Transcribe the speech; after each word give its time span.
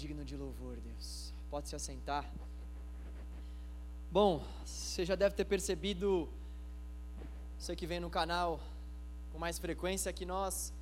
digno 0.00 0.24
de 0.24 0.34
louvor, 0.34 0.76
Deus. 0.80 1.30
Pode 1.50 1.68
se 1.68 1.76
assentar. 1.76 2.24
Bom, 4.10 4.42
você 4.64 5.04
já 5.04 5.14
deve 5.14 5.34
ter 5.34 5.44
percebido, 5.44 6.26
você 7.58 7.76
que 7.76 7.86
vem 7.86 8.00
no 8.00 8.08
canal 8.08 8.58
com 9.30 9.38
mais 9.38 9.58
frequência, 9.58 10.10
que 10.10 10.24
nós 10.24 10.72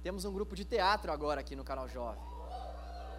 temos 0.00 0.24
um 0.24 0.32
grupo 0.32 0.54
de 0.54 0.64
teatro 0.64 1.10
agora 1.10 1.40
aqui 1.40 1.56
no 1.56 1.64
canal 1.64 1.88
Jovem. 1.88 2.22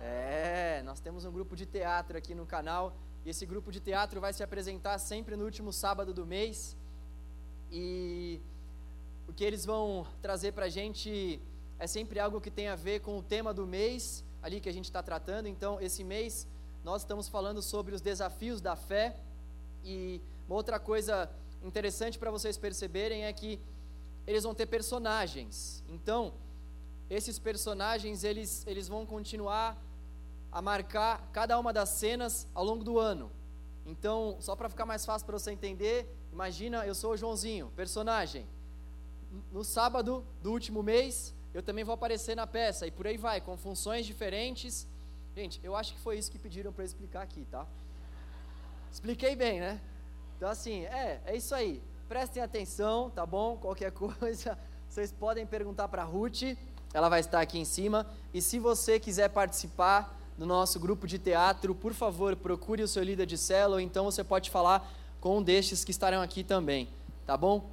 É, 0.01 0.81
nós 0.85 1.01
temos 1.01 1.25
um 1.25 1.31
grupo 1.31 1.57
de 1.57 1.65
teatro 1.65 2.17
aqui 2.17 2.33
no 2.33 2.45
canal 2.45 2.95
e 3.25 3.29
esse 3.29 3.45
grupo 3.45 3.69
de 3.69 3.81
teatro 3.81 4.21
vai 4.21 4.31
se 4.31 4.41
apresentar 4.41 4.97
sempre 4.97 5.35
no 5.35 5.43
último 5.43 5.73
sábado 5.73 6.13
do 6.13 6.25
mês. 6.25 6.77
E 7.69 8.39
o 9.27 9.33
que 9.33 9.43
eles 9.43 9.65
vão 9.65 10.07
trazer 10.21 10.53
para 10.53 10.67
a 10.67 10.69
gente 10.69 11.41
é 11.77 11.85
sempre 11.85 12.17
algo 12.17 12.39
que 12.39 12.49
tem 12.49 12.69
a 12.69 12.77
ver 12.77 13.01
com 13.01 13.17
o 13.17 13.21
tema 13.21 13.53
do 13.53 13.67
mês, 13.67 14.23
ali 14.41 14.59
que 14.59 14.69
a 14.69 14.73
gente 14.73 14.85
está 14.85 15.01
tratando. 15.01 15.47
Então, 15.47 15.79
esse 15.81 16.03
mês 16.03 16.47
nós 16.83 17.01
estamos 17.01 17.27
falando 17.27 17.61
sobre 17.61 17.93
os 17.93 18.01
desafios 18.01 18.61
da 18.61 18.75
fé. 18.75 19.15
E 19.83 20.21
uma 20.47 20.55
outra 20.55 20.79
coisa 20.79 21.29
interessante 21.63 22.17
para 22.17 22.31
vocês 22.31 22.57
perceberem 22.57 23.25
é 23.25 23.33
que 23.33 23.59
eles 24.25 24.43
vão 24.43 24.53
ter 24.53 24.65
personagens. 24.65 25.83
Então, 25.89 26.33
esses 27.09 27.39
personagens 27.39 28.23
eles, 28.23 28.65
eles 28.67 28.87
vão 28.87 29.05
continuar 29.05 29.77
a 30.51 30.61
marcar 30.61 31.29
cada 31.31 31.59
uma 31.59 31.73
das 31.73 31.89
cenas 31.89 32.47
ao 32.53 32.63
longo 32.63 32.83
do 32.83 32.99
ano. 32.99 33.31
Então, 33.85 34.37
só 34.39 34.55
para 34.55 34.69
ficar 34.69 34.85
mais 34.85 35.05
fácil 35.05 35.25
para 35.25 35.37
você 35.37 35.51
entender, 35.51 36.07
imagina, 36.31 36.85
eu 36.85 36.93
sou 36.93 37.13
o 37.13 37.17
Joãozinho, 37.17 37.71
personagem. 37.75 38.45
No 39.51 39.63
sábado 39.63 40.25
do 40.41 40.51
último 40.51 40.81
mês, 40.81 41.33
eu 41.53 41.63
também 41.63 41.83
vou 41.83 41.93
aparecer 41.93 42.35
na 42.35 42.45
peça 42.45 42.85
e 42.85 42.91
por 42.91 43.07
aí 43.07 43.17
vai, 43.17 43.41
com 43.41 43.57
funções 43.57 44.05
diferentes. 44.05 44.87
Gente, 45.35 45.59
eu 45.63 45.75
acho 45.75 45.93
que 45.93 45.99
foi 45.99 46.17
isso 46.17 46.31
que 46.31 46.37
pediram 46.37 46.71
para 46.71 46.83
explicar 46.83 47.21
aqui, 47.21 47.45
tá? 47.49 47.65
Expliquei 48.91 49.35
bem, 49.35 49.59
né? 49.59 49.79
Então 50.37 50.49
assim, 50.49 50.85
é, 50.85 51.21
é 51.25 51.35
isso 51.35 51.55
aí. 51.55 51.81
Prestem 52.07 52.41
atenção, 52.41 53.09
tá 53.09 53.25
bom? 53.25 53.57
Qualquer 53.57 53.91
coisa, 53.93 54.57
vocês 54.87 55.11
podem 55.11 55.45
perguntar 55.45 55.87
para 55.87 56.03
a 56.03 56.05
Ruth, 56.05 56.57
ela 56.93 57.09
vai 57.09 57.19
estar 57.19 57.41
aqui 57.41 57.59
em 57.59 57.65
cima. 57.65 58.05
E 58.33 58.41
se 58.41 58.59
você 58.59 58.99
quiser 58.99 59.29
participar 59.29 60.17
do 60.37 60.45
nosso 60.45 60.79
grupo 60.79 61.05
de 61.05 61.19
teatro, 61.19 61.75
por 61.75 61.93
favor, 61.93 62.35
procure 62.35 62.81
o 62.81 62.87
seu 62.87 63.03
líder 63.03 63.25
de 63.25 63.37
célula, 63.37 63.75
ou 63.75 63.81
então 63.81 64.05
você 64.05 64.23
pode 64.23 64.49
falar 64.49 64.89
com 65.19 65.39
um 65.39 65.43
destes 65.43 65.83
que 65.83 65.91
estarão 65.91 66.21
aqui 66.21 66.43
também, 66.43 66.87
tá 67.25 67.35
bom? 67.35 67.69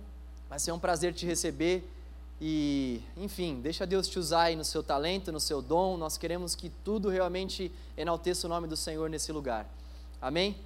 Vai 0.49 0.59
ser 0.59 0.73
um 0.73 0.79
prazer 0.79 1.15
te 1.15 1.25
receber 1.25 1.89
e, 2.41 3.01
enfim, 3.17 3.61
deixa 3.63 3.87
Deus 3.87 4.09
te 4.09 4.19
usar 4.19 4.43
aí 4.43 4.57
no 4.57 4.65
seu 4.65 4.83
talento, 4.83 5.33
no 5.33 5.41
seu 5.41 5.63
dom. 5.63 5.97
Nós 5.97 6.19
queremos 6.19 6.55
que 6.55 6.71
tudo 6.85 7.09
realmente 7.09 7.73
enalteça 7.97 8.47
o 8.47 8.51
nome 8.51 8.69
do 8.69 8.77
Senhor 8.77 9.09
nesse 9.09 9.33
lugar. 9.33 9.67
Amém? 10.21 10.57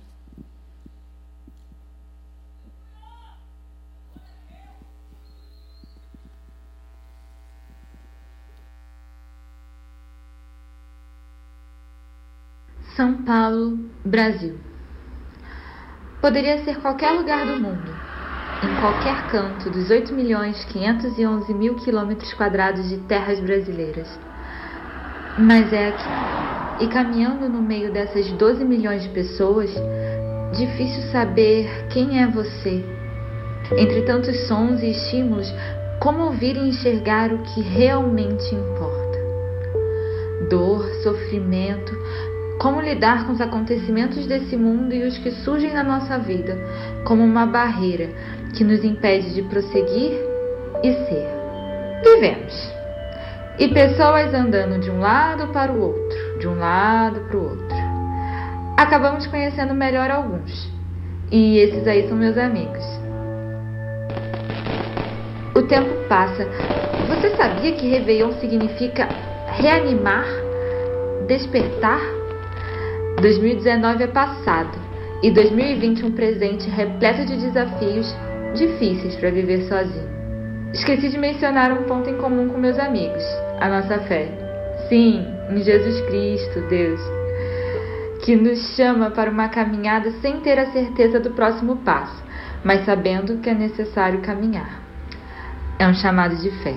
São 12.96 13.22
Paulo, 13.22 13.78
Brasil. 14.04 14.58
Poderia 16.20 16.62
ser 16.64 16.82
qualquer 16.82 17.12
lugar 17.12 17.46
do 17.46 17.58
mundo, 17.58 18.09
em 18.62 18.80
qualquer 18.80 19.26
canto 19.30 19.70
dos 19.70 19.90
8 19.90 20.12
milhões 20.12 20.64
511 20.66 21.52
mil 21.54 21.74
quilômetros 21.76 22.32
quadrados 22.34 22.88
de 22.88 22.98
terras 22.98 23.40
brasileiras. 23.40 24.08
Mas 25.38 25.72
é 25.72 25.88
aqui. 25.88 26.84
E 26.84 26.88
caminhando 26.88 27.48
no 27.48 27.62
meio 27.62 27.92
dessas 27.92 28.30
12 28.32 28.64
milhões 28.64 29.02
de 29.02 29.08
pessoas, 29.10 29.70
difícil 30.56 31.02
saber 31.10 31.86
quem 31.90 32.22
é 32.22 32.26
você. 32.26 32.84
Entre 33.78 34.02
tantos 34.02 34.48
sons 34.48 34.82
e 34.82 34.90
estímulos, 34.90 35.52
como 36.00 36.24
ouvir 36.24 36.56
e 36.56 36.68
enxergar 36.68 37.32
o 37.32 37.38
que 37.38 37.60
realmente 37.60 38.54
importa? 38.54 39.18
Dor, 40.48 40.84
sofrimento, 41.02 41.92
como 42.60 42.78
lidar 42.78 43.26
com 43.26 43.32
os 43.32 43.40
acontecimentos 43.40 44.26
desse 44.26 44.54
mundo 44.54 44.92
e 44.92 45.02
os 45.02 45.16
que 45.16 45.30
surgem 45.30 45.72
na 45.72 45.82
nossa 45.82 46.18
vida 46.18 46.58
como 47.04 47.24
uma 47.24 47.46
barreira 47.46 48.10
que 48.54 48.62
nos 48.62 48.84
impede 48.84 49.34
de 49.34 49.42
prosseguir 49.44 50.12
e 50.84 50.92
ser. 50.92 51.26
Vivemos. 52.04 52.72
E 53.58 53.68
pessoas 53.68 54.34
andando 54.34 54.78
de 54.78 54.90
um 54.90 55.00
lado 55.00 55.48
para 55.48 55.72
o 55.72 55.80
outro, 55.80 56.38
de 56.38 56.46
um 56.46 56.58
lado 56.58 57.20
para 57.20 57.36
o 57.38 57.48
outro. 57.48 57.76
Acabamos 58.76 59.26
conhecendo 59.26 59.72
melhor 59.72 60.10
alguns. 60.10 60.70
E 61.32 61.58
esses 61.58 61.86
aí 61.86 62.08
são 62.08 62.16
meus 62.16 62.36
amigos. 62.36 62.84
O 65.54 65.62
tempo 65.62 65.88
passa. 66.08 66.46
Você 67.08 67.34
sabia 67.36 67.72
que 67.72 67.88
Réveillon 67.88 68.32
significa 68.32 69.08
reanimar, 69.46 70.26
despertar? 71.26 72.19
2019 73.20 74.04
é 74.04 74.06
passado 74.06 74.78
e 75.22 75.30
2020 75.30 76.06
um 76.06 76.12
presente 76.12 76.70
repleto 76.70 77.26
de 77.26 77.36
desafios 77.36 78.14
difíceis 78.54 79.14
para 79.16 79.30
viver 79.30 79.68
sozinho. 79.68 80.08
Esqueci 80.72 81.10
de 81.10 81.18
mencionar 81.18 81.70
um 81.72 81.82
ponto 81.82 82.08
em 82.08 82.16
comum 82.16 82.48
com 82.48 82.58
meus 82.58 82.78
amigos: 82.78 83.22
a 83.60 83.68
nossa 83.68 83.98
fé. 84.00 84.28
Sim, 84.88 85.26
em 85.50 85.62
Jesus 85.62 86.00
Cristo, 86.06 86.62
Deus, 86.70 87.00
que 88.24 88.34
nos 88.36 88.74
chama 88.74 89.10
para 89.10 89.30
uma 89.30 89.48
caminhada 89.48 90.10
sem 90.22 90.40
ter 90.40 90.58
a 90.58 90.72
certeza 90.72 91.20
do 91.20 91.30
próximo 91.30 91.76
passo, 91.76 92.22
mas 92.64 92.86
sabendo 92.86 93.38
que 93.38 93.50
é 93.50 93.54
necessário 93.54 94.22
caminhar. 94.22 94.80
É 95.78 95.86
um 95.86 95.94
chamado 95.94 96.36
de 96.36 96.50
fé. 96.62 96.74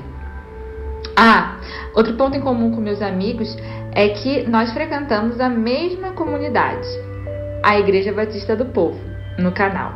Ah, 1.16 1.58
outro 1.96 2.16
ponto 2.16 2.36
em 2.36 2.42
comum 2.42 2.72
com 2.72 2.82
meus 2.82 3.02
amigos 3.02 3.56
é 3.96 4.10
que 4.10 4.48
nós 4.50 4.74
frequentamos 4.74 5.40
a 5.40 5.50
mesma 5.50 6.12
comunidade, 6.12 6.88
a 7.62 7.80
Igreja 7.80 8.12
Batista 8.12 8.56
do 8.56 8.66
Povo, 8.66 9.00
no 9.38 9.52
canal. 9.52 9.94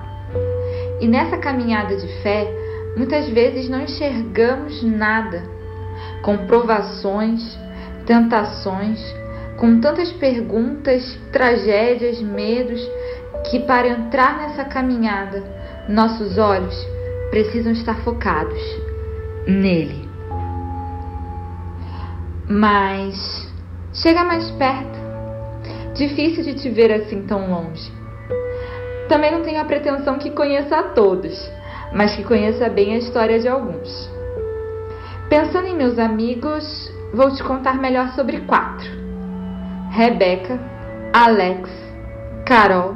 E 1.02 1.08
nessa 1.08 1.38
caminhada 1.38 1.96
de 1.96 2.08
fé, 2.22 2.48
muitas 2.96 3.28
vezes 3.30 3.70
não 3.70 3.82
enxergamos 3.82 4.84
nada, 4.84 5.44
com 6.22 6.38
provações, 6.46 7.58
tentações, 8.06 9.00
com 9.58 9.82
tantas 9.82 10.12
perguntas, 10.14 11.18
tragédias, 11.32 12.22
medos, 12.22 12.82
que 13.50 13.60
para 13.60 13.88
entrar 13.88 14.38
nessa 14.38 14.66
caminhada, 14.66 15.44
nossos 15.90 16.38
olhos 16.38 16.76
precisam 17.32 17.72
estar 17.72 17.96
focados 18.04 18.62
nele. 19.48 20.08
Mas 22.50 23.47
chega 24.02 24.24
mais 24.24 24.50
perto. 24.52 24.98
Difícil 25.94 26.44
de 26.44 26.54
te 26.56 26.70
ver 26.70 26.92
assim 26.92 27.24
tão 27.24 27.50
longe. 27.50 27.92
Também 29.10 29.32
não 29.32 29.42
tenho 29.42 29.62
a 29.62 29.66
pretensão 29.66 30.18
que 30.18 30.32
conheça 30.32 30.78
a 30.78 30.84
todos, 30.84 31.50
mas 31.94 32.16
que 32.16 32.24
conheça 32.24 32.70
bem 32.70 32.94
a 32.94 32.98
história 32.98 33.40
de 33.40 33.48
alguns. 33.48 34.10
Pensando 35.30 35.68
em 35.68 35.76
meus 35.76 35.98
amigos, 35.98 36.92
vou 37.14 37.34
te 37.34 37.44
contar 37.44 37.80
melhor 37.80 38.10
sobre 38.10 38.42
quatro: 38.42 38.90
Rebeca, 39.92 40.60
Alex, 41.14 41.70
Carol 42.46 42.96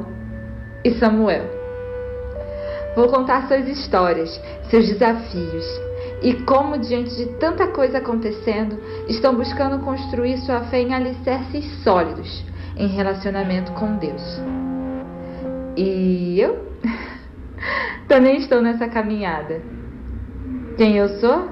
e 0.84 0.92
Samuel. 0.94 1.50
Vou 2.94 3.08
contar 3.08 3.48
suas 3.48 3.66
histórias, 3.66 4.40
seus 4.70 4.86
desafios, 4.86 5.64
e 6.22 6.34
como, 6.44 6.78
diante 6.78 7.16
de 7.16 7.26
tanta 7.38 7.66
coisa 7.66 7.98
acontecendo, 7.98 8.78
estão 9.08 9.34
buscando 9.34 9.84
construir 9.84 10.38
sua 10.38 10.60
fé 10.60 10.80
em 10.80 10.94
alicerces 10.94 11.82
sólidos 11.82 12.44
em 12.76 12.86
relacionamento 12.86 13.72
com 13.72 13.96
Deus. 13.96 14.22
E 15.76 16.38
eu 16.40 16.68
também 18.06 18.36
estou 18.36 18.62
nessa 18.62 18.88
caminhada. 18.88 19.60
Quem 20.76 20.96
eu 20.96 21.08
sou? 21.18 21.50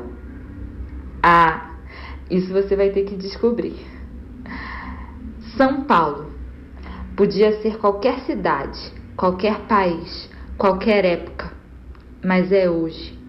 Ah, 1.21 1.73
isso 2.31 2.53
você 2.53 2.77
vai 2.77 2.91
ter 2.91 3.05
que 3.05 3.17
descobrir. 3.17 3.85
São 5.57 5.83
Paulo. 5.83 6.31
Podia 7.17 7.61
ser 7.61 7.77
qualquer 7.77 8.21
cidade, 8.21 8.79
qualquer 9.17 9.67
país, 9.67 10.31
qualquer 10.57 11.05
época, 11.05 11.53
mas 12.25 12.51
é 12.51 12.71
hoje 12.71 13.20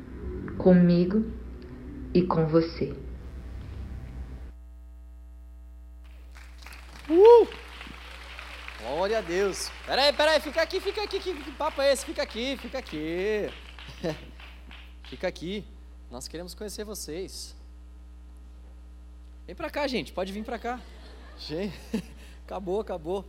comigo 0.61 1.25
e 2.13 2.21
com 2.21 2.45
você. 2.45 2.93
Uh! 7.09 7.47
Glória 8.79 9.17
a 9.17 9.21
Deus. 9.21 9.71
Peraí, 9.85 10.13
peraí, 10.13 10.39
fica 10.39 10.61
aqui, 10.61 10.79
fica 10.79 11.03
aqui. 11.03 11.19
Que, 11.19 11.33
que 11.33 11.51
papo 11.51 11.81
é 11.81 11.91
esse? 11.91 12.05
Fica 12.05 12.21
aqui, 12.21 12.57
fica 12.57 12.77
aqui. 12.77 13.49
fica 15.09 15.27
aqui. 15.27 15.65
Nós 16.11 16.27
queremos 16.27 16.53
conhecer 16.53 16.83
vocês. 16.83 17.55
Vem 19.47 19.55
pra 19.55 19.69
cá, 19.69 19.87
gente. 19.87 20.13
Pode 20.13 20.31
vir 20.31 20.43
pra 20.43 20.59
cá. 20.59 20.79
Gente, 21.39 21.73
Acabou, 22.45 22.81
acabou. 22.81 23.25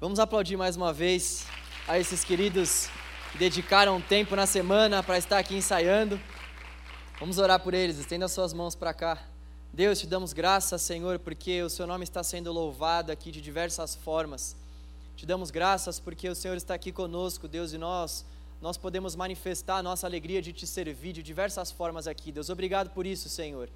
Vamos 0.00 0.18
aplaudir 0.18 0.56
mais 0.56 0.76
uma 0.76 0.92
vez 0.92 1.46
a 1.86 1.98
esses 1.98 2.24
queridos 2.24 2.90
que 3.36 3.40
dedicaram 3.40 4.00
tempo 4.00 4.34
na 4.34 4.46
semana 4.46 5.02
para 5.02 5.18
estar 5.18 5.38
aqui 5.38 5.54
ensaiando. 5.54 6.18
Vamos 7.20 7.36
orar 7.36 7.60
por 7.60 7.74
eles, 7.74 7.98
estenda 7.98 8.26
suas 8.28 8.54
mãos 8.54 8.74
para 8.74 8.94
cá. 8.94 9.22
Deus, 9.70 10.00
te 10.00 10.06
damos 10.06 10.32
graças, 10.32 10.80
Senhor, 10.80 11.18
porque 11.18 11.62
o 11.62 11.68
Seu 11.68 11.86
nome 11.86 12.04
está 12.04 12.22
sendo 12.22 12.50
louvado 12.50 13.12
aqui 13.12 13.30
de 13.30 13.42
diversas 13.42 13.94
formas. 13.94 14.56
Te 15.16 15.26
damos 15.26 15.50
graças 15.50 16.00
porque 16.00 16.26
o 16.30 16.34
Senhor 16.34 16.56
está 16.56 16.72
aqui 16.72 16.90
conosco, 16.90 17.46
Deus, 17.46 17.74
e 17.74 17.78
nós 17.78 18.24
nós 18.62 18.78
podemos 18.78 19.14
manifestar 19.14 19.76
a 19.76 19.82
nossa 19.82 20.06
alegria 20.06 20.40
de 20.40 20.50
te 20.54 20.66
servir 20.66 21.12
de 21.12 21.22
diversas 21.22 21.70
formas 21.70 22.06
aqui. 22.06 22.32
Deus, 22.32 22.48
obrigado 22.48 22.88
por 22.88 23.04
isso, 23.04 23.28
Senhor. 23.28 23.68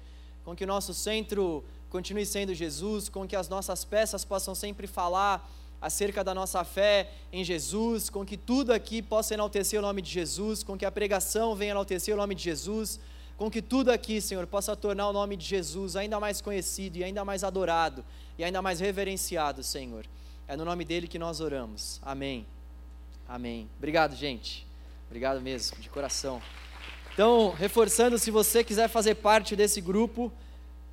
Com 0.43 0.55
que 0.55 0.63
o 0.63 0.67
nosso 0.67 0.91
centro 0.91 1.63
continue 1.87 2.25
sendo 2.25 2.51
Jesus, 2.55 3.09
com 3.09 3.27
que 3.27 3.35
as 3.35 3.47
nossas 3.47 3.85
peças 3.85 4.25
possam 4.25 4.55
sempre 4.55 4.87
falar 4.87 5.47
acerca 5.81 6.23
da 6.23 6.33
nossa 6.35 6.63
fé 6.63 7.09
em 7.33 7.43
Jesus, 7.43 8.09
com 8.09 8.23
que 8.23 8.37
tudo 8.37 8.71
aqui 8.71 9.01
possa 9.01 9.33
enaltecer 9.33 9.79
o 9.79 9.81
nome 9.81 10.01
de 10.01 10.11
Jesus, 10.11 10.61
com 10.61 10.77
que 10.77 10.85
a 10.85 10.91
pregação 10.91 11.55
venha 11.55 11.71
enaltecer 11.71 12.13
o 12.13 12.17
nome 12.17 12.35
de 12.35 12.43
Jesus, 12.43 12.99
com 13.35 13.49
que 13.49 13.61
tudo 13.61 13.91
aqui, 13.91 14.21
Senhor, 14.21 14.45
possa 14.45 14.75
tornar 14.75 15.09
o 15.09 15.13
nome 15.13 15.35
de 15.35 15.43
Jesus 15.43 15.95
ainda 15.95 16.19
mais 16.19 16.39
conhecido 16.39 16.97
e 16.97 17.03
ainda 17.03 17.25
mais 17.25 17.43
adorado 17.43 18.05
e 18.37 18.43
ainda 18.43 18.61
mais 18.61 18.79
reverenciado, 18.79 19.63
Senhor. 19.63 20.05
É 20.47 20.55
no 20.55 20.63
nome 20.63 20.85
dele 20.85 21.07
que 21.07 21.17
nós 21.17 21.39
oramos. 21.39 21.99
Amém. 22.03 22.45
Amém. 23.27 23.67
Obrigado, 23.77 24.15
gente. 24.15 24.67
Obrigado 25.07 25.41
mesmo, 25.41 25.79
de 25.79 25.89
coração. 25.89 26.41
Então, 27.13 27.49
reforçando, 27.51 28.19
se 28.19 28.29
você 28.29 28.63
quiser 28.63 28.87
fazer 28.87 29.15
parte 29.15 29.55
desse 29.55 29.81
grupo, 29.81 30.31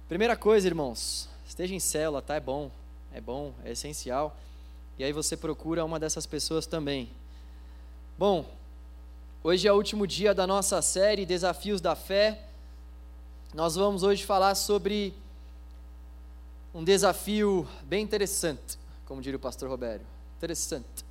primeira 0.09 0.37
coisa, 0.37 0.67
irmãos, 0.67 1.29
esteja 1.47 1.75
em 1.75 1.81
célula, 1.81 2.23
tá? 2.23 2.37
É 2.37 2.41
bom, 2.41 2.71
é 3.13 3.21
bom, 3.21 3.53
é 3.65 3.73
essencial. 3.73 4.37
E 4.99 5.05
aí 5.05 5.13
você 5.13 5.37
procura 5.37 5.85
uma 5.85 6.01
dessas 6.01 6.27
pessoas 6.27 6.67
também. 6.67 7.09
Bom, 8.19 8.45
hoje 9.45 9.69
é 9.69 9.73
o 9.73 9.77
último 9.77 10.09
dia 10.09 10.35
da 10.35 10.45
nossa 10.45 10.83
série 10.83 11.25
Desafios 11.25 11.81
da 11.81 11.95
Fé. 11.95 12.47
Nós 13.55 13.77
vamos 13.77 14.03
hoje 14.03 14.27
falar 14.27 14.57
sobre 14.57 15.15
um 16.75 16.83
desafio 16.83 17.69
bem 17.85 18.03
interessante, 18.03 18.77
como 19.07 19.23
diria 19.23 19.37
o 19.37 19.41
pastor 19.41 19.69
Robério. 19.69 20.05
Interessante. 20.37 21.05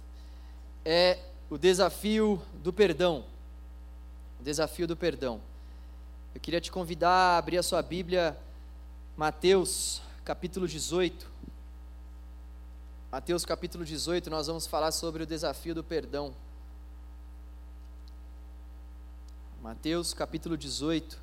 É 0.84 1.20
o 1.50 1.58
desafio 1.58 2.42
do 2.56 2.74
perdão. 2.74 3.24
O 4.38 4.44
desafio 4.44 4.86
do 4.86 4.98
perdão. 4.98 5.40
Eu 6.36 6.42
queria 6.42 6.60
te 6.60 6.74
convidar 6.74 7.10
a 7.10 7.38
abrir 7.38 7.58
a 7.58 7.64
sua 7.64 7.82
Bíblia, 7.82 8.38
Mateus, 9.16 10.02
capítulo 10.26 10.68
18. 10.68 11.38
Mateus, 13.18 13.44
capítulo 13.44 13.84
18, 13.84 14.30
nós 14.30 14.46
vamos 14.46 14.68
falar 14.68 14.92
sobre 14.92 15.24
o 15.24 15.26
desafio 15.26 15.74
do 15.74 15.84
perdão. 15.84 16.36
Mateus, 19.60 20.14
capítulo 20.14 20.56
18. 20.56 21.20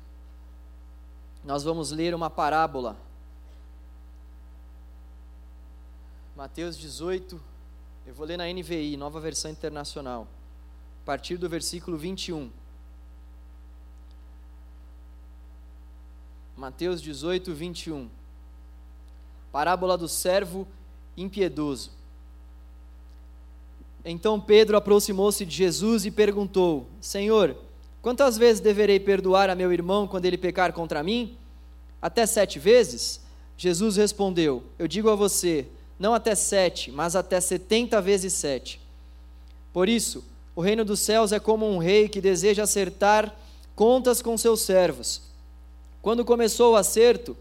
Nós 1.45 1.63
vamos 1.63 1.91
ler 1.91 2.13
uma 2.13 2.29
parábola. 2.29 2.97
Mateus 6.35 6.77
18, 6.77 7.41
eu 8.05 8.13
vou 8.13 8.25
ler 8.25 8.35
na 8.35 8.45
NVI, 8.45 8.97
nova 8.97 9.21
versão 9.21 9.49
internacional, 9.49 10.27
a 11.01 11.05
partir 11.05 11.37
do 11.37 11.47
versículo 11.47 11.97
21. 11.97 12.51
Mateus 16.57 17.01
18, 17.01 17.53
21. 17.53 18.09
Parábola 19.49 19.97
do 19.97 20.09
servo 20.09 20.67
impiedoso. 21.17 21.91
Então 24.03 24.39
Pedro 24.39 24.77
aproximou-se 24.77 25.45
de 25.45 25.55
Jesus 25.55 26.05
e 26.05 26.11
perguntou: 26.11 26.87
Senhor, 27.01 27.55
quantas 28.01 28.37
vezes 28.37 28.61
deverei 28.61 28.99
perdoar 28.99 29.49
a 29.49 29.55
meu 29.55 29.73
irmão 29.73 30.07
quando 30.07 30.25
ele 30.25 30.37
pecar 30.37 30.71
contra 30.73 31.01
mim? 31.01 31.35
Até 32.01 32.25
sete 32.25 32.59
vezes? 32.59 33.21
Jesus 33.57 33.95
respondeu: 33.97 34.63
Eu 34.77 34.87
digo 34.87 35.09
a 35.09 35.15
você, 35.15 35.65
não 35.97 36.13
até 36.13 36.35
sete, 36.35 36.91
mas 36.91 37.15
até 37.15 37.39
setenta 37.39 37.99
vezes 38.01 38.33
sete. 38.33 38.79
Por 39.73 39.89
isso, 39.89 40.23
o 40.55 40.61
reino 40.61 40.85
dos 40.85 40.99
céus 40.99 41.31
é 41.31 41.39
como 41.39 41.67
um 41.67 41.77
rei 41.77 42.07
que 42.07 42.21
deseja 42.21 42.63
acertar 42.63 43.35
contas 43.75 44.21
com 44.21 44.37
seus 44.37 44.61
servos. 44.61 45.21
Quando 46.01 46.23
começou 46.23 46.73
o 46.73 46.75
acerto, 46.77 47.35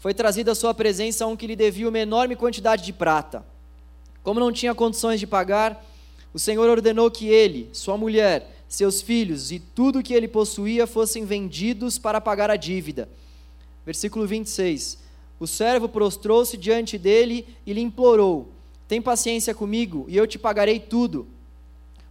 foi 0.00 0.14
trazido 0.14 0.50
à 0.50 0.54
sua 0.54 0.72
presença 0.72 1.26
um 1.26 1.36
que 1.36 1.46
lhe 1.46 1.54
devia 1.54 1.86
uma 1.86 1.98
enorme 1.98 2.34
quantidade 2.34 2.82
de 2.82 2.92
prata. 2.92 3.44
Como 4.22 4.40
não 4.40 4.50
tinha 4.50 4.74
condições 4.74 5.20
de 5.20 5.26
pagar, 5.26 5.86
o 6.32 6.38
Senhor 6.38 6.68
ordenou 6.68 7.10
que 7.10 7.28
ele, 7.28 7.68
sua 7.74 7.98
mulher, 7.98 8.64
seus 8.66 9.02
filhos 9.02 9.52
e 9.52 9.58
tudo 9.58 10.02
que 10.02 10.14
ele 10.14 10.26
possuía 10.26 10.86
fossem 10.86 11.26
vendidos 11.26 11.98
para 11.98 12.18
pagar 12.18 12.50
a 12.50 12.56
dívida. 12.56 13.10
Versículo 13.84 14.26
26. 14.26 14.98
O 15.38 15.46
servo 15.46 15.86
prostrou-se 15.86 16.56
diante 16.56 16.96
dele 16.96 17.46
e 17.66 17.72
lhe 17.74 17.82
implorou: 17.82 18.52
Tem 18.88 19.02
paciência 19.02 19.54
comigo 19.54 20.06
e 20.08 20.16
eu 20.16 20.26
te 20.26 20.38
pagarei 20.38 20.80
tudo. 20.80 21.28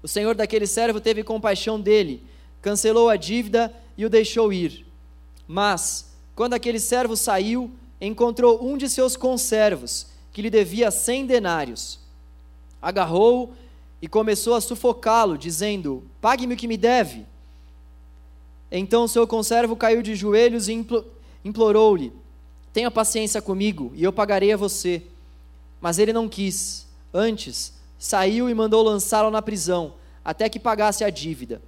O 0.04 0.08
senhor 0.08 0.36
daquele 0.36 0.68
servo 0.68 1.02
teve 1.02 1.24
compaixão 1.24 1.82
dele, 1.82 2.24
cancelou 2.62 3.10
a 3.10 3.16
dívida 3.16 3.74
e 3.98 4.06
o 4.06 4.10
deixou 4.10 4.54
ir. 4.54 4.86
Mas, 5.48 6.14
quando 6.36 6.54
aquele 6.54 6.80
servo 6.80 7.18
saiu, 7.18 7.72
encontrou 8.00 8.63
um 8.66 8.78
de 8.78 8.90
seus 8.90 9.18
conservos, 9.18 10.07
que 10.31 10.42
lhe 10.42 10.50
devia 10.50 10.92
cem 10.92 11.25
denários. 11.25 12.00
Agarrou-o 12.81 13.54
e 14.01 14.07
começou 14.07 14.56
a 14.56 14.62
sufocá-lo, 14.62 15.38
dizendo: 15.38 16.04
Pague-me 16.22 16.54
o 16.54 16.57
que 16.57 16.68
me 16.68 16.78
deve. 16.78 17.25
Então 18.72 19.07
seu 19.07 19.28
conservo 19.28 19.75
caiu 19.75 20.01
de 20.01 20.16
joelhos 20.16 20.68
e 20.69 20.86
implorou-lhe: 21.44 22.13
Tenha 22.72 22.92
paciência 22.92 23.42
comigo 23.42 23.92
e 23.96 24.04
eu 24.04 24.13
pagarei 24.13 24.54
a 24.54 24.57
você. 24.57 25.04
Mas 25.81 25.98
ele 25.98 26.13
não 26.13 26.30
quis. 26.30 26.88
Antes, 27.13 27.74
saiu 27.98 28.50
e 28.50 28.54
mandou 28.54 28.84
lançá-lo 28.84 29.31
na 29.31 29.42
prisão, 29.42 29.95
até 30.24 30.48
que 30.48 30.60
pagasse 30.60 31.04
a 31.04 31.10
dívida. 31.10 31.62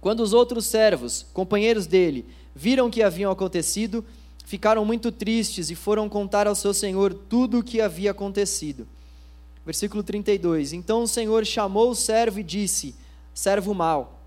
Quando 0.00 0.20
os 0.20 0.32
outros 0.32 0.66
servos, 0.66 1.26
companheiros 1.32 1.86
dele, 1.86 2.26
viram 2.54 2.86
o 2.86 2.90
que 2.90 3.02
havia 3.02 3.30
acontecido, 3.30 4.04
ficaram 4.52 4.84
muito 4.84 5.10
tristes 5.10 5.70
e 5.70 5.74
foram 5.74 6.08
contar 6.08 6.46
ao 6.46 6.54
seu 6.54 6.74
senhor 6.74 7.12
tudo 7.14 7.58
o 7.58 7.64
que 7.64 7.80
havia 7.80 8.10
acontecido. 8.10 8.86
Versículo 9.64 10.02
32. 10.02 10.72
Então 10.72 11.02
o 11.02 11.08
senhor 11.08 11.44
chamou 11.46 11.90
o 11.90 11.94
servo 11.94 12.38
e 12.38 12.42
disse: 12.42 12.94
Servo 13.34 13.74
mau, 13.74 14.20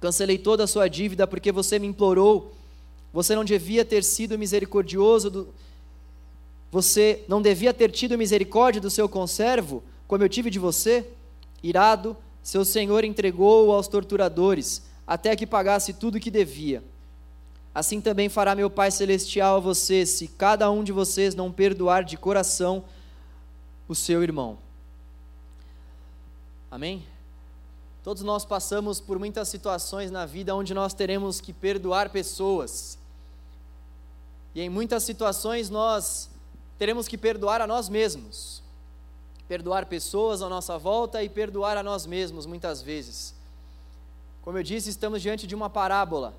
cancelei 0.00 0.36
toda 0.38 0.64
a 0.64 0.66
sua 0.66 0.88
dívida 0.88 1.26
porque 1.26 1.52
você 1.52 1.78
me 1.78 1.86
implorou 1.86 2.58
você 3.12 3.34
não 3.34 3.44
devia 3.44 3.84
ter 3.84 4.04
sido 4.04 4.38
misericordioso 4.38 5.30
do... 5.30 5.48
Você 6.70 7.24
não 7.26 7.40
devia 7.40 7.72
ter 7.72 7.90
tido 7.90 8.18
misericórdia 8.18 8.80
do 8.80 8.90
seu 8.90 9.08
conservo, 9.08 9.82
como 10.06 10.22
eu 10.22 10.28
tive 10.28 10.50
de 10.50 10.58
você? 10.58 11.06
Irado, 11.62 12.16
seu 12.42 12.64
senhor 12.64 13.04
entregou-o 13.04 13.72
aos 13.72 13.88
torturadores, 13.88 14.82
até 15.06 15.34
que 15.34 15.46
pagasse 15.46 15.94
tudo 15.94 16.16
o 16.16 16.20
que 16.20 16.30
devia. 16.30 16.84
Assim 17.78 18.00
também 18.00 18.28
fará 18.28 18.56
meu 18.56 18.68
Pai 18.68 18.90
Celestial 18.90 19.58
a 19.58 19.60
você, 19.60 20.04
se 20.04 20.26
cada 20.26 20.68
um 20.68 20.82
de 20.82 20.90
vocês 20.90 21.36
não 21.36 21.52
perdoar 21.52 22.02
de 22.02 22.16
coração 22.16 22.84
o 23.86 23.94
seu 23.94 24.20
irmão. 24.20 24.58
Amém? 26.68 27.06
Todos 28.02 28.24
nós 28.24 28.44
passamos 28.44 28.98
por 28.98 29.16
muitas 29.16 29.48
situações 29.48 30.10
na 30.10 30.26
vida 30.26 30.56
onde 30.56 30.74
nós 30.74 30.92
teremos 30.92 31.40
que 31.40 31.52
perdoar 31.52 32.10
pessoas. 32.10 32.98
E 34.56 34.60
em 34.60 34.68
muitas 34.68 35.04
situações 35.04 35.70
nós 35.70 36.28
teremos 36.80 37.06
que 37.06 37.16
perdoar 37.16 37.60
a 37.60 37.66
nós 37.68 37.88
mesmos. 37.88 38.60
Perdoar 39.46 39.86
pessoas 39.86 40.42
à 40.42 40.48
nossa 40.48 40.76
volta 40.76 41.22
e 41.22 41.28
perdoar 41.28 41.76
a 41.76 41.84
nós 41.84 42.06
mesmos 42.06 42.44
muitas 42.44 42.82
vezes. 42.82 43.36
Como 44.42 44.58
eu 44.58 44.64
disse, 44.64 44.90
estamos 44.90 45.22
diante 45.22 45.46
de 45.46 45.54
uma 45.54 45.70
parábola. 45.70 46.34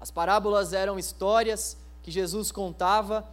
As 0.00 0.10
parábolas 0.10 0.72
eram 0.72 0.98
histórias 0.98 1.76
que 2.02 2.10
Jesus 2.10 2.52
contava, 2.52 3.26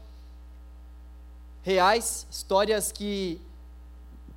reais, 1.61 2.27
histórias 2.29 2.91
que 2.91 3.39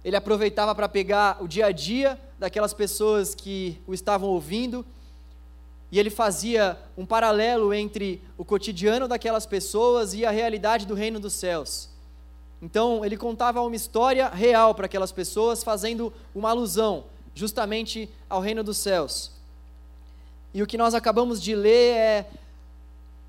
ele 0.05 0.17
aproveitava 0.17 0.75
para 0.75 0.89
pegar 0.89 1.43
o 1.43 1.49
dia 1.49 1.67
a 1.67 1.73
dia 1.73 2.21
daquelas 2.39 2.75
pessoas 2.75 3.35
que 3.35 3.81
o 3.87 3.95
estavam 3.95 4.29
ouvindo, 4.29 4.85
e 5.91 5.99
ele 5.99 6.11
fazia 6.11 6.79
um 6.97 7.07
paralelo 7.07 7.73
entre 7.73 8.23
o 8.37 8.45
cotidiano 8.45 9.07
daquelas 9.07 9.47
pessoas 9.47 10.15
e 10.15 10.25
a 10.25 10.31
realidade 10.31 10.87
do 10.87 10.95
reino 10.95 11.19
dos 11.21 11.33
céus. 11.33 11.89
Então, 12.61 13.05
ele 13.05 13.17
contava 13.17 13.61
uma 13.61 13.77
história 13.77 14.29
real 14.29 14.75
para 14.75 14.87
aquelas 14.87 15.13
pessoas, 15.13 15.63
fazendo 15.63 16.13
uma 16.35 16.51
alusão 16.51 17.05
justamente 17.35 18.11
ao 18.29 18.41
reino 18.41 18.65
dos 18.65 18.79
céus. 18.79 19.36
E 20.57 20.63
o 20.63 20.67
que 20.67 20.79
nós 20.79 20.95
acabamos 20.95 21.43
de 21.43 21.55
ler 21.55 21.97
é 21.97 22.27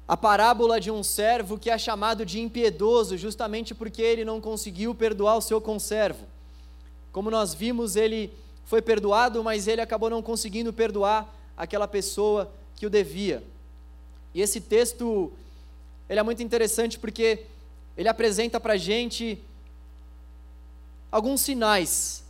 a 0.08 0.16
parábola 0.16 0.80
de 0.80 0.90
um 0.90 1.04
servo 1.04 1.60
que 1.60 1.70
é 1.70 1.78
chamado 1.78 2.26
de 2.26 2.40
impiedoso, 2.40 3.18
justamente 3.18 3.76
porque 3.76 4.02
ele 4.02 4.24
não 4.24 4.40
conseguiu 4.40 4.96
perdoar 4.96 5.36
o 5.36 5.42
seu 5.42 5.60
conservo. 5.60 6.26
Como 7.12 7.30
nós 7.30 7.54
vimos, 7.54 7.98
ele 7.98 8.32
foi 8.64 8.82
perdoado, 8.82 9.44
mas 9.44 9.68
ele 9.68 9.82
acabou 9.82 10.10
não 10.10 10.22
conseguindo 10.22 10.72
perdoar 10.72 11.28
aquela 11.58 11.86
pessoa 11.86 12.50
que 12.78 12.86
o 12.86 12.90
devia. 12.90 13.44
E 14.34 14.42
esse 14.42 14.62
texto, 14.62 15.30
ele 16.08 16.22
é 16.22 16.24
muito 16.24 16.42
interessante 16.42 16.98
porque 16.98 17.44
ele 17.98 18.08
apresenta 18.08 18.58
para 18.58 18.76
a 18.76 18.78
gente 18.78 19.38
alguns 21.12 21.42
sinais, 21.42 22.24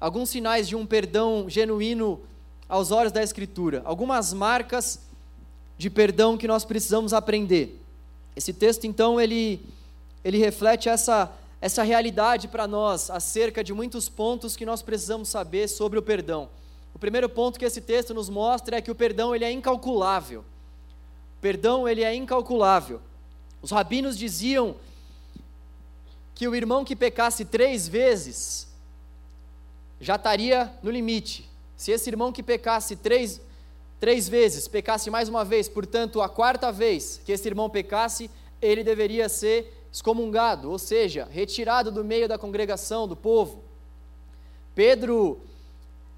alguns 0.00 0.30
sinais 0.30 0.68
de 0.68 0.76
um 0.76 0.86
perdão 0.86 1.50
genuíno 1.50 2.20
aos 2.68 2.90
olhos 2.90 3.12
da 3.12 3.22
Escritura, 3.22 3.82
algumas 3.84 4.32
marcas 4.32 5.00
de 5.78 5.90
perdão 5.90 6.36
que 6.36 6.48
nós 6.48 6.64
precisamos 6.64 7.12
aprender. 7.12 7.80
Esse 8.34 8.52
texto, 8.52 8.86
então, 8.86 9.20
ele, 9.20 9.60
ele 10.24 10.38
reflete 10.38 10.88
essa, 10.88 11.32
essa 11.60 11.82
realidade 11.82 12.48
para 12.48 12.66
nós 12.66 13.10
acerca 13.10 13.62
de 13.62 13.72
muitos 13.72 14.08
pontos 14.08 14.56
que 14.56 14.66
nós 14.66 14.82
precisamos 14.82 15.28
saber 15.28 15.68
sobre 15.68 15.98
o 15.98 16.02
perdão. 16.02 16.48
O 16.94 16.98
primeiro 16.98 17.28
ponto 17.28 17.58
que 17.58 17.64
esse 17.64 17.80
texto 17.80 18.14
nos 18.14 18.28
mostra 18.28 18.76
é 18.76 18.80
que 18.80 18.90
o 18.90 18.94
perdão 18.94 19.34
ele 19.34 19.44
é 19.44 19.52
incalculável. 19.52 20.40
O 20.40 21.40
perdão 21.40 21.86
ele 21.86 22.02
é 22.02 22.14
incalculável. 22.14 23.00
Os 23.60 23.70
rabinos 23.70 24.16
diziam 24.16 24.76
que 26.34 26.48
o 26.48 26.54
irmão 26.54 26.84
que 26.84 26.96
pecasse 26.96 27.44
três 27.44 27.86
vezes 27.86 28.68
já 30.00 30.16
estaria 30.16 30.72
no 30.82 30.90
limite. 30.90 31.48
Se 31.76 31.92
esse 31.92 32.08
irmão 32.08 32.32
que 32.32 32.42
pecasse 32.42 32.96
três, 32.96 33.40
três 34.00 34.28
vezes, 34.28 34.66
pecasse 34.66 35.10
mais 35.10 35.28
uma 35.28 35.44
vez, 35.44 35.68
portanto, 35.68 36.22
a 36.22 36.28
quarta 36.28 36.72
vez 36.72 37.20
que 37.24 37.32
esse 37.32 37.46
irmão 37.46 37.68
pecasse, 37.68 38.30
ele 38.60 38.82
deveria 38.82 39.28
ser 39.28 39.86
excomungado, 39.92 40.70
ou 40.70 40.78
seja, 40.78 41.28
retirado 41.30 41.90
do 41.90 42.04
meio 42.04 42.28
da 42.28 42.38
congregação, 42.38 43.06
do 43.06 43.16
povo. 43.16 43.62
Pedro, 44.74 45.40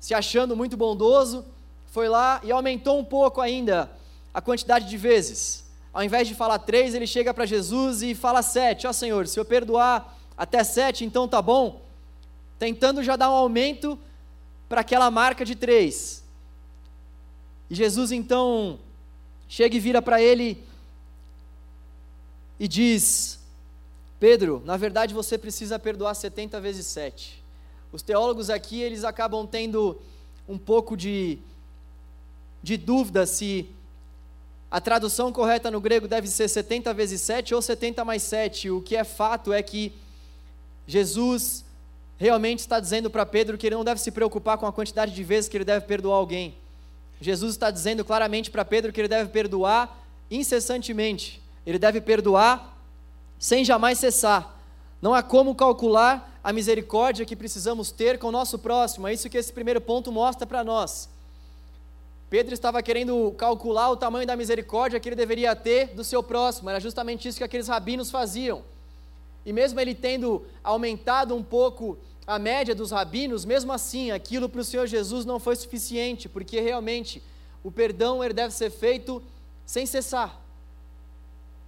se 0.01 0.15
achando 0.15 0.57
muito 0.57 0.77
bondoso, 0.77 1.45
foi 1.87 2.09
lá 2.09 2.41
e 2.45 2.53
aumentou 2.53 2.99
um 2.99 3.05
pouco 3.05 3.41
ainda 3.41 3.91
a 4.33 4.41
quantidade 4.41 4.89
de 4.89 4.97
vezes. 4.97 5.65
Ao 5.93 6.03
invés 6.03 6.29
de 6.29 6.35
falar 6.35 6.59
três, 6.61 6.95
ele 6.95 7.07
chega 7.07 7.33
para 7.33 7.47
Jesus 7.47 8.03
e 8.03 8.15
fala 8.15 8.43
sete. 8.43 8.87
Ó 8.87 8.91
oh, 8.91 8.93
Senhor, 8.93 9.27
se 9.27 9.39
eu 9.39 9.45
perdoar 9.45 10.17
até 10.37 10.63
sete, 10.63 11.05
então 11.05 11.27
tá 11.27 11.43
bom. 11.43 11.83
Tentando 12.59 13.03
já 13.03 13.17
dar 13.17 13.31
um 13.31 13.35
aumento 13.35 13.99
para 14.69 14.83
aquela 14.83 15.11
marca 15.11 15.45
de 15.45 15.55
três. 15.55 16.23
E 17.71 17.75
Jesus 17.75 18.13
então 18.13 18.79
chega 19.49 19.77
e 19.77 19.81
vira 19.81 20.03
para 20.03 20.21
ele 20.21 20.63
e 22.59 22.67
diz: 22.69 23.39
Pedro, 24.21 24.63
na 24.65 24.77
verdade 24.77 25.15
você 25.15 25.39
precisa 25.39 25.79
perdoar 25.79 26.15
70 26.15 26.61
vezes 26.61 26.87
7. 26.87 27.43
Os 27.93 28.03
teólogos 28.03 28.51
aqui, 28.51 28.81
eles 28.81 29.05
acabam 29.05 29.47
tendo 29.47 29.99
um 30.47 30.59
pouco 30.59 30.97
de, 30.97 31.39
de 32.63 32.77
dúvida 32.77 33.25
se 33.25 33.71
a 34.71 34.81
tradução 34.81 35.33
correta 35.33 35.71
no 35.71 35.81
grego 35.81 36.07
deve 36.07 36.29
ser 36.29 36.49
70 36.49 36.93
vezes 36.93 37.23
7 37.23 37.55
ou 37.55 37.63
70 37.63 38.05
mais 38.05 38.23
7. 38.23 38.71
O 38.71 38.83
que 38.83 38.95
é 38.95 39.05
fato 39.05 39.53
é 39.53 39.63
que 39.63 39.93
Jesus 40.87 41.65
realmente 42.19 42.59
está 42.59 42.81
dizendo 42.81 43.09
para 43.09 43.25
Pedro 43.25 43.57
que 43.57 43.67
ele 43.67 43.77
não 43.77 43.85
deve 43.85 44.01
se 44.01 44.11
preocupar 44.11 44.59
com 44.59 44.67
a 44.67 44.73
quantidade 44.73 45.15
de 45.15 45.23
vezes 45.23 45.49
que 45.49 45.57
ele 45.57 45.65
deve 45.65 45.87
perdoar 45.87 46.17
alguém. 46.17 46.55
Jesus 47.21 47.53
está 47.53 47.71
dizendo 47.71 48.05
claramente 48.05 48.51
para 48.51 48.65
Pedro 48.65 48.93
que 48.93 49.01
ele 49.01 49.09
deve 49.09 49.31
perdoar 49.31 49.99
incessantemente, 50.31 51.43
ele 51.65 51.79
deve 51.79 52.01
perdoar 52.01 52.77
sem 53.39 53.65
jamais 53.65 53.99
cessar. 53.99 54.57
Não 55.01 55.15
há 55.15 55.23
como 55.23 55.55
calcular 55.55 56.39
a 56.43 56.53
misericórdia 56.53 57.25
que 57.25 57.37
precisamos 57.37 57.91
ter 57.93 58.19
com 58.19 58.29
o 58.29 58.33
nosso 58.33 58.59
próximo, 58.59 59.07
é 59.07 59.15
isso 59.15 59.31
que 59.31 59.39
esse 59.39 59.53
primeiro 59.53 59.81
ponto 59.81 60.11
mostra 60.11 60.47
para 60.47 60.65
nós. 60.65 61.09
Pedro 62.29 62.53
estava 62.53 62.83
querendo 62.83 63.33
calcular 63.39 63.91
o 63.91 63.97
tamanho 63.97 64.27
da 64.27 64.37
misericórdia 64.37 65.01
que 65.01 65.09
ele 65.09 65.17
deveria 65.17 65.57
ter 65.57 65.95
do 65.95 66.05
seu 66.05 66.23
próximo, 66.23 66.69
era 66.69 66.81
justamente 66.81 67.27
isso 67.27 67.39
que 67.39 67.45
aqueles 67.45 67.69
rabinos 67.69 68.11
faziam. 68.11 68.63
E 69.47 69.53
mesmo 69.53 69.81
ele 69.81 69.95
tendo 69.95 70.45
aumentado 70.63 71.35
um 71.35 71.43
pouco 71.43 71.97
a 72.29 72.39
média 72.39 72.75
dos 72.75 72.91
rabinos, 72.91 73.47
mesmo 73.47 73.73
assim, 73.73 74.11
aquilo 74.11 74.51
para 74.51 74.61
o 74.61 74.65
Senhor 74.65 74.87
Jesus 74.87 75.25
não 75.25 75.41
foi 75.41 75.57
suficiente, 75.57 76.29
porque 76.29 76.61
realmente 76.61 77.23
o 77.65 77.73
perdão 77.73 78.23
ele 78.23 78.35
deve 78.35 78.53
ser 78.53 78.69
feito 78.71 79.23
sem 79.65 79.87
cessar. 79.87 80.39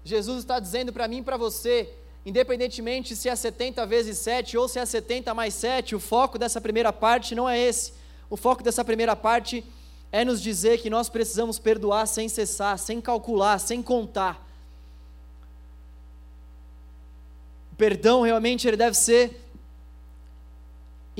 Jesus 0.05 0.41
está 0.41 0.61
dizendo 0.61 0.93
para 0.93 1.09
mim 1.09 1.21
e 1.21 1.23
para 1.23 1.39
você, 1.39 1.89
independentemente 2.27 3.17
se 3.17 3.31
é 3.31 3.35
70 3.35 3.87
vezes 3.87 4.19
7 4.19 4.59
ou 4.59 4.69
se 4.69 4.79
é 4.79 4.85
70 4.85 5.33
mais 5.33 5.55
7, 5.55 5.97
o 5.97 5.99
foco 5.99 6.39
dessa 6.39 6.61
primeira 6.61 6.93
parte 6.93 7.35
não 7.35 7.49
é 7.49 7.59
esse. 7.59 7.95
O 8.29 8.37
foco 8.37 8.63
dessa 8.63 8.85
primeira 8.85 9.17
parte 9.17 9.65
é 10.13 10.27
nos 10.27 10.43
dizer 10.43 10.79
que 10.83 10.91
nós 10.91 11.09
precisamos 11.09 11.59
perdoar 11.59 12.05
sem 12.05 12.29
cessar, 12.29 12.79
sem 12.79 13.01
calcular, 13.01 13.59
sem 13.59 13.83
contar. 13.83 14.47
O 17.73 17.77
perdão 17.77 18.21
realmente 18.21 18.69
ele 18.69 18.77
deve 18.77 18.95
ser 18.95 19.47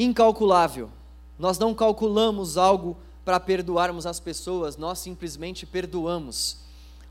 incalculável. 0.03 0.91
Nós 1.39 1.59
não 1.59 1.75
calculamos 1.75 2.57
algo 2.57 2.97
para 3.25 3.39
perdoarmos 3.39 4.07
as 4.07 4.19
pessoas, 4.19 4.77
nós 4.77 4.99
simplesmente 4.99 5.67
perdoamos. 5.67 6.59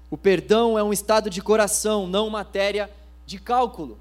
O 0.09 0.17
perdão 0.17 0.77
é 0.77 0.83
um 0.83 0.91
estado 0.91 1.29
de 1.29 1.41
coração, 1.41 2.07
não 2.07 2.29
matéria 2.29 2.89
de 3.27 3.37
cálculo. 3.37 3.99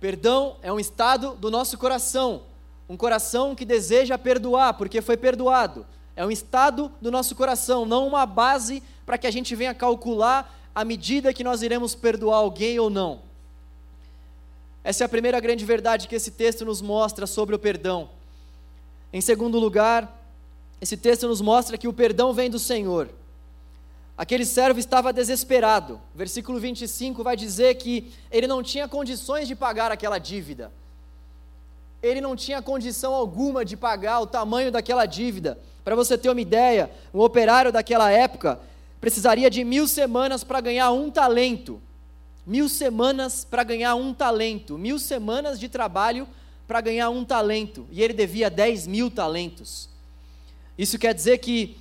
Perdão 0.00 0.56
é 0.62 0.72
um 0.72 0.80
estado 0.80 1.34
do 1.34 1.50
nosso 1.50 1.76
coração, 1.76 2.42
um 2.88 2.96
coração 2.96 3.54
que 3.54 3.66
deseja 3.66 4.16
perdoar 4.16 4.74
porque 4.74 5.02
foi 5.02 5.16
perdoado. 5.16 5.86
É 6.14 6.24
um 6.24 6.30
estado 6.30 6.90
do 7.02 7.10
nosso 7.10 7.36
coração, 7.36 7.84
não 7.84 8.06
uma 8.06 8.24
base 8.24 8.82
para 9.04 9.18
que 9.18 9.26
a 9.26 9.30
gente 9.30 9.54
venha 9.54 9.74
calcular 9.74 10.54
a 10.74 10.84
medida 10.84 11.34
que 11.34 11.44
nós 11.44 11.60
iremos 11.60 11.94
perdoar 11.94 12.38
alguém 12.38 12.78
ou 12.78 12.88
não. 12.88 13.25
Essa 14.86 15.02
é 15.02 15.06
a 15.06 15.08
primeira 15.08 15.40
grande 15.40 15.64
verdade 15.64 16.06
que 16.06 16.14
esse 16.14 16.30
texto 16.30 16.64
nos 16.64 16.80
mostra 16.80 17.26
sobre 17.26 17.56
o 17.56 17.58
perdão. 17.58 18.08
Em 19.12 19.20
segundo 19.20 19.58
lugar, 19.58 20.16
esse 20.80 20.96
texto 20.96 21.26
nos 21.26 21.40
mostra 21.40 21.76
que 21.76 21.88
o 21.88 21.92
perdão 21.92 22.32
vem 22.32 22.48
do 22.48 22.60
Senhor. 22.60 23.10
Aquele 24.16 24.44
servo 24.44 24.78
estava 24.78 25.12
desesperado. 25.12 26.00
Versículo 26.14 26.60
25 26.60 27.24
vai 27.24 27.34
dizer 27.34 27.74
que 27.74 28.12
ele 28.30 28.46
não 28.46 28.62
tinha 28.62 28.86
condições 28.86 29.48
de 29.48 29.56
pagar 29.56 29.90
aquela 29.90 30.18
dívida. 30.18 30.70
Ele 32.00 32.20
não 32.20 32.36
tinha 32.36 32.62
condição 32.62 33.12
alguma 33.12 33.64
de 33.64 33.76
pagar 33.76 34.20
o 34.20 34.26
tamanho 34.26 34.70
daquela 34.70 35.04
dívida. 35.04 35.58
Para 35.82 35.96
você 35.96 36.16
ter 36.16 36.30
uma 36.30 36.40
ideia, 36.40 36.92
um 37.12 37.22
operário 37.22 37.72
daquela 37.72 38.08
época 38.12 38.60
precisaria 39.00 39.50
de 39.50 39.64
mil 39.64 39.88
semanas 39.88 40.44
para 40.44 40.60
ganhar 40.60 40.92
um 40.92 41.10
talento 41.10 41.82
mil 42.46 42.68
semanas 42.68 43.44
para 43.44 43.64
ganhar 43.64 43.96
um 43.96 44.14
talento, 44.14 44.78
mil 44.78 44.98
semanas 44.98 45.58
de 45.58 45.68
trabalho 45.68 46.28
para 46.66 46.80
ganhar 46.80 47.10
um 47.10 47.24
talento, 47.24 47.86
e 47.90 48.02
ele 48.02 48.12
devia 48.12 48.48
10 48.48 48.86
mil 48.86 49.10
talentos. 49.10 49.88
Isso 50.78 50.98
quer 50.98 51.12
dizer 51.12 51.38
que 51.38 51.76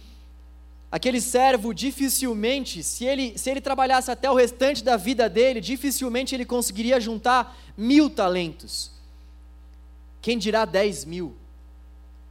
aquele 0.91 1.21
servo 1.21 1.73
dificilmente, 1.73 2.81
se 2.81 3.05
ele, 3.05 3.37
se 3.37 3.49
ele 3.49 3.61
trabalhasse 3.61 4.09
até 4.09 4.29
o 4.29 4.35
restante 4.35 4.83
da 4.83 4.97
vida 4.97 5.29
dele, 5.29 5.61
dificilmente 5.61 6.33
ele 6.33 6.45
conseguiria 6.45 6.99
juntar 6.99 7.55
mil 7.77 8.09
talentos. 8.09 8.91
Quem 10.21 10.37
dirá 10.37 10.65
10 10.65 11.05
mil? 11.05 11.35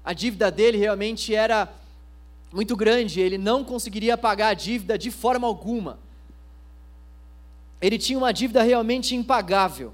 A 0.05 0.13
dívida 0.13 0.51
dele 0.51 0.77
realmente 0.77 1.35
era 1.35 1.73
muito 2.53 2.77
grande, 2.77 3.21
ele 3.21 3.39
não 3.39 3.65
conseguiria 3.65 4.17
pagar 4.17 4.49
a 4.49 4.55
dívida 4.55 4.99
de 4.99 5.11
forma 5.11 5.47
alguma 5.47 6.04
ele 7.85 7.99
tinha 7.99 8.17
uma 8.17 8.33
dívida 8.33 8.63
realmente 8.63 9.15
impagável. 9.15 9.93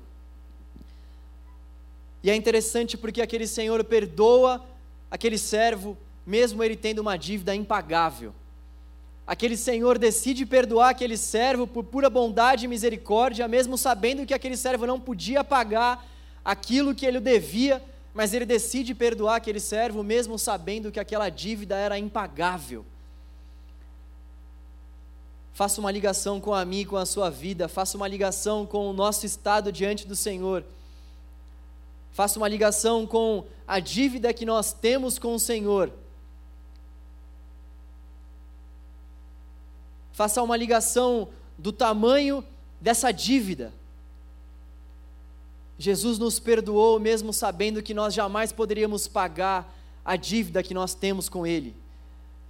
E 2.22 2.30
é 2.30 2.36
interessante 2.36 2.96
porque 2.96 3.20
aquele 3.20 3.48
senhor 3.48 3.82
perdoa 3.82 4.64
aquele 5.10 5.36
servo, 5.36 5.98
mesmo 6.24 6.62
ele 6.62 6.76
tendo 6.76 7.00
uma 7.00 7.16
dívida 7.16 7.52
impagável. 7.52 8.32
Aquele 9.26 9.56
senhor 9.56 9.98
decide 9.98 10.46
perdoar 10.46 10.90
aquele 10.90 11.16
servo 11.16 11.66
por 11.66 11.82
pura 11.82 12.08
bondade 12.08 12.64
e 12.64 12.68
misericórdia, 12.68 13.48
mesmo 13.48 13.76
sabendo 13.76 14.24
que 14.24 14.34
aquele 14.34 14.56
servo 14.56 14.86
não 14.86 15.00
podia 15.00 15.42
pagar 15.42 16.08
aquilo 16.44 16.94
que 16.94 17.04
ele 17.04 17.18
devia, 17.18 17.82
mas 18.14 18.32
ele 18.32 18.46
decide 18.46 18.94
perdoar 18.94 19.34
aquele 19.34 19.58
servo, 19.58 20.04
mesmo 20.04 20.38
sabendo 20.38 20.92
que 20.92 21.00
aquela 21.00 21.28
dívida 21.28 21.74
era 21.74 21.98
impagável. 21.98 22.86
Faça 25.60 25.78
uma 25.78 25.90
ligação 25.90 26.40
com 26.40 26.54
a 26.54 26.64
mim, 26.64 26.86
com 26.86 26.96
a 26.96 27.04
sua 27.04 27.28
vida. 27.28 27.68
Faça 27.68 27.94
uma 27.94 28.08
ligação 28.08 28.64
com 28.64 28.88
o 28.88 28.94
nosso 28.94 29.26
estado 29.26 29.70
diante 29.70 30.06
do 30.06 30.16
Senhor. 30.16 30.64
Faça 32.12 32.38
uma 32.38 32.48
ligação 32.48 33.06
com 33.06 33.44
a 33.68 33.78
dívida 33.78 34.32
que 34.32 34.46
nós 34.46 34.72
temos 34.72 35.18
com 35.18 35.34
o 35.34 35.38
Senhor. 35.38 35.92
Faça 40.14 40.42
uma 40.42 40.56
ligação 40.56 41.28
do 41.58 41.72
tamanho 41.72 42.42
dessa 42.80 43.12
dívida. 43.12 43.70
Jesus 45.78 46.18
nos 46.18 46.40
perdoou 46.40 46.98
mesmo 46.98 47.34
sabendo 47.34 47.82
que 47.82 47.92
nós 47.92 48.14
jamais 48.14 48.50
poderíamos 48.50 49.06
pagar 49.06 49.70
a 50.02 50.16
dívida 50.16 50.62
que 50.62 50.72
nós 50.72 50.94
temos 50.94 51.28
com 51.28 51.46
Ele. 51.46 51.76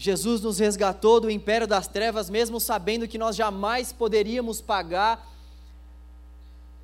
Jesus 0.03 0.41
nos 0.41 0.59
resgatou 0.59 1.21
do 1.21 1.31
império 1.31 1.67
das 1.67 1.87
trevas, 1.87 2.31
mesmo 2.31 2.59
sabendo 2.59 3.07
que 3.07 3.19
nós 3.19 3.37
jamais 3.37 3.93
poderíamos 3.93 4.59
pagar 4.59 5.31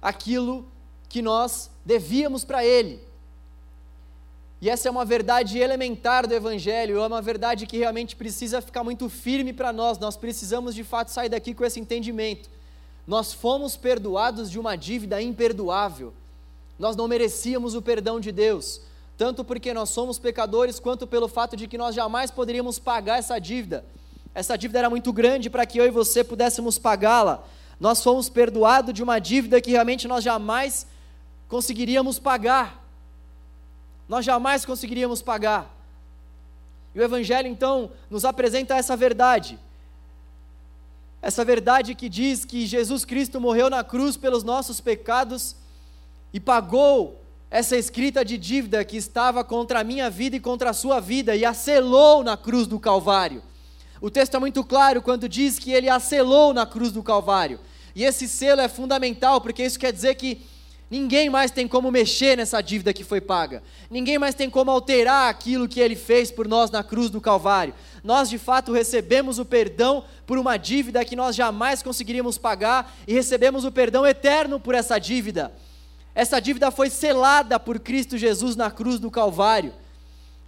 aquilo 0.02 0.66
que 1.08 1.23
nós 1.23 1.70
devíamos 1.82 2.44
para 2.44 2.62
Ele. 2.62 3.00
E 4.61 4.68
essa 4.68 4.88
é 4.88 4.90
uma 4.90 5.06
verdade 5.06 5.58
elementar 5.58 6.26
do 6.26 6.35
Evangelho, 6.35 6.99
é 6.99 7.06
uma 7.06 7.23
verdade 7.23 7.66
que 7.66 7.78
realmente 7.78 8.14
precisa 8.14 8.61
ficar 8.61 8.85
muito 8.85 9.08
firme 9.08 9.50
para 9.50 9.73
nós. 9.73 9.99
Nós 9.99 10.14
precisamos 10.14 10.75
de 10.75 10.85
fato 10.85 11.08
sair 11.08 11.30
daqui 11.30 11.54
com 11.54 11.64
esse 11.64 11.80
entendimento. 11.80 12.50
Nós 13.06 13.32
fomos 13.32 13.78
perdoados 13.78 14.50
de 14.50 14.61
uma 14.61 14.76
dívida 14.76 15.23
imperdoável. 15.23 16.12
Nós 16.78 16.94
não 16.94 17.08
merecíamos 17.08 17.75
o 17.75 17.80
perdão 17.80 18.20
de 18.20 18.30
Deus, 18.30 18.82
tanto 19.16 19.44
porque 19.44 19.73
nós 19.73 19.90
somos 19.90 20.18
pecadores, 20.18 20.78
quanto 20.78 21.06
pelo 21.06 21.28
fato 21.28 21.56
de 21.56 21.66
que 21.66 21.78
nós 21.78 21.94
jamais 21.94 22.30
poderíamos 22.30 22.78
pagar 22.78 23.18
essa 23.18 23.38
dívida. 23.38 23.85
Essa 24.35 24.56
dívida 24.56 24.80
era 24.80 24.90
muito 24.90 25.12
grande 25.12 25.49
para 25.49 25.64
que 25.64 25.78
eu 25.78 25.87
e 25.87 25.90
você 25.90 26.23
pudéssemos 26.23 26.78
pagá-la. 26.78 27.42
Nós 27.80 28.02
fomos 28.02 28.28
perdoados 28.28 28.92
de 28.92 29.02
uma 29.02 29.18
dívida 29.18 29.61
que 29.61 29.70
realmente 29.70 30.06
nós 30.06 30.23
jamais 30.23 30.87
conseguiríamos 31.49 32.18
pagar. 32.18 32.85
Nós 34.06 34.25
jamais 34.25 34.64
conseguiríamos 34.66 35.23
pagar. 35.23 35.75
E 36.94 37.00
o 37.00 37.02
Evangelho 37.02 37.49
então 37.49 37.90
nos 38.11 38.25
apresenta 38.25 38.76
essa 38.76 38.96
verdade. 38.96 39.58
Essa 41.23 41.44
verdade 41.44 41.94
que 41.94 42.08
diz 42.08 42.44
que 42.44 42.66
Jesus 42.66 43.04
Cristo 43.04 43.40
morreu 43.40 43.70
na 43.70 43.82
cruz 43.82 44.16
pelos 44.16 44.44
nossos 44.44 44.80
pecados 44.80 45.56
e 46.32 46.38
pagou 46.38 47.20
essa 47.50 47.76
escrita 47.76 48.24
de 48.24 48.36
dívida 48.36 48.84
que 48.84 48.96
estava 48.96 49.44
contra 49.44 49.80
a 49.80 49.84
minha 49.84 50.10
vida 50.10 50.36
e 50.36 50.40
contra 50.40 50.70
a 50.70 50.74
sua 50.74 51.00
vida 51.00 51.36
e 51.36 51.44
a 51.44 51.54
selou 51.54 52.24
na 52.24 52.36
cruz 52.36 52.66
do 52.66 52.80
Calvário. 52.80 53.42
O 54.00 54.10
texto 54.10 54.36
é 54.36 54.38
muito 54.38 54.62
claro 54.64 55.00
quando 55.00 55.28
diz 55.28 55.58
que 55.58 55.72
ele 55.72 55.88
a 55.88 56.00
selou 56.00 56.52
na 56.52 56.66
cruz 56.66 56.92
do 56.92 57.02
Calvário. 57.02 57.60
E 57.94 58.04
esse 58.04 58.28
selo 58.28 58.60
é 58.60 58.68
fundamental 58.68 59.40
porque 59.40 59.64
isso 59.64 59.78
quer 59.78 59.92
dizer 59.92 60.16
que 60.16 60.42
ninguém 60.90 61.30
mais 61.30 61.50
tem 61.50 61.66
como 61.66 61.90
mexer 61.90 62.36
nessa 62.36 62.60
dívida 62.60 62.92
que 62.92 63.04
foi 63.04 63.20
paga. 63.20 63.62
Ninguém 63.90 64.18
mais 64.18 64.34
tem 64.34 64.50
como 64.50 64.70
alterar 64.70 65.30
aquilo 65.30 65.68
que 65.68 65.80
ele 65.80 65.96
fez 65.96 66.30
por 66.30 66.46
nós 66.46 66.70
na 66.70 66.82
cruz 66.82 67.08
do 67.08 67.20
Calvário. 67.20 67.74
Nós 68.04 68.28
de 68.28 68.38
fato 68.38 68.72
recebemos 68.72 69.38
o 69.38 69.44
perdão 69.44 70.04
por 70.26 70.36
uma 70.36 70.56
dívida 70.56 71.04
que 71.04 71.16
nós 71.16 71.34
jamais 71.34 71.82
conseguiríamos 71.82 72.36
pagar 72.36 72.94
e 73.06 73.14
recebemos 73.14 73.64
o 73.64 73.72
perdão 73.72 74.04
eterno 74.04 74.60
por 74.60 74.74
essa 74.74 74.98
dívida. 74.98 75.52
Essa 76.16 76.40
dívida 76.40 76.70
foi 76.70 76.88
selada 76.88 77.61
por 77.61 77.78
Cristo 77.78 78.16
Jesus 78.16 78.56
na 78.56 78.70
cruz 78.70 78.99
do 78.99 79.11
Calvário. 79.11 79.75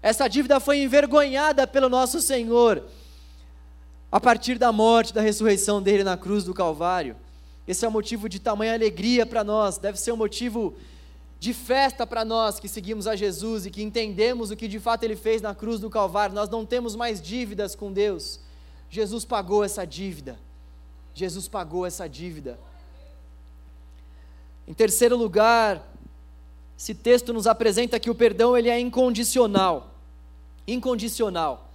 Essa 0.01 0.27
dívida 0.27 0.59
foi 0.59 0.83
envergonhada 0.83 1.67
pelo 1.67 1.91
nosso 1.91 2.23
Senhor 2.23 2.85
a 4.11 4.19
partir 4.19 4.57
da 4.57 4.73
morte, 4.73 5.13
da 5.13 5.21
ressurreição 5.21 5.83
dele 5.83 6.03
na 6.03 6.17
cruz 6.17 6.43
do 6.43 6.55
Calvário. 6.55 7.15
Esse 7.67 7.85
é 7.85 7.89
um 7.89 7.91
motivo 7.91 8.31
de 8.31 8.39
tamanha 8.39 8.73
alegria 8.73 9.27
para 9.27 9.45
nós, 9.45 9.77
deve 9.77 10.01
ser 10.01 10.11
um 10.11 10.17
motivo 10.17 10.75
de 11.39 11.53
festa 11.53 12.07
para 12.07 12.25
nós 12.25 12.59
que 12.59 12.67
seguimos 12.67 13.07
a 13.07 13.15
Jesus 13.15 13.67
e 13.67 13.71
que 13.71 13.83
entendemos 13.83 14.51
o 14.51 14.57
que 14.57 14.69
de 14.69 14.81
fato 14.81 15.05
ele 15.05 15.17
fez 15.17 15.43
na 15.43 15.55
cruz 15.55 15.81
do 15.81 15.91
Calvário. 15.91 16.35
Nós 16.35 16.49
não 16.49 16.65
temos 16.65 16.97
mais 16.97 17.21
dívidas 17.21 17.75
com 17.75 17.93
Deus. 17.93 18.41
Jesus 18.89 19.23
pagou 19.27 19.63
essa 19.63 19.87
dívida. 19.87 20.39
Jesus 21.13 21.47
pagou 21.47 21.85
essa 21.85 22.09
dívida. 22.09 22.59
Em 24.69 24.75
terceiro 24.75 25.17
lugar, 25.17 25.83
esse 26.79 26.95
texto 26.95 27.33
nos 27.33 27.47
apresenta 27.47 27.99
que 27.99 28.11
o 28.11 28.15
perdão 28.15 28.55
ele 28.55 28.69
é 28.69 28.79
incondicional. 28.79 29.95
Incondicional. 30.67 31.73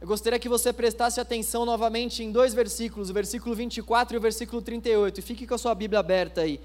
Eu 0.00 0.08
gostaria 0.08 0.36
que 0.40 0.48
você 0.48 0.72
prestasse 0.72 1.20
atenção 1.20 1.64
novamente 1.64 2.24
em 2.24 2.32
dois 2.32 2.52
versículos, 2.52 3.08
o 3.08 3.14
versículo 3.14 3.54
24 3.54 4.16
e 4.16 4.18
o 4.18 4.20
versículo 4.20 4.60
38. 4.60 5.20
E 5.20 5.22
fique 5.22 5.46
com 5.46 5.54
a 5.54 5.58
sua 5.58 5.76
Bíblia 5.76 6.00
aberta 6.00 6.40
aí. 6.40 6.60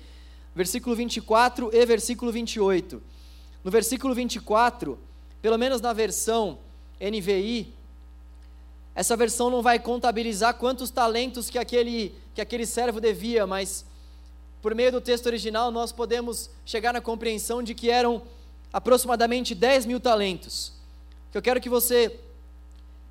Versículo 0.55 0.95
24 0.95 1.69
e 1.71 1.85
versículo 1.85 2.31
28. 2.31 2.99
No 3.63 3.69
versículo 3.69 4.15
24, 4.15 4.97
pelo 5.39 5.57
menos 5.59 5.79
na 5.81 5.93
versão 5.93 6.57
NVI, 6.99 7.71
essa 8.95 9.15
versão 9.15 9.51
não 9.51 9.61
vai 9.61 9.77
contabilizar 9.77 10.55
quantos 10.55 10.89
talentos 10.89 11.47
que 11.47 11.59
aquele, 11.59 12.15
que 12.33 12.41
aquele 12.41 12.65
servo 12.65 12.99
devia, 12.99 13.45
mas 13.45 13.85
por 14.61 14.75
meio 14.75 14.91
do 14.91 14.99
texto 14.99 15.25
original, 15.27 15.71
nós 15.71 15.91
podemos 15.91 16.49
chegar 16.65 16.93
na 16.93 16.99
compreensão 17.01 17.63
de 17.63 17.73
que 17.73 17.89
eram 17.89 18.21
aproximadamente 18.73 19.55
10 19.55 19.85
mil 19.85 19.99
talentos. 19.99 20.73
O 21.29 21.31
que 21.31 21.37
eu 21.37 21.41
quero 21.41 21.61
que 21.61 21.69
você 21.69 22.19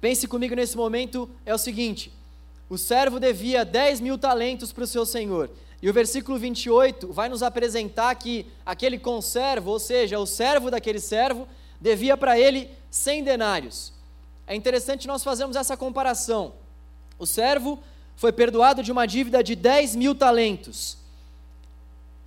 pense 0.00 0.26
comigo 0.28 0.54
nesse 0.54 0.76
momento 0.76 1.28
é 1.46 1.54
o 1.54 1.58
seguinte: 1.58 2.12
o 2.68 2.76
servo 2.76 3.18
devia 3.18 3.64
10 3.64 4.00
mil 4.00 4.18
talentos 4.18 4.72
para 4.72 4.84
o 4.84 4.86
seu 4.86 5.06
senhor. 5.06 5.50
E 5.80 5.88
o 5.88 5.92
versículo 5.92 6.38
28 6.38 7.12
vai 7.12 7.28
nos 7.28 7.42
apresentar 7.42 8.14
que 8.16 8.46
aquele 8.66 8.98
conservo, 8.98 9.70
ou 9.70 9.78
seja, 9.78 10.18
o 10.18 10.26
servo 10.26 10.70
daquele 10.70 11.00
servo, 11.00 11.46
devia 11.80 12.16
para 12.16 12.38
ele 12.38 12.68
100 12.90 13.24
denários. 13.24 13.92
É 14.46 14.54
interessante 14.54 15.06
nós 15.06 15.22
fazermos 15.22 15.56
essa 15.56 15.76
comparação. 15.76 16.54
O 17.18 17.24
servo 17.26 17.78
foi 18.16 18.32
perdoado 18.32 18.82
de 18.82 18.90
uma 18.90 19.06
dívida 19.06 19.42
de 19.42 19.54
10 19.54 19.94
mil 19.94 20.14
talentos. 20.14 20.97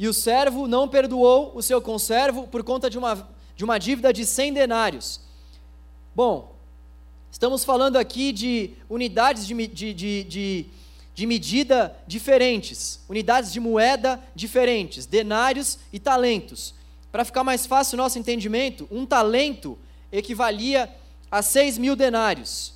E 0.02 0.08
o 0.08 0.14
servo 0.16 0.68
não 0.68 0.88
perdoou 0.88 1.52
o 1.54 1.62
seu 1.62 1.80
conservo 1.80 2.48
por 2.48 2.64
conta 2.64 2.90
de 2.90 2.98
uma, 2.98 3.30
de 3.56 3.64
uma 3.64 3.78
dívida 3.78 4.12
de 4.12 4.26
100 4.26 4.52
denários. 4.52 5.22
Bom, 6.16 6.56
estamos 7.32 7.64
falando 7.64 7.98
aqui 7.98 8.32
de 8.32 8.72
unidades 8.90 9.46
de, 9.46 9.68
de, 9.68 9.94
de, 9.94 10.24
de, 10.24 10.66
de 11.14 11.26
medida 11.28 11.96
diferentes, 12.08 13.00
unidades 13.08 13.54
de 13.54 13.60
moeda 13.60 14.20
diferentes, 14.34 15.06
denários 15.06 15.78
e 15.94 16.00
talentos. 16.00 16.74
Para 17.12 17.24
ficar 17.24 17.44
mais 17.44 17.68
fácil 17.68 17.94
o 17.94 18.02
nosso 18.02 18.18
entendimento, 18.18 18.88
um 18.90 19.06
talento 19.06 19.78
equivalia 20.12 20.90
a 21.30 21.44
6 21.44 21.78
mil 21.78 21.96
denários. 21.96 22.74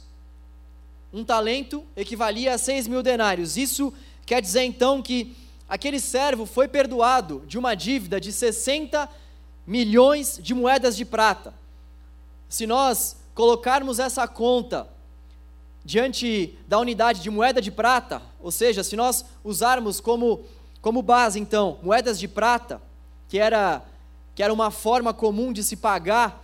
Um 1.12 1.24
talento 1.24 1.84
equivalia 1.98 2.54
a 2.54 2.60
6 2.60 2.88
mil 2.88 3.02
denários. 3.02 3.58
Isso 3.58 3.92
quer 4.28 4.44
dizer 4.44 4.62
então 4.62 5.02
que 5.02 5.36
aquele 5.68 6.00
servo 6.00 6.46
foi 6.46 6.68
perdoado 6.68 7.44
de 7.48 7.58
uma 7.58 7.76
dívida 7.76 8.20
de 8.20 8.32
60 8.32 9.10
milhões 9.66 10.40
de 10.42 10.54
moedas 10.54 10.96
de 10.96 11.04
prata. 11.04 11.54
Se 12.48 12.68
nós 12.68 13.18
colocarmos 13.34 14.00
essa 14.00 14.28
conta 14.28 14.88
diante 15.84 16.58
da 16.68 16.80
unidade 16.80 17.22
de 17.22 17.30
moeda 17.30 17.62
de 17.62 17.72
prata, 17.72 18.22
ou 18.40 18.52
seja, 18.52 18.84
se 18.84 18.96
nós 18.96 19.26
usarmos 19.44 20.00
como, 20.00 20.44
como 20.82 21.02
base, 21.02 21.40
então, 21.40 21.80
moedas 21.84 22.20
de 22.20 22.28
prata, 22.28 22.82
que 23.28 23.38
era, 23.38 23.84
que 24.34 24.42
era 24.42 24.54
uma 24.54 24.72
forma 24.72 25.14
comum 25.14 25.52
de 25.52 25.64
se 25.64 25.76
pagar 25.76 26.44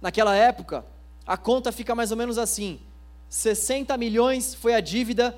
naquela 0.00 0.34
época, 0.34 0.84
a 1.26 1.36
conta 1.36 1.70
fica 1.70 1.94
mais 1.94 2.10
ou 2.10 2.16
menos 2.16 2.38
assim: 2.38 2.80
60 3.28 3.96
milhões 3.96 4.54
foi 4.54 4.74
a 4.74 4.80
dívida 4.80 5.36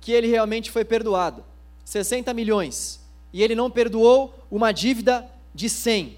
que 0.00 0.12
ele 0.12 0.28
realmente 0.28 0.70
foi 0.70 0.84
perdoado. 0.84 1.44
60 1.84 2.32
milhões 2.32 3.00
e 3.32 3.42
ele 3.42 3.54
não 3.54 3.70
perdoou 3.70 4.32
uma 4.50 4.72
dívida 4.72 5.28
de 5.54 5.68
100. 5.68 6.16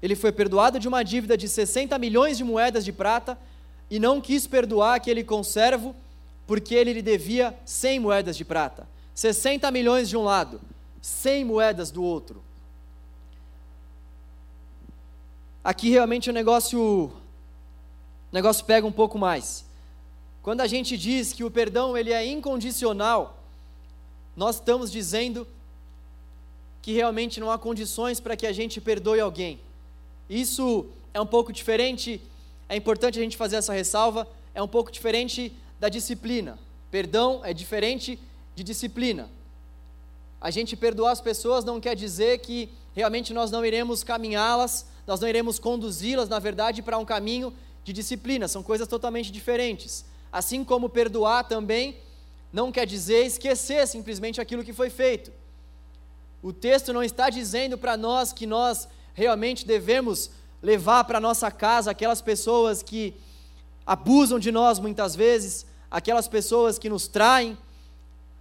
Ele 0.00 0.16
foi 0.16 0.32
perdoado 0.32 0.78
de 0.78 0.88
uma 0.88 1.02
dívida 1.02 1.36
de 1.36 1.48
60 1.48 1.98
milhões 1.98 2.36
de 2.36 2.44
moedas 2.44 2.84
de 2.84 2.92
prata 2.92 3.38
e 3.90 3.98
não 3.98 4.20
quis 4.20 4.46
perdoar 4.46 4.94
aquele 4.94 5.22
conservo 5.22 5.94
porque 6.46 6.74
ele 6.74 6.92
lhe 6.92 7.02
devia 7.02 7.56
100 7.64 8.00
moedas 8.00 8.36
de 8.36 8.44
prata. 8.44 8.86
60 9.14 9.70
milhões 9.70 10.08
de 10.08 10.16
um 10.16 10.22
lado, 10.22 10.60
100 11.00 11.44
moedas 11.44 11.90
do 11.90 12.02
outro. 12.02 12.42
Aqui 15.62 15.90
realmente 15.90 16.30
o 16.30 16.32
negócio 16.32 17.12
o 18.32 18.34
negócio 18.34 18.64
pega 18.64 18.86
um 18.86 18.92
pouco 18.92 19.18
mais. 19.18 19.64
Quando 20.42 20.62
a 20.62 20.66
gente 20.66 20.96
diz 20.96 21.32
que 21.32 21.44
o 21.44 21.50
perdão 21.50 21.96
ele 21.96 22.12
é 22.12 22.24
incondicional, 22.24 23.41
nós 24.36 24.56
estamos 24.56 24.90
dizendo 24.90 25.46
que 26.80 26.92
realmente 26.92 27.38
não 27.38 27.50
há 27.50 27.58
condições 27.58 28.18
para 28.18 28.36
que 28.36 28.46
a 28.46 28.52
gente 28.52 28.80
perdoe 28.80 29.20
alguém. 29.20 29.60
Isso 30.28 30.86
é 31.14 31.20
um 31.20 31.26
pouco 31.26 31.52
diferente, 31.52 32.20
é 32.68 32.76
importante 32.76 33.18
a 33.18 33.22
gente 33.22 33.36
fazer 33.36 33.56
essa 33.56 33.72
ressalva, 33.72 34.26
é 34.54 34.62
um 34.62 34.68
pouco 34.68 34.90
diferente 34.90 35.52
da 35.78 35.88
disciplina. 35.88 36.58
Perdão 36.90 37.40
é 37.44 37.52
diferente 37.52 38.18
de 38.54 38.62
disciplina. 38.62 39.30
A 40.40 40.50
gente 40.50 40.76
perdoar 40.76 41.12
as 41.12 41.20
pessoas 41.20 41.64
não 41.64 41.80
quer 41.80 41.94
dizer 41.94 42.38
que 42.38 42.68
realmente 42.94 43.32
nós 43.32 43.50
não 43.50 43.64
iremos 43.64 44.02
caminhá-las, 44.02 44.86
nós 45.06 45.20
não 45.20 45.28
iremos 45.28 45.58
conduzi-las, 45.58 46.28
na 46.28 46.38
verdade, 46.38 46.82
para 46.82 46.98
um 46.98 47.04
caminho 47.04 47.52
de 47.84 47.92
disciplina, 47.92 48.48
são 48.48 48.62
coisas 48.62 48.88
totalmente 48.88 49.30
diferentes. 49.30 50.04
Assim 50.32 50.64
como 50.64 50.88
perdoar 50.88 51.44
também 51.44 51.96
não 52.52 52.70
quer 52.70 52.86
dizer 52.86 53.24
esquecer 53.24 53.86
simplesmente 53.86 54.40
aquilo 54.40 54.64
que 54.64 54.72
foi 54.72 54.90
feito. 54.90 55.32
O 56.42 56.52
texto 56.52 56.92
não 56.92 57.02
está 57.02 57.30
dizendo 57.30 57.78
para 57.78 57.96
nós 57.96 58.32
que 58.32 58.46
nós 58.46 58.88
realmente 59.14 59.66
devemos 59.66 60.30
levar 60.62 61.04
para 61.04 61.20
nossa 61.20 61.50
casa 61.50 61.90
aquelas 61.90 62.20
pessoas 62.20 62.82
que 62.82 63.14
abusam 63.86 64.38
de 64.38 64.52
nós 64.52 64.78
muitas 64.78 65.14
vezes, 65.14 65.66
aquelas 65.90 66.28
pessoas 66.28 66.78
que 66.78 66.88
nos 66.88 67.08
traem, 67.08 67.56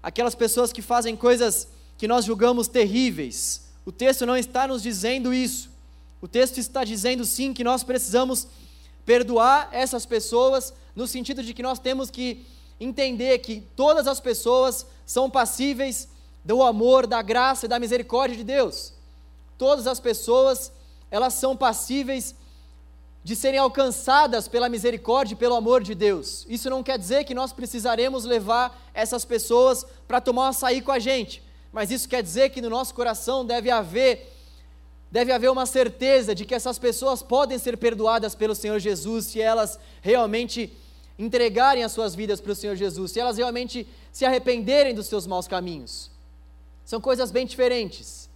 aquelas 0.01 0.35
pessoas 0.35 0.73
que 0.73 0.81
fazem 0.81 1.15
coisas 1.15 1.67
que 1.97 2.07
nós 2.07 2.25
julgamos 2.25 2.67
terríveis. 2.67 3.69
O 3.85 3.91
texto 3.91 4.25
não 4.25 4.37
está 4.37 4.67
nos 4.67 4.81
dizendo 4.81 5.33
isso. 5.33 5.69
O 6.21 6.27
texto 6.27 6.57
está 6.57 6.83
dizendo 6.83 7.25
sim 7.25 7.53
que 7.53 7.63
nós 7.63 7.83
precisamos 7.83 8.47
perdoar 9.05 9.69
essas 9.71 10.05
pessoas, 10.05 10.73
no 10.95 11.07
sentido 11.07 11.43
de 11.43 11.53
que 11.53 11.63
nós 11.63 11.79
temos 11.79 12.11
que 12.11 12.45
entender 12.81 13.37
que 13.39 13.61
todas 13.75 14.07
as 14.07 14.19
pessoas 14.19 14.87
são 15.05 15.29
passíveis 15.29 16.09
do 16.43 16.63
amor, 16.63 17.05
da 17.05 17.21
graça 17.21 17.67
e 17.67 17.69
da 17.69 17.79
misericórdia 17.79 18.35
de 18.35 18.43
Deus. 18.43 18.93
Todas 19.55 19.85
as 19.85 19.99
pessoas, 19.99 20.71
elas 21.11 21.35
são 21.35 21.55
passíveis 21.55 22.33
de 23.23 23.35
serem 23.35 23.59
alcançadas 23.59 24.47
pela 24.47 24.67
misericórdia 24.67 25.35
e 25.35 25.37
pelo 25.37 25.53
amor 25.53 25.83
de 25.83 25.93
Deus. 25.93 26.43
Isso 26.49 26.71
não 26.71 26.81
quer 26.81 26.97
dizer 26.97 27.23
que 27.23 27.35
nós 27.35 27.53
precisaremos 27.53 28.25
levar 28.25 28.89
essas 28.95 29.23
pessoas 29.23 29.85
para 30.07 30.19
tomar 30.19 30.45
um 30.45 30.49
açaí 30.49 30.81
com 30.81 30.91
a 30.91 30.97
gente, 30.97 31.43
mas 31.71 31.91
isso 31.91 32.09
quer 32.09 32.23
dizer 32.23 32.49
que 32.49 32.61
no 32.61 32.69
nosso 32.69 32.95
coração 32.95 33.45
deve 33.45 33.69
haver 33.69 34.27
deve 35.11 35.33
haver 35.33 35.51
uma 35.51 35.65
certeza 35.65 36.33
de 36.33 36.45
que 36.45 36.55
essas 36.55 36.79
pessoas 36.79 37.21
podem 37.21 37.57
ser 37.57 37.77
perdoadas 37.77 38.33
pelo 38.33 38.55
Senhor 38.55 38.79
Jesus 38.79 39.25
se 39.25 39.41
elas 39.41 39.77
realmente 40.01 40.73
entregarem 41.17 41.83
as 41.83 41.91
suas 41.91 42.15
vidas 42.15 42.41
para 42.41 42.51
o 42.51 42.55
Senhor 42.55 42.75
Jesus, 42.75 43.11
se 43.11 43.19
elas 43.19 43.37
realmente 43.37 43.87
se 44.11 44.25
arrependerem 44.25 44.95
dos 44.95 45.07
seus 45.07 45.27
maus 45.27 45.47
caminhos. 45.47 46.11
São 46.83 46.99
coisas 46.99 47.31
bem 47.31 47.45
diferentes. 47.45 48.29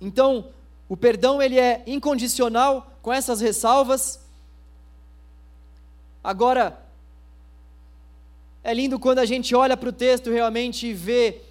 Então, 0.00 0.48
o 0.88 0.96
perdão 0.96 1.40
ele 1.40 1.58
é 1.58 1.82
incondicional 1.86 2.98
com 3.00 3.12
essas 3.12 3.40
ressalvas. 3.40 4.20
Agora, 6.22 6.78
é 8.64 8.72
lindo 8.72 8.98
quando 8.98 9.18
a 9.18 9.24
gente 9.24 9.54
olha 9.54 9.76
para 9.76 9.88
o 9.88 9.92
texto 9.92 10.30
realmente 10.30 10.86
e 10.86 10.94
vê 10.94 11.42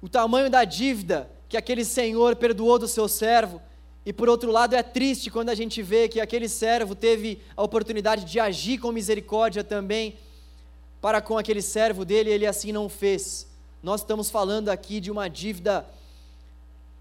o 0.00 0.08
tamanho 0.08 0.50
da 0.50 0.64
dívida 0.64 1.30
que 1.48 1.56
aquele 1.56 1.84
senhor 1.84 2.34
perdoou 2.36 2.78
do 2.78 2.88
seu 2.88 3.06
servo. 3.06 3.60
E 4.04 4.12
por 4.12 4.28
outro 4.28 4.50
lado, 4.50 4.74
é 4.74 4.82
triste 4.82 5.30
quando 5.30 5.50
a 5.50 5.54
gente 5.54 5.80
vê 5.82 6.08
que 6.08 6.20
aquele 6.20 6.48
servo 6.48 6.94
teve 6.94 7.40
a 7.56 7.62
oportunidade 7.62 8.24
de 8.24 8.40
agir 8.40 8.78
com 8.78 8.90
misericórdia 8.90 9.62
também 9.62 10.16
para 11.00 11.20
com 11.20 11.36
aquele 11.36 11.62
servo 11.62 12.04
dele, 12.04 12.30
ele 12.30 12.46
assim 12.46 12.70
não 12.70 12.88
fez. 12.88 13.46
Nós 13.82 14.00
estamos 14.00 14.30
falando 14.30 14.68
aqui 14.68 15.00
de 15.00 15.10
uma 15.10 15.28
dívida 15.28 15.84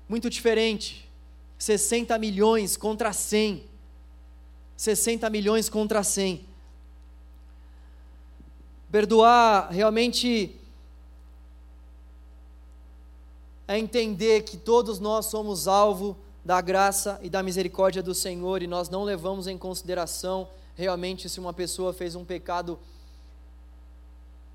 muito 0.10 0.30
diferente. 0.30 1.08
60 1.58 2.18
milhões 2.18 2.76
contra 2.76 3.14
100. 3.14 3.64
60 4.76 5.30
milhões 5.30 5.70
contra 5.70 6.04
100. 6.04 6.44
Perdoar 8.92 9.70
realmente 9.70 10.56
é 13.68 13.78
entender 13.78 14.42
que 14.42 14.58
todos 14.58 15.00
nós 15.00 15.28
somos 15.28 15.68
alvo 15.68 16.18
da 16.44 16.60
graça 16.60 17.20
e 17.22 17.30
da 17.30 17.44
misericórdia 17.44 18.02
do 18.02 18.16
Senhor 18.16 18.62
e 18.64 18.68
nós 18.68 18.90
não 18.90 19.04
levamos 19.04 19.48
em 19.48 19.58
consideração 19.58 20.50
realmente 20.76 21.30
se 21.30 21.40
uma 21.40 21.54
pessoa 21.54 21.94
fez 21.94 22.16
um 22.16 22.26
pecado 22.26 22.80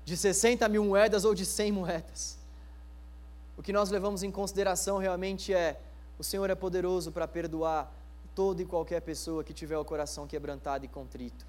de 0.03 0.15
60 0.15 0.67
mil 0.67 0.85
moedas 0.85 1.25
ou 1.25 1.33
de 1.33 1.45
100 1.45 1.71
moedas. 1.71 2.37
O 3.57 3.63
que 3.63 3.73
nós 3.73 3.89
levamos 3.89 4.23
em 4.23 4.31
consideração 4.31 4.97
realmente 4.97 5.53
é: 5.53 5.79
o 6.19 6.23
Senhor 6.23 6.49
é 6.49 6.55
poderoso 6.55 7.11
para 7.11 7.27
perdoar 7.27 7.91
toda 8.35 8.61
e 8.61 8.65
qualquer 8.65 9.01
pessoa 9.01 9.43
que 9.43 9.53
tiver 9.53 9.77
o 9.77 9.85
coração 9.85 10.27
quebrantado 10.27 10.85
e 10.85 10.87
contrito. 10.87 11.45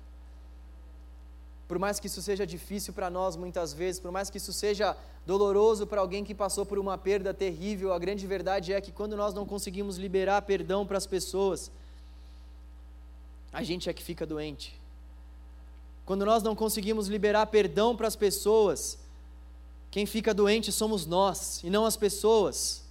Por 1.68 1.78
mais 1.78 2.00
que 2.00 2.06
isso 2.06 2.22
seja 2.22 2.46
difícil 2.46 2.94
para 2.94 3.10
nós 3.10 3.36
muitas 3.36 3.74
vezes, 3.74 4.00
por 4.00 4.10
mais 4.10 4.30
que 4.30 4.38
isso 4.38 4.54
seja 4.54 4.96
doloroso 5.26 5.86
para 5.86 6.00
alguém 6.00 6.24
que 6.24 6.34
passou 6.34 6.64
por 6.64 6.78
uma 6.78 6.96
perda 6.96 7.34
terrível, 7.34 7.92
a 7.92 7.98
grande 7.98 8.26
verdade 8.26 8.72
é 8.72 8.80
que 8.80 8.90
quando 8.90 9.14
nós 9.14 9.34
não 9.34 9.44
conseguimos 9.44 9.98
liberar 9.98 10.40
perdão 10.42 10.86
para 10.86 10.96
as 10.96 11.06
pessoas, 11.06 11.70
a 13.52 13.62
gente 13.62 13.90
é 13.90 13.92
que 13.92 14.02
fica 14.02 14.24
doente. 14.24 14.80
Quando 16.06 16.24
nós 16.24 16.42
não 16.42 16.56
conseguimos 16.56 17.06
liberar 17.06 17.44
perdão 17.48 17.94
para 17.94 18.08
as 18.08 18.16
pessoas, 18.16 18.98
quem 19.90 20.06
fica 20.06 20.32
doente 20.32 20.72
somos 20.72 21.04
nós 21.04 21.62
e 21.62 21.68
não 21.68 21.84
as 21.84 21.98
pessoas. 21.98 22.82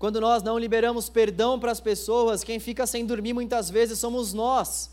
Quando 0.00 0.20
nós 0.20 0.42
não 0.42 0.58
liberamos 0.58 1.08
perdão 1.08 1.60
para 1.60 1.70
as 1.70 1.78
pessoas, 1.78 2.42
quem 2.42 2.58
fica 2.58 2.88
sem 2.88 3.06
dormir 3.06 3.32
muitas 3.32 3.70
vezes 3.70 4.00
somos 4.00 4.32
nós. 4.32 4.90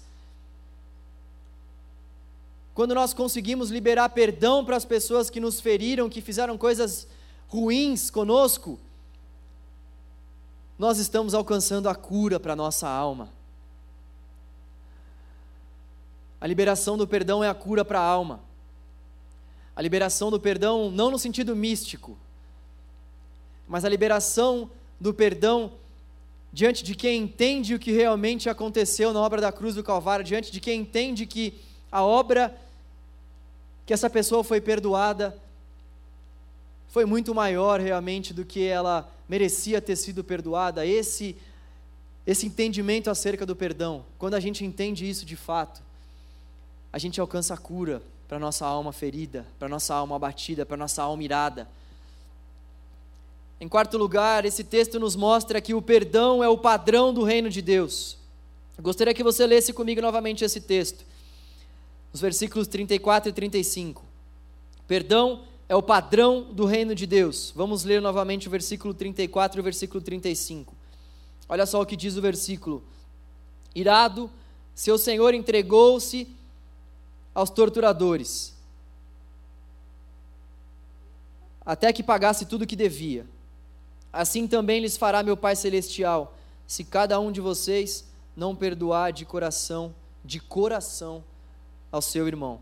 Quando 2.74 2.96
nós 2.96 3.14
conseguimos 3.14 3.70
liberar 3.70 4.10
perdão 4.10 4.66
para 4.66 4.76
as 4.76 4.86
pessoas 4.86 5.30
que 5.30 5.40
nos 5.40 5.62
feriram, 5.62 6.10
que 6.10 6.22
fizeram 6.22 6.58
coisas 6.58 7.08
ruins 7.48 8.10
conosco, 8.10 8.80
nós 10.78 10.98
estamos 10.98 11.36
alcançando 11.36 11.88
a 11.88 11.94
cura 11.94 12.40
para 12.40 12.54
a 12.54 12.56
nossa 12.56 12.90
alma. 12.90 13.32
A 16.42 16.48
liberação 16.48 16.98
do 16.98 17.08
perdão 17.08 17.44
é 17.44 17.48
a 17.48 17.54
cura 17.54 17.86
para 17.86 18.00
a 18.00 18.04
alma. 18.04 18.42
A 19.76 19.82
liberação 19.82 20.32
do 20.32 20.40
perdão, 20.40 20.90
não 20.92 21.12
no 21.12 21.20
sentido 21.20 21.56
místico, 21.56 22.18
mas 23.68 23.86
a 23.86 23.90
liberação 23.90 24.70
do 25.00 25.14
perdão 25.14 25.74
diante 26.52 26.84
de 26.84 26.96
quem 26.96 27.22
entende 27.22 27.74
o 27.74 27.80
que 27.80 27.92
realmente 27.92 28.50
aconteceu 28.50 29.14
na 29.14 29.20
obra 29.20 29.42
da 29.42 29.52
cruz 29.52 29.74
do 29.74 29.84
Calvário, 29.84 30.26
diante 30.26 30.52
de 30.52 30.60
quem 30.60 30.82
entende 30.82 31.26
que 31.26 31.60
a 31.94 32.04
obra 32.04 32.52
que 33.86 33.94
essa 33.94 34.10
pessoa 34.10 34.44
foi 34.44 34.60
perdoada 34.60 35.38
foi 36.88 37.06
muito 37.06 37.36
maior 37.36 37.80
realmente 37.80 38.34
do 38.34 38.44
que 38.44 38.66
ela 38.66 39.08
merecia 39.30 39.80
ter 39.80 39.96
sido 39.96 40.24
perdoada. 40.24 40.84
Esse 40.88 41.38
esse 42.26 42.48
entendimento 42.48 43.12
acerca 43.12 43.46
do 43.46 43.56
perdão, 43.56 44.04
quando 44.18 44.34
a 44.34 44.40
gente 44.40 44.66
entende 44.66 45.08
isso 45.08 45.26
de 45.26 45.36
fato, 45.36 45.82
a 46.92 46.98
gente 46.98 47.20
alcança 47.22 47.54
a 47.54 47.58
cura 47.58 48.02
para 48.28 48.40
nossa 48.40 48.66
alma 48.66 48.92
ferida, 48.92 49.46
para 49.60 49.70
nossa 49.70 49.94
alma 49.94 50.16
abatida, 50.16 50.66
para 50.66 50.78
nossa 50.78 51.04
alma 51.04 51.22
irada. 51.22 51.68
Em 53.60 53.68
quarto 53.68 53.98
lugar, 53.98 54.46
esse 54.46 54.64
texto 54.64 55.00
nos 55.00 55.16
mostra 55.16 55.62
que 55.62 55.74
o 55.74 55.82
perdão 55.82 56.44
é 56.44 56.50
o 56.50 56.58
padrão 56.58 57.14
do 57.14 57.24
reino 57.24 57.50
de 57.50 57.62
Deus. 57.62 58.18
Eu 58.78 58.84
gostaria 58.84 59.14
que 59.14 59.22
você 59.22 59.46
lesse 59.46 59.74
comigo 59.74 60.02
novamente 60.02 60.44
esse 60.44 60.62
texto, 60.62 61.06
nos 62.14 62.22
versículos 62.22 62.68
34 62.68 63.30
e 63.30 63.34
35. 63.34 64.06
Perdão 64.88 65.44
é 65.68 65.76
o 65.76 65.82
padrão 65.82 66.54
do 66.54 66.66
reino 66.66 66.94
de 66.94 67.08
Deus. 67.08 67.52
Vamos 67.56 67.84
ler 67.84 68.00
novamente 68.00 68.48
o 68.48 68.52
versículo 68.52 68.94
34 68.94 69.58
e 69.58 69.62
o 69.62 69.64
versículo 69.64 70.00
35. 70.00 70.76
Olha 71.50 71.66
só 71.66 71.82
o 71.82 71.86
que 71.86 71.96
diz 71.96 72.16
o 72.16 72.22
versículo: 72.22 72.84
Irado, 73.74 74.30
seu 74.76 74.98
senhor 75.00 75.34
entregou-se 75.34 76.28
aos 77.34 77.50
torturadores, 77.50 78.54
até 81.66 81.92
que 81.92 82.04
pagasse 82.04 82.46
tudo 82.46 82.62
o 82.62 82.68
que 82.68 82.76
devia. 82.76 83.26
Assim 84.12 84.48
também 84.48 84.80
lhes 84.80 84.96
fará 84.96 85.24
meu 85.24 85.36
Pai 85.36 85.56
Celestial, 85.56 86.38
se 86.68 86.84
cada 86.84 87.20
um 87.20 87.32
de 87.32 87.42
vocês 87.42 88.06
não 88.36 88.56
perdoar 88.56 89.12
de 89.12 89.26
coração, 89.26 89.96
de 90.24 90.40
coração, 90.40 91.24
ao 91.94 92.02
seu 92.02 92.28
irmão. 92.28 92.60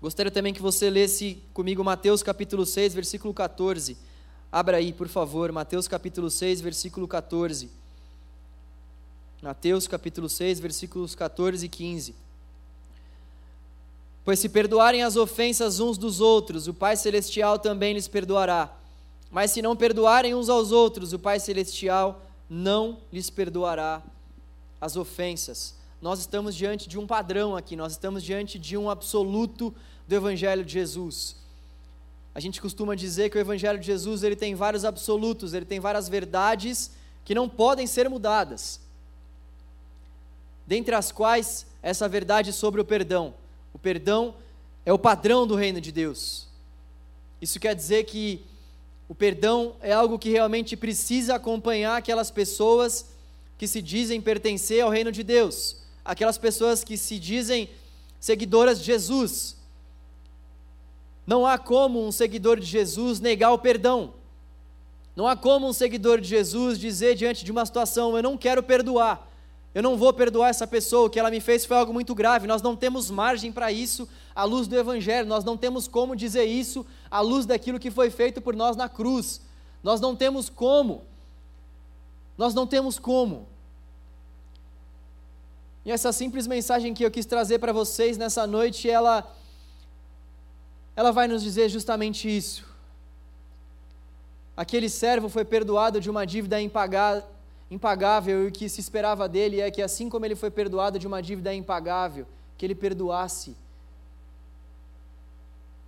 Gostaria 0.00 0.32
também 0.32 0.52
que 0.52 0.60
você 0.60 0.90
lesse 0.90 1.40
comigo 1.54 1.84
Mateus 1.84 2.20
capítulo 2.20 2.66
6, 2.66 2.92
versículo 2.92 3.32
14. 3.32 3.96
Abra 4.50 4.78
aí, 4.78 4.92
por 4.92 5.06
favor, 5.06 5.52
Mateus 5.52 5.86
capítulo 5.86 6.28
6, 6.28 6.60
versículo 6.60 7.06
14. 7.06 7.70
Mateus 9.40 9.86
capítulo 9.86 10.28
6, 10.28 10.58
versículos 10.58 11.14
14 11.14 11.64
e 11.64 11.68
15. 11.68 12.16
Pois 14.24 14.40
se 14.40 14.48
perdoarem 14.48 15.04
as 15.04 15.14
ofensas 15.14 15.78
uns 15.78 15.96
dos 15.96 16.20
outros, 16.20 16.66
o 16.66 16.74
Pai 16.74 16.96
Celestial 16.96 17.56
também 17.56 17.94
lhes 17.94 18.08
perdoará. 18.08 18.76
Mas 19.30 19.52
se 19.52 19.62
não 19.62 19.76
perdoarem 19.76 20.34
uns 20.34 20.48
aos 20.48 20.72
outros, 20.72 21.12
o 21.12 21.20
Pai 21.20 21.38
Celestial 21.38 22.20
não 22.50 22.98
lhes 23.12 23.30
perdoará 23.30 24.02
as 24.80 24.96
ofensas. 24.96 25.80
Nós 26.02 26.18
estamos 26.18 26.56
diante 26.56 26.88
de 26.88 26.98
um 26.98 27.06
padrão 27.06 27.56
aqui, 27.56 27.76
nós 27.76 27.92
estamos 27.92 28.24
diante 28.24 28.58
de 28.58 28.76
um 28.76 28.90
absoluto 28.90 29.72
do 30.08 30.14
Evangelho 30.14 30.64
de 30.64 30.72
Jesus. 30.72 31.36
A 32.34 32.40
gente 32.40 32.60
costuma 32.60 32.96
dizer 32.96 33.30
que 33.30 33.38
o 33.38 33.40
Evangelho 33.40 33.78
de 33.78 33.86
Jesus 33.86 34.24
ele 34.24 34.34
tem 34.34 34.56
vários 34.56 34.84
absolutos, 34.84 35.54
ele 35.54 35.64
tem 35.64 35.78
várias 35.78 36.08
verdades 36.08 36.90
que 37.24 37.36
não 37.36 37.48
podem 37.48 37.86
ser 37.86 38.10
mudadas. 38.10 38.80
Dentre 40.66 40.92
as 40.92 41.12
quais 41.12 41.66
essa 41.80 42.08
verdade 42.08 42.52
sobre 42.52 42.80
o 42.80 42.84
perdão. 42.84 43.32
O 43.72 43.78
perdão 43.78 44.34
é 44.84 44.92
o 44.92 44.98
padrão 44.98 45.46
do 45.46 45.54
reino 45.54 45.80
de 45.80 45.92
Deus. 45.92 46.48
Isso 47.40 47.60
quer 47.60 47.76
dizer 47.76 48.04
que 48.04 48.44
o 49.08 49.14
perdão 49.14 49.76
é 49.80 49.92
algo 49.92 50.18
que 50.18 50.30
realmente 50.30 50.76
precisa 50.76 51.36
acompanhar 51.36 51.96
aquelas 51.96 52.30
pessoas 52.30 53.06
que 53.56 53.68
se 53.68 53.80
dizem 53.80 54.20
pertencer 54.20 54.80
ao 54.82 54.90
reino 54.90 55.12
de 55.12 55.22
Deus, 55.22 55.81
aquelas 56.04 56.38
pessoas 56.38 56.82
que 56.82 56.96
se 56.96 57.18
dizem 57.18 57.68
seguidoras 58.18 58.78
de 58.78 58.84
Jesus. 58.84 59.56
Não 61.26 61.46
há 61.46 61.56
como 61.58 62.04
um 62.04 62.12
seguidor 62.12 62.58
de 62.58 62.66
Jesus 62.66 63.20
negar 63.20 63.52
o 63.52 63.58
perdão. 63.58 64.14
Não 65.14 65.26
há 65.26 65.36
como 65.36 65.68
um 65.68 65.72
seguidor 65.72 66.20
de 66.20 66.28
Jesus 66.28 66.78
dizer 66.78 67.14
diante 67.14 67.44
de 67.44 67.52
uma 67.52 67.66
situação: 67.66 68.16
Eu 68.16 68.22
não 68.22 68.36
quero 68.36 68.62
perdoar, 68.62 69.28
eu 69.74 69.82
não 69.82 69.96
vou 69.96 70.12
perdoar 70.12 70.48
essa 70.48 70.66
pessoa, 70.66 71.06
o 71.06 71.10
que 71.10 71.18
ela 71.18 71.30
me 71.30 71.40
fez 71.40 71.64
foi 71.64 71.76
algo 71.76 71.92
muito 71.92 72.14
grave. 72.14 72.46
Nós 72.46 72.62
não 72.62 72.74
temos 72.74 73.10
margem 73.10 73.52
para 73.52 73.70
isso 73.70 74.08
à 74.34 74.44
luz 74.44 74.66
do 74.66 74.76
Evangelho, 74.76 75.28
nós 75.28 75.44
não 75.44 75.56
temos 75.56 75.86
como 75.86 76.16
dizer 76.16 76.44
isso 76.44 76.84
à 77.10 77.20
luz 77.20 77.46
daquilo 77.46 77.78
que 77.78 77.90
foi 77.90 78.10
feito 78.10 78.40
por 78.40 78.56
nós 78.56 78.76
na 78.76 78.88
cruz. 78.88 79.40
Nós 79.82 80.00
não 80.00 80.16
temos 80.16 80.48
como. 80.48 81.02
Nós 82.36 82.54
não 82.54 82.66
temos 82.66 82.98
como. 82.98 83.48
E 85.84 85.90
essa 85.90 86.12
simples 86.12 86.46
mensagem 86.46 86.94
que 86.94 87.04
eu 87.04 87.10
quis 87.10 87.26
trazer 87.26 87.58
para 87.58 87.72
vocês 87.72 88.16
nessa 88.16 88.46
noite, 88.46 88.88
ela 88.88 89.30
ela 90.94 91.10
vai 91.10 91.26
nos 91.26 91.42
dizer 91.42 91.68
justamente 91.68 92.28
isso. 92.28 92.66
Aquele 94.56 94.88
servo 94.88 95.28
foi 95.28 95.44
perdoado 95.44 96.00
de 96.00 96.10
uma 96.10 96.26
dívida 96.26 96.60
impagável 96.60 97.24
e 98.44 98.46
o 98.46 98.52
que 98.52 98.68
se 98.68 98.80
esperava 98.80 99.26
dele 99.26 99.60
é 99.60 99.70
que, 99.70 99.80
assim 99.80 100.10
como 100.10 100.26
ele 100.26 100.36
foi 100.36 100.50
perdoado 100.50 100.98
de 100.98 101.06
uma 101.06 101.22
dívida 101.22 101.54
impagável, 101.54 102.26
que 102.58 102.66
ele 102.66 102.74
perdoasse. 102.74 103.56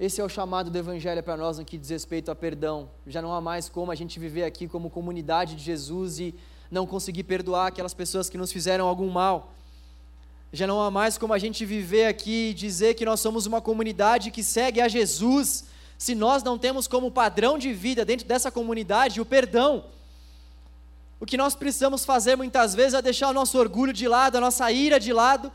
Esse 0.01 0.21
é 0.21 0.25
o 0.25 0.29
chamado 0.29 0.71
do 0.71 0.79
Evangelho 0.79 1.23
para 1.23 1.37
nós 1.37 1.59
no 1.59 1.65
que 1.65 1.79
diz 1.79 1.91
respeito 1.91 2.31
a 2.31 2.35
perdão. 2.35 2.89
Já 3.07 3.21
não 3.21 3.33
há 3.33 3.41
mais 3.41 3.69
como 3.69 3.93
a 3.93 3.95
gente 3.95 4.19
viver 4.19 4.45
aqui 4.45 4.67
como 4.67 4.91
comunidade 4.91 5.55
de 5.55 5.63
Jesus 5.63 6.19
e 6.19 6.35
não 6.71 6.87
conseguir 6.87 7.25
perdoar 7.25 7.69
aquelas 7.69 7.95
pessoas 7.95 8.29
que 8.29 8.39
nos 8.39 8.51
fizeram 8.51 8.89
algum 8.89 9.09
mal. 9.11 9.53
Já 10.55 10.69
não 10.69 10.81
há 10.81 10.88
mais 10.88 11.19
como 11.19 11.33
a 11.33 11.38
gente 11.38 11.67
viver 11.67 12.07
aqui 12.07 12.51
e 12.51 12.55
dizer 12.55 12.95
que 12.95 13.05
nós 13.05 13.19
somos 13.19 13.45
uma 13.45 13.61
comunidade 13.61 14.31
que 14.31 14.45
segue 14.45 14.81
a 14.81 14.87
Jesus 14.87 15.64
se 15.99 16.14
nós 16.14 16.45
não 16.45 16.57
temos 16.57 16.87
como 16.87 17.11
padrão 17.11 17.59
de 17.59 17.73
vida 17.73 18.05
dentro 18.05 18.25
dessa 18.25 18.53
comunidade 18.53 19.21
o 19.21 19.25
perdão. 19.25 19.87
O 21.19 21.27
que 21.27 21.37
nós 21.37 21.57
precisamos 21.57 22.05
fazer 22.05 22.37
muitas 22.37 22.73
vezes 22.73 22.95
é 22.95 23.03
deixar 23.03 23.31
o 23.31 23.33
nosso 23.33 23.59
orgulho 23.59 23.93
de 23.93 24.07
lado, 24.07 24.37
a 24.37 24.40
nossa 24.40 24.71
ira 24.71 25.01
de 25.01 25.12
lado, 25.12 25.51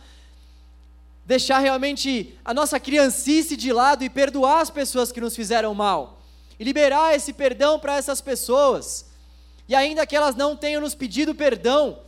deixar 1.26 1.60
realmente 1.60 2.38
a 2.44 2.54
nossa 2.54 2.78
criancice 2.78 3.56
de 3.56 3.72
lado 3.72 4.04
e 4.04 4.10
perdoar 4.10 4.60
as 4.60 4.70
pessoas 4.70 5.14
que 5.14 5.22
nos 5.22 5.34
fizeram 5.34 5.74
mal. 5.74 6.22
E 6.60 6.64
liberar 6.66 7.16
esse 7.16 7.32
perdão 7.32 7.80
para 7.80 7.96
essas 7.96 8.20
pessoas. 8.20 9.06
E 9.66 9.74
ainda 9.74 10.06
que 10.06 10.16
elas 10.16 10.36
não 10.36 10.58
tenham 10.58 10.82
nos 10.82 10.94
pedido 10.94 11.34
perdão, 11.34 12.00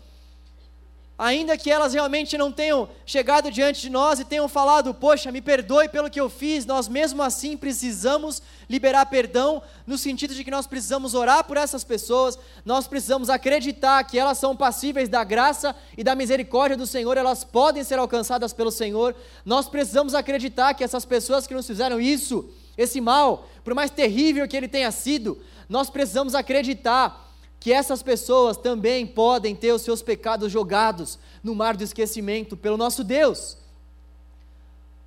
ainda 1.22 1.56
que 1.56 1.70
elas 1.70 1.94
realmente 1.94 2.36
não 2.36 2.52
tenham 2.52 2.90
chegado 3.06 3.52
diante 3.52 3.80
de 3.80 3.92
nós 3.92 4.20
e 4.20 4.26
tenham 4.26 4.50
falado, 4.50 4.92
poxa, 4.92 5.32
me 5.32 5.40
perdoe 5.40 5.88
pelo 5.88 6.10
que 6.10 6.20
eu 6.20 6.28
fiz, 6.32 6.66
nós 6.66 6.88
mesmo 6.88 7.22
assim 7.22 7.56
precisamos 7.56 8.42
liberar 8.68 9.06
perdão, 9.06 9.62
no 9.86 10.00
sentido 10.00 10.34
de 10.34 10.44
que 10.44 10.50
nós 10.50 10.66
precisamos 10.66 11.14
orar 11.14 11.44
por 11.44 11.58
essas 11.58 11.84
pessoas, 11.84 12.40
nós 12.66 12.88
precisamos 12.88 13.30
acreditar 13.30 14.04
que 14.04 14.18
elas 14.18 14.40
são 14.40 14.56
passíveis 14.56 15.10
da 15.10 15.24
graça 15.24 15.76
e 15.96 16.04
da 16.04 16.16
misericórdia 16.16 16.76
do 16.76 16.88
Senhor, 16.88 17.16
elas 17.16 17.44
podem 17.44 17.84
ser 17.84 18.00
alcançadas 18.00 18.52
pelo 18.52 18.72
Senhor, 18.72 19.16
nós 19.46 19.70
precisamos 19.70 20.16
acreditar 20.16 20.74
que 20.74 20.84
essas 20.84 21.06
pessoas 21.06 21.46
que 21.46 21.54
nos 21.54 21.68
fizeram 21.68 22.02
isso, 22.02 22.50
esse 22.76 23.00
mal, 23.00 23.48
por 23.64 23.76
mais 23.76 23.92
terrível 23.92 24.48
que 24.48 24.58
ele 24.58 24.68
tenha 24.68 24.90
sido, 24.90 25.40
nós 25.70 25.88
precisamos 25.88 26.34
acreditar 26.34 27.31
que 27.62 27.72
essas 27.72 28.02
pessoas 28.02 28.58
também 28.58 29.06
podem 29.06 29.56
ter 29.56 29.72
os 29.72 29.84
seus 29.84 30.02
pecados 30.02 30.52
jogados 30.52 31.20
no 31.44 31.54
mar 31.54 31.78
do 31.78 31.84
esquecimento 31.84 32.58
pelo 32.58 32.76
nosso 32.76 33.04
Deus. 33.04 33.56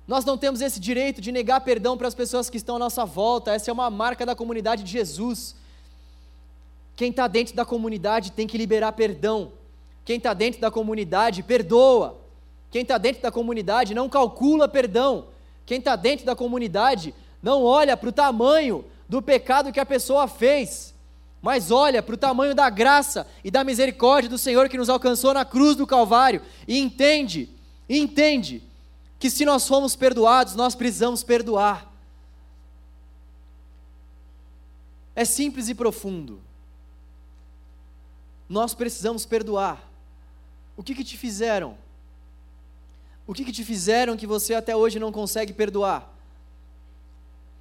Nós 0.07 0.23
não 0.23 0.37
temos 0.37 0.61
esse 0.61 0.79
direito 0.79 1.19
de 1.19 1.33
negar 1.33 1.59
perdão 1.59 1.97
para 1.97 2.07
as 2.07 2.15
pessoas 2.15 2.49
que 2.49 2.55
estão 2.55 2.77
à 2.77 2.79
nossa 2.79 3.03
volta, 3.03 3.53
essa 3.53 3.69
é 3.69 3.73
uma 3.73 3.89
marca 3.89 4.25
da 4.25 4.33
comunidade 4.33 4.83
de 4.83 4.91
Jesus. 4.91 5.53
Quem 6.95 7.09
está 7.09 7.27
dentro 7.27 7.53
da 7.53 7.65
comunidade 7.65 8.31
tem 8.31 8.47
que 8.47 8.57
liberar 8.57 8.93
perdão. 8.93 9.51
Quem 10.05 10.15
está 10.15 10.33
dentro 10.33 10.61
da 10.61 10.71
comunidade 10.71 11.43
perdoa. 11.43 12.17
Quem 12.71 12.83
está 12.83 12.97
dentro 12.97 13.21
da 13.21 13.33
comunidade 13.33 13.93
não 13.93 14.07
calcula 14.07 14.65
perdão. 14.65 15.25
Quem 15.65 15.79
está 15.79 15.97
dentro 15.97 16.25
da 16.25 16.37
comunidade 16.37 17.13
não 17.43 17.65
olha 17.65 17.97
para 17.97 18.07
o 18.07 18.13
tamanho 18.13 18.85
do 19.09 19.21
pecado 19.21 19.73
que 19.73 19.79
a 19.79 19.85
pessoa 19.85 20.25
fez 20.25 20.94
mas 21.45 21.69
olha 21.69 22.01
para 22.01 22.15
o 22.15 22.17
tamanho 22.17 22.55
da 22.55 22.71
graça 22.71 23.27
e 23.43 23.51
da 23.51 23.63
misericórdia 23.63 24.27
do 24.27 24.35
Senhor 24.35 24.67
que 24.67 24.79
nos 24.79 24.89
alcançou 24.89 25.31
na 25.31 25.45
cruz 25.45 25.75
do 25.75 25.85
Calvário 25.85 26.41
e 26.67 26.79
entende, 26.79 27.47
entende 27.87 28.63
que 29.19 29.29
se 29.29 29.45
nós 29.45 29.67
fomos 29.67 29.95
perdoados, 29.95 30.55
nós 30.55 30.73
precisamos 30.73 31.23
perdoar. 31.23 31.87
É 35.15 35.23
simples 35.23 35.69
e 35.69 35.75
profundo. 35.75 36.41
Nós 38.49 38.73
precisamos 38.73 39.23
perdoar. 39.23 39.87
O 40.75 40.81
que, 40.81 40.95
que 40.95 41.03
te 41.03 41.15
fizeram? 41.15 41.77
O 43.27 43.35
que, 43.35 43.45
que 43.45 43.51
te 43.51 43.63
fizeram 43.63 44.17
que 44.17 44.25
você 44.25 44.55
até 44.55 44.75
hoje 44.75 44.97
não 44.97 45.11
consegue 45.11 45.53
perdoar? 45.53 46.11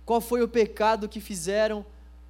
Qual 0.06 0.22
foi 0.22 0.40
o 0.40 0.48
pecado 0.48 1.06
que 1.06 1.20
fizeram 1.20 1.84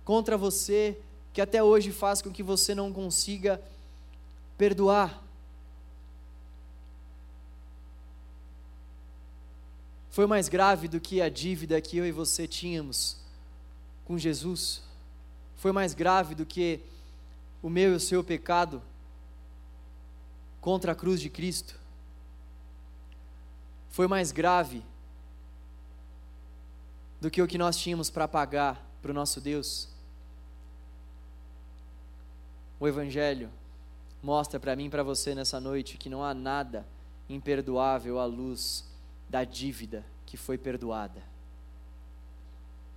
contra 0.05 0.37
você 0.37 0.99
que 1.35 1.41
até 1.41 1.61
hoje 1.61 1.91
faz 1.91 2.23
com 2.23 2.31
que 2.31 2.45
você 2.45 2.77
não 2.77 2.93
consiga 2.93 3.61
perdoar. 4.57 5.21
Foi 10.11 10.27
mais 10.27 10.49
grave 10.49 10.87
do 10.87 11.01
que 11.01 11.21
a 11.21 11.29
dívida 11.29 11.81
que 11.81 11.97
eu 11.97 12.07
e 12.07 12.13
você 12.13 12.47
tínhamos 12.47 13.17
com 14.05 14.17
Jesus? 14.17 14.81
Foi 15.57 15.73
mais 15.73 15.93
grave 15.93 16.37
do 16.37 16.47
que 16.47 16.79
o 17.61 17.69
meu 17.69 17.93
e 17.93 17.97
o 17.97 18.01
seu 18.01 18.23
pecado 18.23 18.81
contra 20.61 20.93
a 20.93 20.95
cruz 20.95 21.21
de 21.21 21.29
Cristo? 21.29 21.75
Foi 23.91 24.07
mais 24.07 24.31
grave 24.31 24.85
do 27.21 27.29
que 27.29 27.43
o 27.43 27.49
que 27.49 27.59
nós 27.59 27.77
tínhamos 27.77 28.09
para 28.09 28.29
pagar 28.29 28.81
para 29.03 29.11
o 29.11 29.15
nosso 29.15 29.41
Deus? 29.41 29.94
O 32.85 32.87
Evangelho 32.87 33.49
mostra 34.23 34.61
para 34.61 34.77
mim 34.77 34.85
e 34.85 34.91
para 34.91 35.03
você 35.03 35.35
nessa 35.35 35.59
noite 35.59 35.97
que 35.97 36.11
não 36.11 36.23
há 36.23 36.35
nada 36.35 36.87
imperdoável 37.31 38.19
à 38.19 38.27
luz 38.27 38.85
da 39.27 39.43
dívida 39.43 40.05
que 40.27 40.37
foi 40.37 40.59
perdoada. 40.59 41.23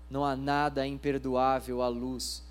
Não 0.10 0.26
há 0.26 0.36
nada 0.36 0.86
imperdoável 0.86 1.82
à 1.82 1.88
luz 1.88 2.44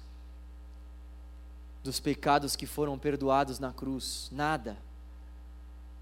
dos 1.84 2.00
pecados 2.00 2.56
que 2.56 2.64
foram 2.64 2.98
perdoados 2.98 3.58
na 3.58 3.70
cruz. 3.70 4.30
Nada. 4.32 4.78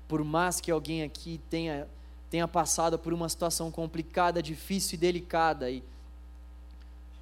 Por 0.06 0.22
mais 0.22 0.60
que 0.60 0.70
alguém 0.70 1.02
aqui 1.02 1.40
tenha, 1.50 1.88
tenha 2.30 2.46
passado 2.46 2.96
por 2.96 3.12
uma 3.12 3.28
situação 3.28 3.72
complicada, 3.72 4.40
difícil 4.40 4.94
e 4.94 4.98
delicada, 4.98 5.68
e 5.68 5.82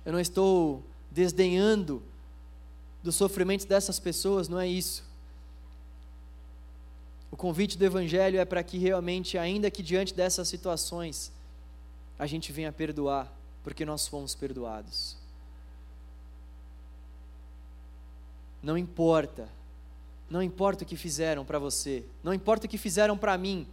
eu 0.04 0.12
não 0.12 0.20
estou 0.20 0.84
desdenhando 1.10 2.02
do 3.02 3.10
sofrimento 3.10 3.66
dessas 3.66 3.98
pessoas, 3.98 4.48
não 4.48 4.60
é 4.60 4.68
isso. 4.68 5.04
O 7.30 7.36
convite 7.36 7.78
do 7.78 7.84
Evangelho 7.84 8.38
é 8.38 8.44
para 8.44 8.62
que 8.62 8.78
realmente, 8.78 9.38
ainda 9.38 9.70
que 9.70 9.82
diante 9.82 10.14
dessas 10.14 10.48
situações, 10.48 11.32
a 12.18 12.26
gente 12.26 12.52
venha 12.52 12.70
perdoar, 12.70 13.32
porque 13.64 13.84
nós 13.84 14.06
fomos 14.06 14.34
perdoados. 14.34 15.16
Não 18.62 18.78
importa, 18.78 19.48
não 20.30 20.42
importa 20.42 20.84
o 20.84 20.86
que 20.86 20.96
fizeram 20.96 21.44
para 21.44 21.58
você, 21.58 22.04
não 22.22 22.32
importa 22.32 22.66
o 22.66 22.68
que 22.68 22.78
fizeram 22.78 23.18
para 23.18 23.36
mim, 23.36 23.66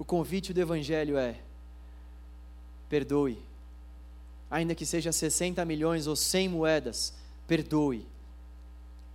o 0.00 0.04
convite 0.04 0.52
do 0.54 0.60
Evangelho 0.60 1.16
é: 1.16 1.36
perdoe, 2.88 3.38
ainda 4.50 4.74
que 4.74 4.84
seja 4.84 5.12
60 5.12 5.64
milhões 5.64 6.06
ou 6.06 6.16
100 6.16 6.48
moedas, 6.48 7.14
Perdoe. 7.50 8.06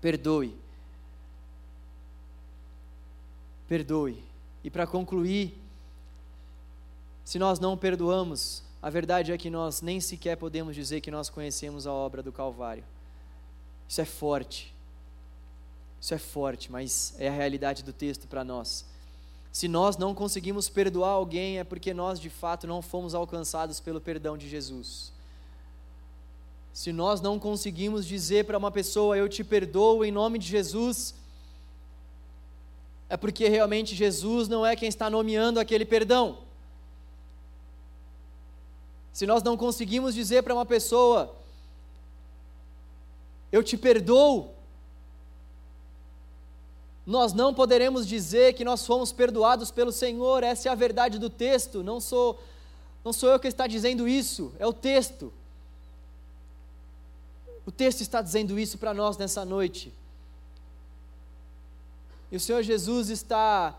Perdoe. 0.01 0.53
Perdoe. 3.65 4.21
E 4.61 4.69
para 4.69 4.85
concluir, 4.85 5.57
se 7.23 7.39
nós 7.39 7.61
não 7.61 7.77
perdoamos, 7.77 8.61
a 8.81 8.89
verdade 8.89 9.31
é 9.31 9.37
que 9.37 9.49
nós 9.49 9.81
nem 9.81 10.01
sequer 10.01 10.35
podemos 10.35 10.75
dizer 10.75 10.99
que 10.99 11.09
nós 11.09 11.29
conhecemos 11.29 11.87
a 11.87 11.93
obra 11.93 12.21
do 12.21 12.29
Calvário. 12.29 12.83
Isso 13.87 14.01
é 14.01 14.05
forte. 14.05 14.75
Isso 16.01 16.13
é 16.13 16.17
forte, 16.17 16.69
mas 16.69 17.15
é 17.17 17.29
a 17.29 17.31
realidade 17.31 17.83
do 17.83 17.93
texto 17.93 18.27
para 18.27 18.43
nós. 18.43 18.85
Se 19.49 19.69
nós 19.69 19.95
não 19.95 20.13
conseguimos 20.13 20.67
perdoar 20.67 21.11
alguém, 21.11 21.59
é 21.59 21.63
porque 21.63 21.93
nós 21.93 22.19
de 22.19 22.29
fato 22.29 22.67
não 22.67 22.81
fomos 22.81 23.15
alcançados 23.15 23.79
pelo 23.79 24.01
perdão 24.01 24.37
de 24.37 24.49
Jesus. 24.49 25.14
Se 26.75 26.91
nós 26.91 27.21
não 27.21 27.39
conseguimos 27.39 28.05
dizer 28.05 28.43
para 28.43 28.57
uma 28.57 28.69
pessoa, 28.69 29.15
eu 29.15 29.29
te 29.29 29.45
perdoo 29.45 30.03
em 30.03 30.11
nome 30.11 30.37
de 30.37 30.45
Jesus, 30.45 31.15
é 33.07 33.15
porque 33.15 33.47
realmente 33.47 33.95
Jesus 33.95 34.49
não 34.49 34.65
é 34.65 34.75
quem 34.75 34.89
está 34.89 35.09
nomeando 35.09 35.57
aquele 35.57 35.85
perdão. 35.85 36.39
Se 39.13 39.25
nós 39.25 39.41
não 39.41 39.55
conseguimos 39.55 40.13
dizer 40.13 40.43
para 40.43 40.53
uma 40.53 40.65
pessoa, 40.65 41.33
eu 43.53 43.63
te 43.63 43.77
perdoo, 43.77 44.53
nós 47.05 47.31
não 47.31 47.53
poderemos 47.53 48.05
dizer 48.05 48.51
que 48.51 48.65
nós 48.65 48.85
fomos 48.85 49.13
perdoados 49.13 49.71
pelo 49.71 49.93
Senhor, 49.93 50.43
essa 50.43 50.67
é 50.67 50.71
a 50.73 50.75
verdade 50.75 51.19
do 51.19 51.29
texto, 51.29 51.81
não 51.81 52.01
sou, 52.01 52.37
não 53.01 53.13
sou 53.13 53.29
eu 53.29 53.39
que 53.39 53.47
está 53.47 53.65
dizendo 53.65 54.09
isso, 54.09 54.51
é 54.59 54.67
o 54.67 54.73
texto. 54.73 55.31
O 57.65 57.71
texto 57.71 58.01
está 58.01 58.21
dizendo 58.21 58.59
isso 58.59 58.77
para 58.77 58.93
nós 58.93 59.17
nessa 59.17 59.43
noite. 59.43 59.91
E 62.31 62.35
o 62.35 62.39
Senhor 62.39 62.61
Jesus 62.61 63.09
está 63.09 63.75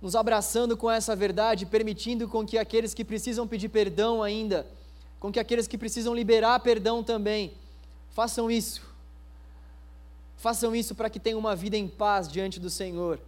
nos 0.00 0.14
abraçando 0.14 0.76
com 0.76 0.90
essa 0.90 1.16
verdade, 1.16 1.66
permitindo 1.66 2.28
com 2.28 2.46
que 2.46 2.58
aqueles 2.58 2.94
que 2.94 3.04
precisam 3.04 3.48
pedir 3.48 3.68
perdão 3.68 4.22
ainda, 4.22 4.66
com 5.18 5.32
que 5.32 5.40
aqueles 5.40 5.66
que 5.66 5.76
precisam 5.76 6.14
liberar 6.14 6.60
perdão 6.60 7.02
também, 7.02 7.52
façam 8.10 8.50
isso. 8.50 8.82
Façam 10.36 10.74
isso 10.74 10.94
para 10.94 11.10
que 11.10 11.18
tenham 11.18 11.38
uma 11.38 11.56
vida 11.56 11.76
em 11.76 11.88
paz 11.88 12.30
diante 12.30 12.60
do 12.60 12.70
Senhor. 12.70 13.18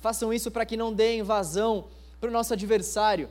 Façam 0.00 0.32
isso 0.32 0.50
para 0.50 0.64
que 0.64 0.76
não 0.76 0.92
deem 0.92 1.22
vazão 1.22 1.84
para 2.20 2.30
o 2.30 2.32
nosso 2.32 2.54
adversário. 2.54 3.28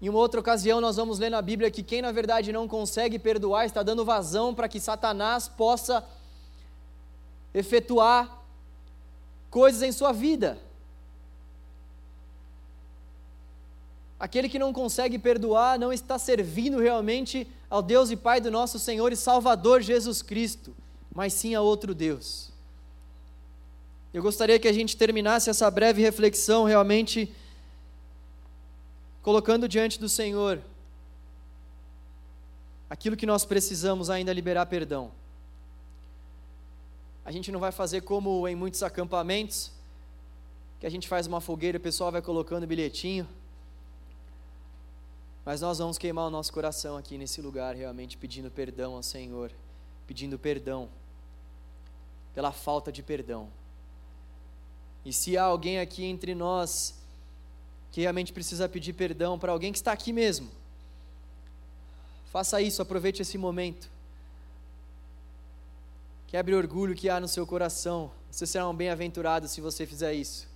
Em 0.00 0.08
uma 0.08 0.18
outra 0.18 0.40
ocasião, 0.40 0.80
nós 0.80 0.96
vamos 0.96 1.18
ler 1.18 1.30
na 1.30 1.42
Bíblia 1.42 1.70
que 1.70 1.82
quem 1.82 2.00
na 2.00 2.10
verdade 2.10 2.52
não 2.52 2.66
consegue 2.66 3.18
perdoar 3.18 3.66
está 3.66 3.82
dando 3.82 4.04
vazão 4.04 4.54
para 4.54 4.68
que 4.68 4.80
Satanás 4.80 5.46
possa 5.46 6.02
efetuar 7.52 8.42
coisas 9.50 9.82
em 9.82 9.92
sua 9.92 10.12
vida. 10.12 10.58
Aquele 14.18 14.48
que 14.48 14.58
não 14.58 14.72
consegue 14.72 15.18
perdoar 15.18 15.78
não 15.78 15.92
está 15.92 16.18
servindo 16.18 16.78
realmente 16.78 17.46
ao 17.68 17.82
Deus 17.82 18.10
e 18.10 18.16
Pai 18.16 18.40
do 18.40 18.50
nosso 18.50 18.78
Senhor 18.78 19.12
e 19.12 19.16
Salvador 19.16 19.80
Jesus 19.80 20.22
Cristo, 20.22 20.74
mas 21.14 21.32
sim 21.32 21.54
a 21.54 21.60
outro 21.60 21.94
Deus. 21.94 22.50
Eu 24.12 24.22
gostaria 24.22 24.58
que 24.58 24.68
a 24.68 24.72
gente 24.72 24.96
terminasse 24.96 25.48
essa 25.48 25.70
breve 25.70 26.02
reflexão 26.02 26.64
realmente 26.64 27.32
colocando 29.22 29.68
diante 29.68 29.98
do 29.98 30.08
Senhor 30.08 30.62
aquilo 32.88 33.16
que 33.16 33.26
nós 33.26 33.44
precisamos 33.44 34.10
ainda 34.10 34.32
liberar 34.32 34.66
perdão. 34.66 35.12
A 37.24 37.30
gente 37.30 37.52
não 37.52 37.60
vai 37.60 37.70
fazer 37.70 38.00
como 38.00 38.48
em 38.48 38.56
muitos 38.56 38.82
acampamentos, 38.82 39.70
que 40.80 40.86
a 40.86 40.90
gente 40.90 41.06
faz 41.06 41.26
uma 41.26 41.40
fogueira 41.40 41.78
o 41.78 41.80
pessoal 41.80 42.10
vai 42.10 42.22
colocando 42.22 42.66
bilhetinho. 42.66 43.28
Mas 45.44 45.60
nós 45.60 45.78
vamos 45.78 45.98
queimar 45.98 46.26
o 46.26 46.30
nosso 46.30 46.52
coração 46.52 46.96
aqui 46.96 47.16
nesse 47.16 47.40
lugar, 47.40 47.76
realmente 47.76 48.16
pedindo 48.16 48.50
perdão 48.50 48.96
ao 48.96 49.02
Senhor, 49.02 49.52
pedindo 50.06 50.38
perdão 50.38 50.88
pela 52.34 52.52
falta 52.52 52.90
de 52.90 53.02
perdão. 53.02 53.48
E 55.04 55.12
se 55.12 55.36
há 55.36 55.44
alguém 55.44 55.78
aqui 55.78 56.04
entre 56.04 56.34
nós 56.34 56.99
que 57.90 58.00
realmente 58.00 58.32
precisa 58.32 58.68
pedir 58.68 58.92
perdão 58.92 59.38
para 59.38 59.52
alguém 59.52 59.72
que 59.72 59.78
está 59.78 59.92
aqui 59.92 60.12
mesmo, 60.12 60.48
faça 62.30 62.60
isso, 62.60 62.80
aproveite 62.80 63.22
esse 63.22 63.36
momento. 63.36 63.90
Quebre 66.28 66.54
o 66.54 66.58
orgulho 66.58 66.94
que 66.94 67.08
há 67.08 67.18
no 67.18 67.26
seu 67.26 67.44
coração. 67.44 68.08
Você 68.30 68.46
será 68.46 68.68
um 68.68 68.74
bem-aventurado 68.74 69.48
se 69.48 69.60
você 69.60 69.84
fizer 69.84 70.14
isso. 70.14 70.48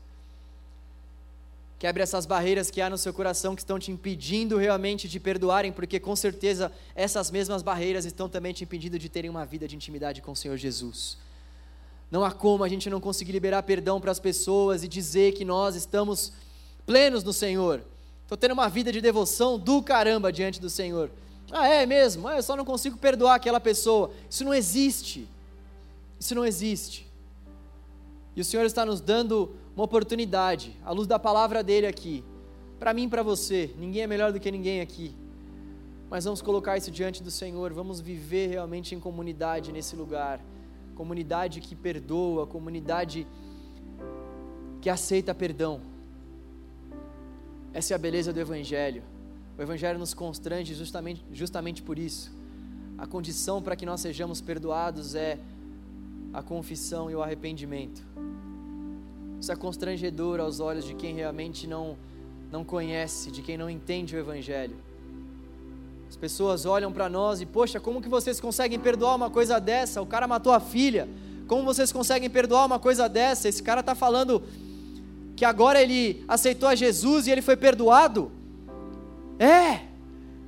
Quebre 1.81 2.03
essas 2.03 2.25
barreiras 2.25 2.71
que 2.71 2.81
há 2.81 2.89
no 2.89 2.97
seu 2.97 3.13
coração 3.13 3.57
que 3.57 3.61
estão 3.61 3.79
te 3.79 3.91
impedindo 3.91 4.57
realmente 4.57 5.09
de 5.09 5.19
perdoarem, 5.19 5.73
porque 5.73 5.99
com 5.99 6.15
certeza 6.15 6.73
essas 6.95 7.31
mesmas 7.31 7.61
barreiras 7.61 8.05
estão 8.05 8.29
também 8.29 8.53
te 8.53 8.63
impedindo 8.63 8.99
de 8.99 9.09
terem 9.09 9.29
uma 9.29 9.45
vida 9.45 9.67
de 9.67 9.75
intimidade 9.75 10.23
com 10.23 10.31
o 10.31 10.37
Senhor 10.37 10.57
Jesus. 10.57 11.19
Não 12.09 12.25
há 12.25 12.31
como 12.31 12.63
a 12.63 12.69
gente 12.69 12.89
não 12.89 13.01
conseguir 13.01 13.33
liberar 13.33 13.65
perdão 13.65 14.01
para 14.01 14.13
as 14.13 14.21
pessoas 14.21 14.85
e 14.85 14.89
dizer 14.89 15.33
que 15.33 15.45
nós 15.45 15.75
estamos 15.75 16.33
plenos 16.87 17.23
no 17.23 17.33
Senhor. 17.33 17.83
Estou 18.23 18.37
tendo 18.37 18.53
uma 18.53 18.69
vida 18.69 18.91
de 18.91 19.01
devoção 19.01 19.59
do 19.59 19.83
caramba 19.83 20.33
diante 20.33 20.61
do 20.61 20.71
Senhor. 20.71 21.11
Ah, 21.51 21.69
é 21.69 21.87
mesmo? 21.87 22.27
Ah, 22.27 22.37
eu 22.37 22.43
só 22.43 22.57
não 22.57 22.65
consigo 22.65 22.97
perdoar 22.97 23.35
aquela 23.35 23.61
pessoa. 23.61 24.11
Isso 24.29 24.45
não 24.45 24.55
existe. 24.55 25.29
Isso 26.19 26.35
não 26.35 26.45
existe. 26.45 27.07
E 28.35 28.41
o 28.41 28.45
Senhor 28.45 28.65
está 28.65 28.85
nos 28.85 29.01
dando 29.01 29.55
uma 29.77 29.85
oportunidade, 29.85 30.77
à 30.85 30.91
luz 30.93 31.07
da 31.07 31.19
palavra 31.19 31.63
dele 31.63 31.87
aqui, 31.87 32.25
para 32.79 32.93
mim 32.95 33.05
e 33.05 33.09
para 33.09 33.23
você. 33.23 33.71
Ninguém 33.79 34.03
é 34.03 34.07
melhor 34.07 34.33
do 34.33 34.41
que 34.41 34.51
ninguém 34.51 34.81
aqui. 34.81 35.15
Mas 36.11 36.25
vamos 36.25 36.41
colocar 36.41 36.77
isso 36.77 36.91
diante 36.91 37.23
do 37.23 37.31
Senhor, 37.31 37.73
vamos 37.73 38.01
viver 38.01 38.49
realmente 38.49 38.95
em 38.95 39.01
comunidade 39.01 39.73
nesse 39.73 39.97
lugar. 39.97 40.41
Comunidade 40.95 41.61
que 41.61 41.75
perdoa, 41.75 42.47
comunidade 42.47 43.27
que 44.81 44.89
aceita 44.89 45.35
perdão. 45.35 45.81
Essa 47.75 47.93
é 47.93 47.97
a 47.97 47.99
beleza 47.99 48.33
do 48.33 48.39
Evangelho. 48.39 49.03
O 49.59 49.61
Evangelho 49.61 49.99
nos 49.99 50.15
constrange 50.15 50.73
justamente, 50.75 51.25
justamente 51.33 51.83
por 51.83 51.99
isso. 51.99 52.33
A 52.97 53.05
condição 53.05 53.61
para 53.61 53.75
que 53.75 53.85
nós 53.85 54.01
sejamos 54.01 54.41
perdoados 54.41 55.17
é 55.17 55.41
a 56.33 56.41
confissão 56.41 57.11
e 57.11 57.17
o 57.17 57.23
arrependimento. 57.23 58.01
Isso 59.41 59.51
é 59.51 59.57
constrangedor 59.57 60.39
aos 60.39 60.61
olhos 60.61 60.85
de 60.85 60.95
quem 60.95 61.17
realmente 61.17 61.67
não, 61.67 61.97
não 62.49 62.63
conhece, 62.63 63.33
de 63.33 63.43
quem 63.43 63.59
não 63.59 63.69
entende 63.69 64.15
o 64.15 64.19
Evangelho. 64.21 64.77
As 66.09 66.15
pessoas 66.15 66.65
olham 66.67 66.93
para 66.93 67.09
nós 67.09 67.41
e, 67.41 67.47
poxa, 67.47 67.81
como 67.81 68.01
que 68.01 68.09
vocês 68.09 68.41
conseguem 68.41 68.79
perdoar 68.79 69.17
uma 69.17 69.31
coisa 69.31 69.59
dessa? 69.59 70.01
O 70.01 70.07
cara 70.07 70.29
matou 70.29 70.53
a 70.53 70.61
filha. 70.61 71.09
Como 71.49 71.65
vocês 71.65 71.91
conseguem 71.91 72.31
perdoar 72.31 72.67
uma 72.67 72.79
coisa 72.79 73.09
dessa? 73.09 73.49
Esse 73.49 73.65
cara 73.65 73.81
está 73.81 73.97
falando 73.97 74.45
que 75.37 75.45
agora 75.45 75.83
ele 75.83 76.25
aceitou 76.29 76.69
a 76.69 76.75
Jesus 76.75 77.27
e 77.27 77.31
ele 77.31 77.43
foi 77.43 77.57
perdoado? 77.57 78.31
É! 79.39 79.81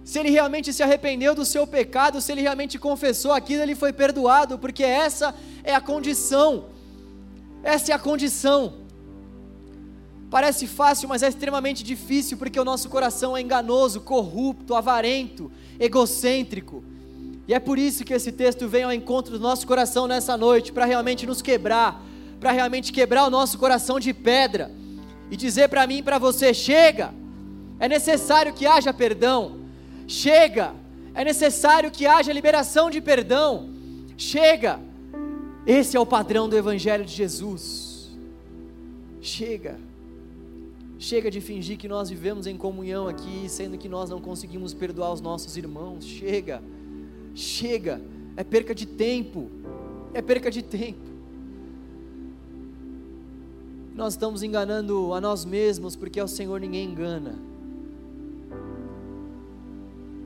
Se 0.04 0.20
ele 0.20 0.30
realmente 0.30 0.72
se 0.72 0.82
arrependeu 0.82 1.34
do 1.34 1.44
seu 1.44 1.66
pecado, 1.66 2.20
se 2.20 2.30
ele 2.30 2.40
realmente 2.40 2.78
confessou 2.78 3.32
aquilo, 3.32 3.62
ele 3.62 3.74
foi 3.74 3.92
perdoado, 3.92 4.56
porque 4.56 4.84
essa 4.84 5.34
é 5.64 5.74
a 5.74 5.80
condição. 5.80 6.66
Essa 7.64 7.90
é 7.90 7.94
a 7.94 7.98
condição. 7.98 8.74
Parece 10.30 10.66
fácil, 10.68 11.08
mas 11.08 11.24
é 11.24 11.28
extremamente 11.28 11.82
difícil 11.82 12.38
porque 12.38 12.58
o 12.58 12.64
nosso 12.64 12.88
coração 12.88 13.36
é 13.36 13.40
enganoso, 13.40 14.00
corrupto, 14.00 14.74
avarento, 14.76 15.50
egocêntrico. 15.78 16.84
E 17.48 17.54
é 17.54 17.58
por 17.58 17.78
isso 17.78 18.04
que 18.04 18.14
esse 18.14 18.32
texto 18.32 18.66
vem 18.68 18.84
ao 18.84 18.92
encontro 18.92 19.32
do 19.32 19.42
nosso 19.42 19.66
coração 19.66 20.06
nessa 20.06 20.36
noite, 20.36 20.72
para 20.72 20.84
realmente 20.84 21.26
nos 21.26 21.40
quebrar, 21.40 22.00
para 22.46 22.52
realmente 22.52 22.92
quebrar 22.92 23.26
o 23.26 23.30
nosso 23.30 23.58
coração 23.58 23.98
de 23.98 24.14
pedra 24.14 24.70
e 25.32 25.36
dizer 25.36 25.68
para 25.68 25.84
mim 25.84 25.96
e 25.96 26.02
para 26.02 26.16
você: 26.16 26.54
chega, 26.54 27.12
é 27.80 27.88
necessário 27.88 28.52
que 28.54 28.64
haja 28.64 28.94
perdão, 28.94 29.62
chega, 30.06 30.72
é 31.12 31.24
necessário 31.24 31.90
que 31.90 32.06
haja 32.06 32.32
liberação 32.32 32.88
de 32.88 33.00
perdão, 33.00 33.68
chega, 34.16 34.78
esse 35.66 35.96
é 35.96 36.00
o 36.00 36.06
padrão 36.06 36.48
do 36.48 36.56
Evangelho 36.56 37.04
de 37.04 37.12
Jesus. 37.12 38.12
Chega. 39.20 39.76
Chega 41.00 41.28
de 41.28 41.40
fingir 41.40 41.76
que 41.76 41.88
nós 41.88 42.08
vivemos 42.08 42.46
em 42.46 42.56
comunhão 42.56 43.08
aqui, 43.08 43.46
sendo 43.48 43.76
que 43.76 43.88
nós 43.88 44.08
não 44.08 44.20
conseguimos 44.20 44.72
perdoar 44.72 45.12
os 45.12 45.20
nossos 45.20 45.56
irmãos. 45.56 46.04
Chega, 46.04 46.62
chega, 47.34 48.00
é 48.36 48.44
perca 48.44 48.72
de 48.72 48.86
tempo, 48.86 49.50
é 50.14 50.22
perca 50.22 50.48
de 50.48 50.62
tempo. 50.62 51.15
Nós 53.96 54.12
estamos 54.12 54.42
enganando 54.42 55.14
a 55.14 55.22
nós 55.22 55.46
mesmos, 55.46 55.96
porque 55.96 56.20
ao 56.20 56.28
Senhor 56.28 56.60
ninguém 56.60 56.90
engana. 56.90 57.34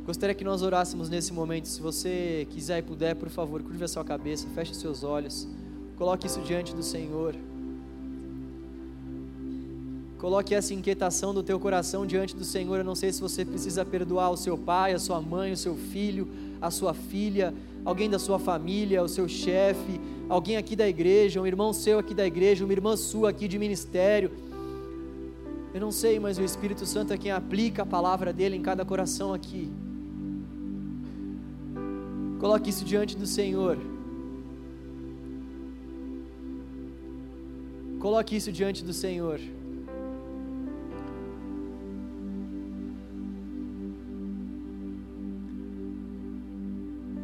Gostaria 0.05 0.35
que 0.35 0.43
nós 0.43 0.61
orássemos 0.61 1.09
nesse 1.09 1.33
momento. 1.33 1.69
Se 1.69 1.81
você 1.81 2.49
quiser 2.51 2.81
e 2.81 2.83
puder, 2.83 3.15
por 3.15 3.29
favor, 3.29 3.63
curva 3.63 3.85
a 3.85 3.89
sua 3.89 4.05
cabeça, 4.05 4.49
feche 4.57 4.75
seus 4.75 5.05
olhos, 5.05 5.47
coloque 5.97 6.27
isso 6.27 6.41
diante 6.41 6.75
do 6.75 6.83
Senhor. 6.83 7.37
Coloque 10.19 10.53
essa 10.53 10.75
inquietação 10.75 11.33
do 11.33 11.41
teu 11.41 11.61
coração 11.61 12.05
diante 12.05 12.35
do 12.35 12.45
Senhor. 12.45 12.79
Eu 12.79 12.85
não 12.85 12.97
sei 12.97 13.13
se 13.13 13.21
você 13.21 13.45
precisa 13.45 13.85
perdoar 13.85 14.33
o 14.33 14.37
seu 14.37 14.59
pai, 14.59 14.95
a 14.95 14.99
sua 14.99 15.21
mãe, 15.21 15.53
o 15.53 15.57
seu 15.57 15.77
filho, 15.77 16.27
a 16.61 16.73
sua 16.73 16.93
filha, 16.93 17.55
alguém 17.85 18.11
da 18.11 18.19
sua 18.19 18.41
família, 18.41 19.01
o 19.01 19.09
seu 19.09 19.29
chefe, 19.29 20.01
alguém 20.31 20.57
aqui 20.57 20.77
da 20.77 20.89
igreja, 20.89 21.41
um 21.41 21.47
irmão 21.47 21.73
seu 21.73 21.99
aqui 21.99 22.15
da 22.15 22.25
igreja, 22.25 22.65
uma 22.65 22.73
irmã 22.73 22.97
sua 22.97 23.31
aqui 23.31 23.49
de 23.49 23.59
ministério. 23.59 24.31
Eu 25.75 25.81
não 25.81 25.91
sei, 25.91 26.21
mas 26.21 26.39
o 26.39 26.43
Espírito 26.43 26.87
Santo 26.87 27.13
é 27.13 27.19
quem 27.19 27.33
aplica 27.33 27.83
a 27.83 27.87
palavra 27.87 28.33
dele 28.33 28.55
em 28.55 28.63
cada 28.63 28.85
coração 28.85 29.35
aqui. 29.35 29.69
Coloque 32.39 32.71
isso 32.71 32.85
diante 32.85 33.17
do 33.17 33.27
Senhor. 33.27 33.77
Coloque 37.99 38.37
isso 38.37 38.53
diante 38.53 38.85
do 38.85 38.93
Senhor. 38.93 39.41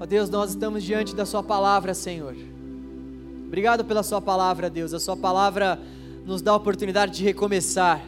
Ó 0.00 0.04
Deus, 0.04 0.28
nós 0.28 0.50
estamos 0.50 0.82
diante 0.82 1.14
da 1.14 1.24
Sua 1.24 1.42
palavra, 1.42 1.94
Senhor. 1.94 2.36
Obrigado 3.46 3.84
pela 3.84 4.02
Sua 4.02 4.20
palavra, 4.20 4.68
Deus. 4.68 4.92
A 4.92 4.98
Sua 4.98 5.16
palavra 5.16 5.80
nos 6.24 6.42
dá 6.42 6.50
a 6.50 6.56
oportunidade 6.56 7.12
de 7.12 7.24
recomeçar. 7.24 8.02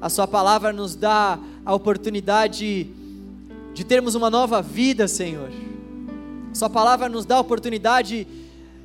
A 0.00 0.08
Sua 0.08 0.26
palavra 0.26 0.72
nos 0.72 0.94
dá 0.94 1.38
a 1.64 1.74
oportunidade 1.74 2.90
de 3.74 3.84
termos 3.84 4.14
uma 4.14 4.30
nova 4.30 4.62
vida, 4.62 5.06
Senhor. 5.06 5.50
A 6.50 6.54
Sua 6.54 6.70
palavra 6.70 7.08
nos 7.08 7.26
dá 7.26 7.36
a 7.36 7.40
oportunidade 7.40 8.26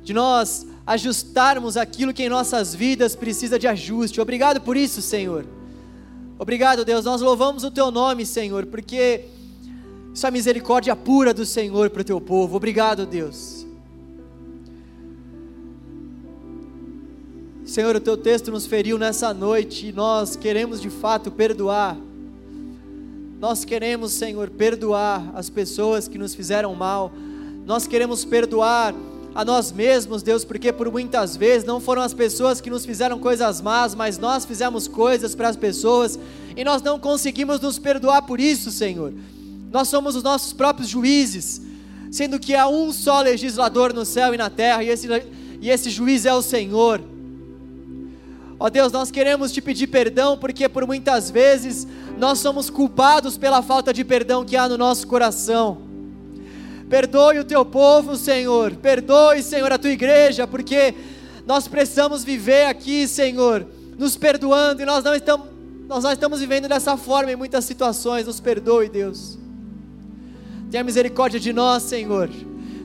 de 0.04 0.12
nós 0.12 0.66
ajustarmos 0.86 1.76
aquilo 1.76 2.12
que 2.12 2.24
em 2.24 2.28
nossas 2.28 2.74
vidas 2.74 3.16
precisa 3.16 3.58
de 3.58 3.66
ajuste. 3.66 4.20
Obrigado 4.20 4.60
por 4.60 4.76
isso, 4.76 5.00
Senhor. 5.00 5.46
Obrigado, 6.38 6.84
Deus. 6.84 7.04
Nós 7.04 7.22
louvamos 7.22 7.64
o 7.64 7.70
Teu 7.70 7.90
nome, 7.90 8.26
Senhor, 8.26 8.66
porque 8.66 9.24
isso 10.12 10.26
é 10.26 10.28
a 10.28 10.32
misericórdia 10.32 10.94
pura 10.94 11.32
do 11.32 11.46
Senhor 11.46 11.88
para 11.88 12.02
o 12.02 12.04
teu 12.04 12.20
povo. 12.20 12.56
Obrigado, 12.56 13.06
Deus. 13.06 13.61
Senhor, 17.72 17.96
o 17.96 18.00
teu 18.00 18.18
texto 18.18 18.50
nos 18.50 18.66
feriu 18.66 18.98
nessa 18.98 19.32
noite 19.32 19.86
e 19.86 19.92
nós 19.94 20.36
queremos 20.36 20.78
de 20.78 20.90
fato 20.90 21.30
perdoar. 21.30 21.96
Nós 23.40 23.64
queremos, 23.64 24.12
Senhor, 24.12 24.50
perdoar 24.50 25.32
as 25.34 25.48
pessoas 25.48 26.06
que 26.06 26.18
nos 26.18 26.34
fizeram 26.34 26.74
mal. 26.74 27.10
Nós 27.64 27.86
queremos 27.86 28.26
perdoar 28.26 28.94
a 29.34 29.42
nós 29.42 29.72
mesmos, 29.72 30.22
Deus, 30.22 30.44
porque 30.44 30.70
por 30.70 30.92
muitas 30.92 31.34
vezes 31.34 31.66
não 31.66 31.80
foram 31.80 32.02
as 32.02 32.12
pessoas 32.12 32.60
que 32.60 32.68
nos 32.68 32.84
fizeram 32.84 33.18
coisas 33.18 33.62
más, 33.62 33.94
mas 33.94 34.18
nós 34.18 34.44
fizemos 34.44 34.86
coisas 34.86 35.34
para 35.34 35.48
as 35.48 35.56
pessoas 35.56 36.18
e 36.54 36.62
nós 36.62 36.82
não 36.82 36.98
conseguimos 36.98 37.58
nos 37.58 37.78
perdoar 37.78 38.20
por 38.20 38.38
isso, 38.38 38.70
Senhor. 38.70 39.14
Nós 39.70 39.88
somos 39.88 40.14
os 40.14 40.22
nossos 40.22 40.52
próprios 40.52 40.90
juízes, 40.90 41.62
sendo 42.10 42.38
que 42.38 42.54
há 42.54 42.68
um 42.68 42.92
só 42.92 43.22
legislador 43.22 43.94
no 43.94 44.04
céu 44.04 44.34
e 44.34 44.36
na 44.36 44.50
terra, 44.50 44.84
e 44.84 44.90
esse, 44.90 45.08
e 45.58 45.70
esse 45.70 45.88
juiz 45.88 46.26
é 46.26 46.34
o 46.34 46.42
Senhor. 46.42 47.00
Ó 48.62 48.70
Deus, 48.70 48.92
nós 48.92 49.10
queremos 49.10 49.50
te 49.50 49.60
pedir 49.60 49.88
perdão, 49.88 50.38
porque 50.38 50.68
por 50.68 50.86
muitas 50.86 51.28
vezes 51.28 51.84
nós 52.16 52.38
somos 52.38 52.70
culpados 52.70 53.36
pela 53.36 53.60
falta 53.60 53.92
de 53.92 54.04
perdão 54.04 54.44
que 54.44 54.56
há 54.56 54.68
no 54.68 54.78
nosso 54.78 55.04
coração. 55.08 55.78
Perdoe 56.88 57.40
o 57.40 57.44
teu 57.44 57.64
povo, 57.64 58.14
Senhor. 58.14 58.76
Perdoe, 58.76 59.42
Senhor, 59.42 59.72
a 59.72 59.78
tua 59.78 59.90
igreja, 59.90 60.46
porque 60.46 60.94
nós 61.44 61.66
precisamos 61.66 62.22
viver 62.22 62.66
aqui, 62.66 63.08
Senhor, 63.08 63.66
nos 63.98 64.16
perdoando 64.16 64.80
e 64.80 64.84
nós 64.84 65.02
não 65.02 65.16
estamos, 65.16 65.48
nós 65.88 66.04
não 66.04 66.12
estamos 66.12 66.38
vivendo 66.38 66.68
dessa 66.68 66.96
forma 66.96 67.32
em 67.32 67.36
muitas 67.36 67.64
situações. 67.64 68.28
Nos 68.28 68.38
perdoe, 68.38 68.88
Deus. 68.88 69.36
Tenha 70.70 70.84
misericórdia 70.84 71.40
de 71.40 71.52
nós, 71.52 71.82
Senhor. 71.82 72.30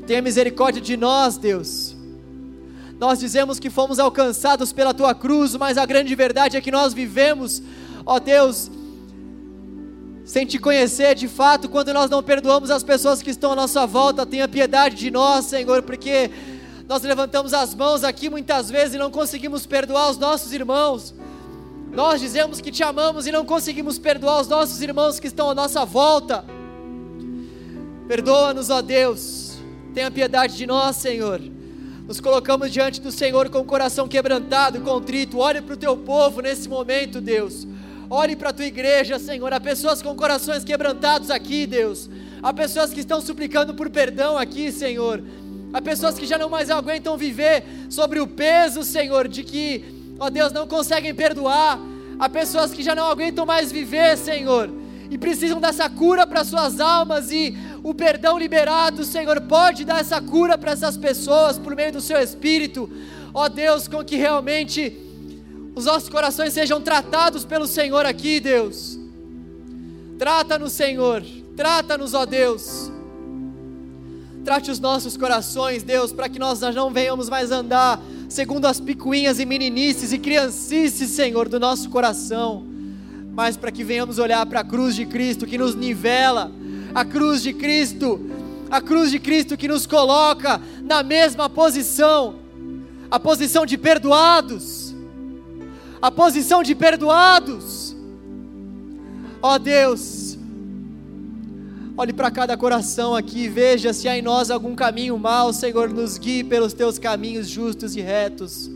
Tenha 0.08 0.24
misericórdia 0.24 0.82
de 0.82 0.98
nós, 0.98 1.38
Deus. 1.38 1.87
Nós 3.00 3.20
dizemos 3.20 3.60
que 3.60 3.70
fomos 3.70 4.00
alcançados 4.00 4.74
pela 4.74 4.94
tua 4.94 5.14
cruz, 5.14 5.56
mas 5.56 5.78
a 5.78 5.86
grande 5.86 6.14
verdade 6.16 6.58
é 6.58 6.62
que 6.62 6.72
nós 6.72 6.94
vivemos, 6.94 7.62
ó 8.06 8.20
Deus, 8.20 8.72
sem 10.26 10.46
te 10.46 10.58
conhecer 10.58 11.14
de 11.16 11.28
fato, 11.28 11.70
quando 11.70 11.94
nós 11.94 12.10
não 12.10 12.24
perdoamos 12.24 12.72
as 12.72 12.84
pessoas 12.84 13.22
que 13.22 13.30
estão 13.30 13.52
à 13.52 13.56
nossa 13.56 13.86
volta, 13.86 14.26
tenha 14.26 14.48
piedade 14.48 14.96
de 14.96 15.12
nós, 15.12 15.46
Senhor, 15.46 15.84
porque 15.84 16.32
nós 16.88 17.04
levantamos 17.04 17.54
as 17.54 17.76
mãos 17.76 18.04
aqui 18.04 18.30
muitas 18.30 18.70
vezes 18.70 18.96
e 18.96 18.98
não 18.98 19.12
conseguimos 19.12 19.66
perdoar 19.66 20.10
os 20.10 20.18
nossos 20.18 20.52
irmãos. 20.52 21.14
Nós 21.92 22.20
dizemos 22.20 22.60
que 22.60 22.72
te 22.72 22.84
amamos 22.84 23.28
e 23.28 23.32
não 23.32 23.46
conseguimos 23.46 23.98
perdoar 23.98 24.42
os 24.42 24.48
nossos 24.48 24.82
irmãos 24.82 25.20
que 25.20 25.28
estão 25.28 25.50
à 25.50 25.56
nossa 25.56 25.86
volta. 25.86 26.44
Perdoa-nos, 28.08 28.70
ó 28.70 28.82
Deus. 28.82 29.58
Tenha 29.94 30.12
piedade 30.12 30.58
de 30.58 30.66
nós, 30.66 30.96
Senhor. 30.96 31.42
Nos 32.08 32.22
colocamos 32.22 32.72
diante 32.72 33.02
do 33.02 33.12
Senhor 33.12 33.50
com 33.50 33.60
o 33.60 33.66
coração 33.66 34.08
quebrantado 34.08 34.80
contrito. 34.80 35.40
Olhe 35.40 35.62
para 35.62 35.74
o 35.74 35.78
teu 35.78 35.98
povo 35.98 36.40
nesse 36.40 36.70
momento, 36.70 37.20
Deus. 37.20 37.68
Olhe 38.10 38.34
para 38.34 38.52
a 38.52 38.54
tua 38.54 38.66
igreja, 38.66 39.20
Senhor. 39.20 39.52
Há 39.52 39.60
pessoas 39.60 40.02
com 40.02 40.16
corações 40.16 40.64
quebrantados 40.64 41.30
aqui, 41.30 41.68
Deus. 41.68 42.10
Há 42.42 42.54
pessoas 42.54 42.94
que 42.94 43.02
estão 43.02 43.20
suplicando 43.20 43.74
por 43.74 43.90
perdão 43.90 44.38
aqui, 44.38 44.72
Senhor. 44.72 45.22
Há 45.74 45.82
pessoas 45.82 46.18
que 46.18 46.26
já 46.26 46.38
não 46.38 46.48
mais 46.48 46.70
aguentam 46.70 47.18
viver 47.18 47.66
sobre 47.90 48.22
o 48.22 48.28
peso, 48.28 48.84
Senhor, 48.84 49.28
de 49.28 49.44
que, 49.44 49.84
ó 50.18 50.30
Deus, 50.30 50.54
não 50.54 50.66
conseguem 50.66 51.14
perdoar. 51.14 51.78
Há 52.18 52.30
pessoas 52.30 52.72
que 52.72 52.84
já 52.84 52.96
não 52.96 53.10
aguentam 53.10 53.46
mais 53.46 53.70
viver, 53.70 54.18
Senhor, 54.18 54.70
e 55.12 55.18
precisam 55.18 55.60
dessa 55.60 55.90
cura 55.90 56.26
para 56.26 56.46
suas 56.46 56.80
almas 56.80 57.32
e 57.32 57.54
o 57.84 57.94
perdão 57.94 58.38
liberado, 58.38 59.04
Senhor, 59.04 59.42
pode 59.42 59.86
dar 59.86 60.00
essa 60.00 60.22
cura 60.22 60.58
para 60.58 60.72
essas 60.72 60.98
pessoas 60.98 61.58
por 61.58 61.76
meio 61.76 61.94
do 61.94 62.02
Seu 62.02 62.20
Espírito. 62.20 62.90
Ó 63.34 63.48
Deus, 63.48 63.88
com 63.88 64.04
que 64.04 64.16
realmente 64.16 64.96
os 65.76 65.86
nossos 65.86 66.10
corações 66.10 66.54
sejam 66.54 66.82
tratados 66.82 67.46
pelo 67.46 67.68
Senhor 67.68 68.06
aqui, 68.06 68.40
Deus. 68.40 69.00
Trata-nos, 70.18 70.74
Senhor, 70.74 71.24
trata-nos, 71.56 72.14
ó 72.14 72.26
Deus. 72.26 72.92
Trate 74.44 74.72
os 74.72 74.80
nossos 74.80 75.16
corações, 75.18 75.84
Deus, 75.84 76.12
para 76.12 76.30
que 76.30 76.40
nós 76.40 76.62
não 76.62 76.92
venhamos 76.92 77.30
mais 77.30 77.52
andar 77.52 78.02
segundo 78.30 78.66
as 78.66 78.80
picuinhas 78.80 79.40
e 79.40 79.46
meninices 79.46 80.12
e 80.12 80.18
criancices, 80.18 81.12
Senhor, 81.12 81.48
do 81.48 81.60
nosso 81.60 81.90
coração, 81.90 82.66
mas 83.34 83.56
para 83.56 83.72
que 83.72 83.84
venhamos 83.84 84.20
olhar 84.20 84.46
para 84.46 84.62
a 84.62 84.64
cruz 84.64 84.96
de 84.96 85.06
Cristo 85.06 85.46
que 85.46 85.58
nos 85.58 85.76
nivela 85.76 86.52
a 86.98 87.06
cruz 87.06 87.44
de 87.44 87.54
Cristo, 87.54 88.20
a 88.72 88.82
cruz 88.82 89.12
de 89.12 89.20
Cristo 89.20 89.56
que 89.56 89.68
nos 89.68 89.86
coloca 89.86 90.60
na 90.82 91.04
mesma 91.04 91.48
posição, 91.48 92.40
a 93.12 93.20
posição 93.20 93.68
de 93.68 93.78
perdoados, 93.78 94.96
a 96.02 96.10
posição 96.10 96.64
de 96.64 96.74
perdoados. 96.74 97.96
Ó 99.44 99.54
oh 99.54 99.60
Deus, 99.60 100.40
olhe 101.96 102.14
para 102.14 102.32
cada 102.32 102.58
coração 102.58 103.16
aqui, 103.16 103.48
veja 103.48 103.94
se 103.94 104.08
há 104.08 104.18
em 104.18 104.24
nós 104.24 104.50
algum 104.50 104.74
caminho 104.74 105.20
mau, 105.20 105.54
Senhor, 105.54 105.90
nos 105.90 106.18
guie 106.18 106.44
pelos 106.44 106.74
teus 106.74 106.98
caminhos 106.98 107.48
justos 107.48 107.96
e 107.96 108.02
retos. 108.02 108.72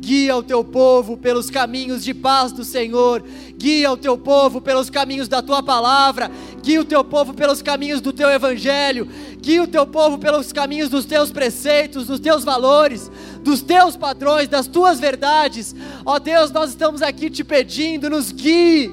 Guia 0.00 0.34
o 0.34 0.42
teu 0.42 0.64
povo 0.64 1.14
pelos 1.14 1.50
caminhos 1.50 2.02
de 2.02 2.14
paz 2.14 2.52
do 2.52 2.64
Senhor, 2.64 3.22
guia 3.54 3.92
o 3.92 3.98
teu 3.98 4.16
povo 4.16 4.58
pelos 4.58 4.88
caminhos 4.88 5.28
da 5.28 5.42
tua 5.42 5.62
palavra, 5.62 6.30
guia 6.62 6.80
o 6.80 6.86
teu 6.86 7.04
povo 7.04 7.34
pelos 7.34 7.60
caminhos 7.60 8.00
do 8.00 8.10
teu 8.10 8.30
evangelho, 8.30 9.06
guia 9.42 9.62
o 9.62 9.66
teu 9.66 9.86
povo 9.86 10.16
pelos 10.16 10.54
caminhos 10.54 10.88
dos 10.88 11.04
teus 11.04 11.30
preceitos, 11.30 12.06
dos 12.06 12.18
teus 12.18 12.42
valores, 12.44 13.10
dos 13.42 13.60
teus 13.60 13.94
padrões, 13.94 14.48
das 14.48 14.66
tuas 14.66 14.98
verdades. 14.98 15.76
Ó 16.06 16.18
Deus, 16.18 16.50
nós 16.50 16.70
estamos 16.70 17.02
aqui 17.02 17.28
te 17.28 17.44
pedindo, 17.44 18.08
nos 18.08 18.32
guie, 18.32 18.90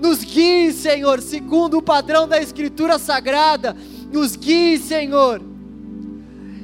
nos 0.00 0.22
guie, 0.22 0.72
Senhor, 0.72 1.20
segundo 1.20 1.78
o 1.78 1.82
padrão 1.82 2.28
da 2.28 2.40
Escritura 2.40 2.96
Sagrada, 2.96 3.76
nos 4.12 4.36
guie, 4.36 4.78
Senhor. 4.78 5.42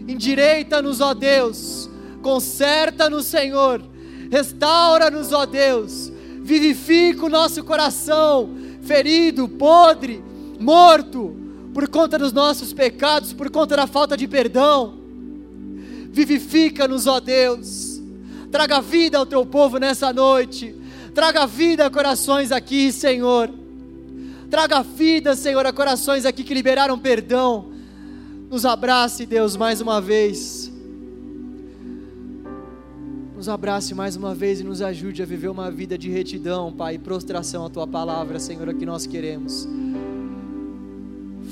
Endireita-nos, 0.07 1.01
ó 1.01 1.13
Deus 1.13 1.90
Conserta-nos, 2.23 3.27
Senhor. 3.27 3.83
Restaura-nos, 4.31 5.33
ó 5.33 5.47
Deus. 5.47 6.13
Vivifica 6.43 7.27
o 7.27 7.29
nosso 7.29 7.63
coração 7.65 8.51
ferido, 8.83 9.49
podre, 9.49 10.23
morto, 10.59 11.37
por 11.73 11.89
conta 11.89 12.19
dos 12.19 12.33
nossos 12.33 12.73
pecados, 12.73 13.33
por 13.33 13.51
conta 13.51 13.77
da 13.77 13.87
falta 13.87 14.17
de 14.17 14.27
perdão. 14.27 14.99
Vivifica-nos, 16.11 17.07
ó 17.07 17.21
Deus. 17.21 18.01
Traga 18.51 18.81
vida 18.81 19.19
ao 19.19 19.27
teu 19.27 19.47
povo 19.47 19.79
nessa 19.79 20.13
noite. 20.13 20.75
Traga 21.15 21.47
vida 21.47 21.87
a 21.87 21.91
corações 21.91 22.51
aqui, 22.51 22.91
Senhor. 22.91 23.51
Traga 24.51 24.83
vida, 24.83 25.37
Senhor, 25.37 25.65
a 25.65 25.73
corações 25.73 26.27
aqui 26.27 26.43
que 26.43 26.55
liberaram 26.55 26.99
perdão. 26.99 27.71
Nos 28.51 28.65
abrace, 28.65 29.25
Deus, 29.25 29.57
mais 29.57 29.81
uma 29.81 30.01
vez 30.01 30.60
nos 33.41 33.49
abrace 33.49 33.95
mais 33.95 34.17
uma 34.17 34.35
vez 34.35 34.61
e 34.61 34.65
nos 34.65 34.83
ajude 34.83 35.23
a 35.23 35.25
viver 35.25 35.49
uma 35.49 35.71
vida 35.71 35.97
de 35.97 36.11
retidão, 36.11 36.71
Pai, 36.71 36.97
e 36.97 36.99
prostração 36.99 37.65
à 37.65 37.71
Tua 37.71 37.87
palavra, 37.87 38.39
Senhor, 38.39 38.69
é 38.69 38.73
o 38.73 38.75
que 38.75 38.85
nós 38.85 39.07
queremos. 39.07 39.67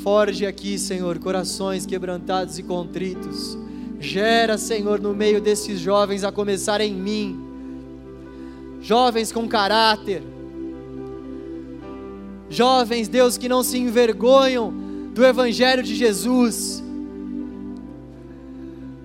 Forge 0.03 0.45
aqui, 0.45 0.78
Senhor, 0.78 1.18
corações 1.18 1.86
quebrantados 1.86 2.59
e 2.59 2.62
contritos, 2.62 3.57
Gera, 3.99 4.59
Senhor, 4.59 5.01
no 5.01 5.14
meio 5.14 5.41
desses 5.41 5.80
jovens, 5.80 6.24
a 6.24 6.30
começar 6.30 6.82
em 6.82 6.93
mim, 6.93 7.41
jovens 8.82 9.32
com 9.32 9.49
caráter, 9.49 10.22
jovens, 12.51 13.09
Deus, 13.09 13.39
que 13.39 13.49
não 13.49 13.62
se 13.62 13.78
envergonham 13.78 14.74
do 15.14 15.24
Evangelho 15.24 15.82
de 15.82 15.95
Jesus, 15.95 16.84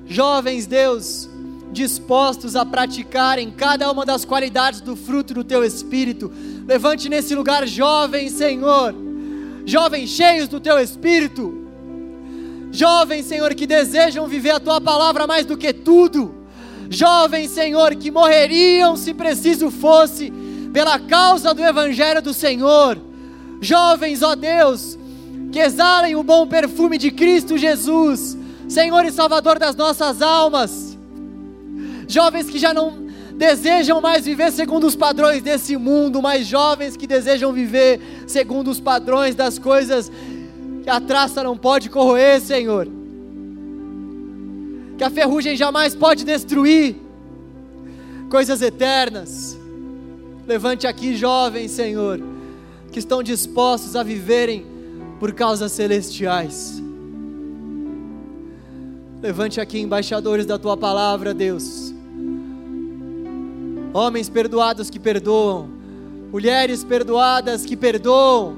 jovens, 0.06 0.68
Deus, 0.68 1.30
dispostos 1.74 2.56
a 2.56 2.66
praticarem 2.66 3.52
cada 3.52 3.92
uma 3.92 4.06
das 4.06 4.24
qualidades 4.24 4.80
do 4.80 4.96
fruto 4.96 5.34
do 5.34 5.44
teu 5.44 5.64
Espírito. 5.64 6.32
Levante 6.66 7.10
nesse 7.10 7.36
lugar 7.36 7.68
jovens, 7.68 8.34
Senhor, 8.34 8.96
jovens 9.66 10.10
cheios 10.10 10.48
do 10.48 10.60
teu 10.60 10.80
Espírito 10.80 11.64
Jovens, 12.74 13.28
Senhor, 13.28 13.54
que 13.54 13.68
desejam 13.68 14.28
viver 14.28 14.50
a 14.50 14.60
tua 14.60 14.82
palavra 14.82 15.28
mais 15.28 15.46
do 15.46 15.56
que 15.56 15.72
tudo. 15.72 16.34
Jovens, 16.90 17.52
Senhor, 17.52 17.94
que 17.94 18.10
morreriam 18.10 18.98
se 18.98 19.14
preciso 19.14 19.70
fosse 19.70 20.34
pela 20.74 20.98
causa 20.98 21.54
do 21.54 21.64
evangelho 21.64 22.20
do 22.20 22.34
Senhor. 22.34 23.00
Jovens, 23.62 24.24
ó 24.24 24.34
Deus, 24.34 24.98
que 25.52 25.60
exalem 25.60 26.16
o 26.16 26.24
bom 26.24 26.48
perfume 26.48 26.98
de 26.98 27.12
Cristo 27.12 27.60
Jesus, 27.60 28.36
Senhor 28.68 29.06
e 29.06 29.12
Salvador 29.12 29.60
das 29.60 29.76
nossas 29.76 30.20
almas. 30.24 30.93
Jovens 32.08 32.50
que 32.50 32.60
já 32.60 32.74
não 32.74 33.08
desejam 33.36 34.00
mais 34.00 34.26
viver 34.26 34.52
segundo 34.52 34.86
os 34.86 34.96
padrões 34.96 35.42
desse 35.42 35.76
mundo, 35.76 36.22
mas 36.22 36.46
jovens 36.46 36.96
que 36.96 37.08
desejam 37.08 37.52
viver 37.52 38.00
segundo 38.28 38.70
os 38.70 38.80
padrões 38.80 39.36
das 39.36 39.58
coisas 39.58 40.12
que 40.84 40.90
a 40.90 41.00
traça 41.00 41.44
não 41.44 41.58
pode 41.58 41.90
corroer, 41.90 42.40
Senhor, 42.42 42.88
que 44.98 45.04
a 45.04 45.10
ferrugem 45.10 45.56
jamais 45.56 45.96
pode 45.96 46.24
destruir, 46.24 46.96
coisas 48.30 48.62
eternas. 48.62 49.58
Levante 50.46 50.86
aqui 50.86 51.16
jovens, 51.16 51.72
Senhor, 51.72 52.22
que 52.92 53.00
estão 53.00 53.24
dispostos 53.24 53.96
a 53.96 54.04
viverem 54.04 54.66
por 55.20 55.32
causas 55.32 55.72
celestiais. 55.72 56.82
Levante 59.22 59.62
aqui 59.62 59.80
embaixadores 59.80 60.46
da 60.46 60.60
tua 60.60 60.76
palavra, 60.76 61.34
Deus. 61.34 61.83
Homens 63.94 64.28
perdoados 64.28 64.90
que 64.90 65.00
perdoam, 65.00 65.70
mulheres 66.32 66.84
perdoadas 66.84 67.64
que 67.64 67.78
perdoam, 67.78 68.58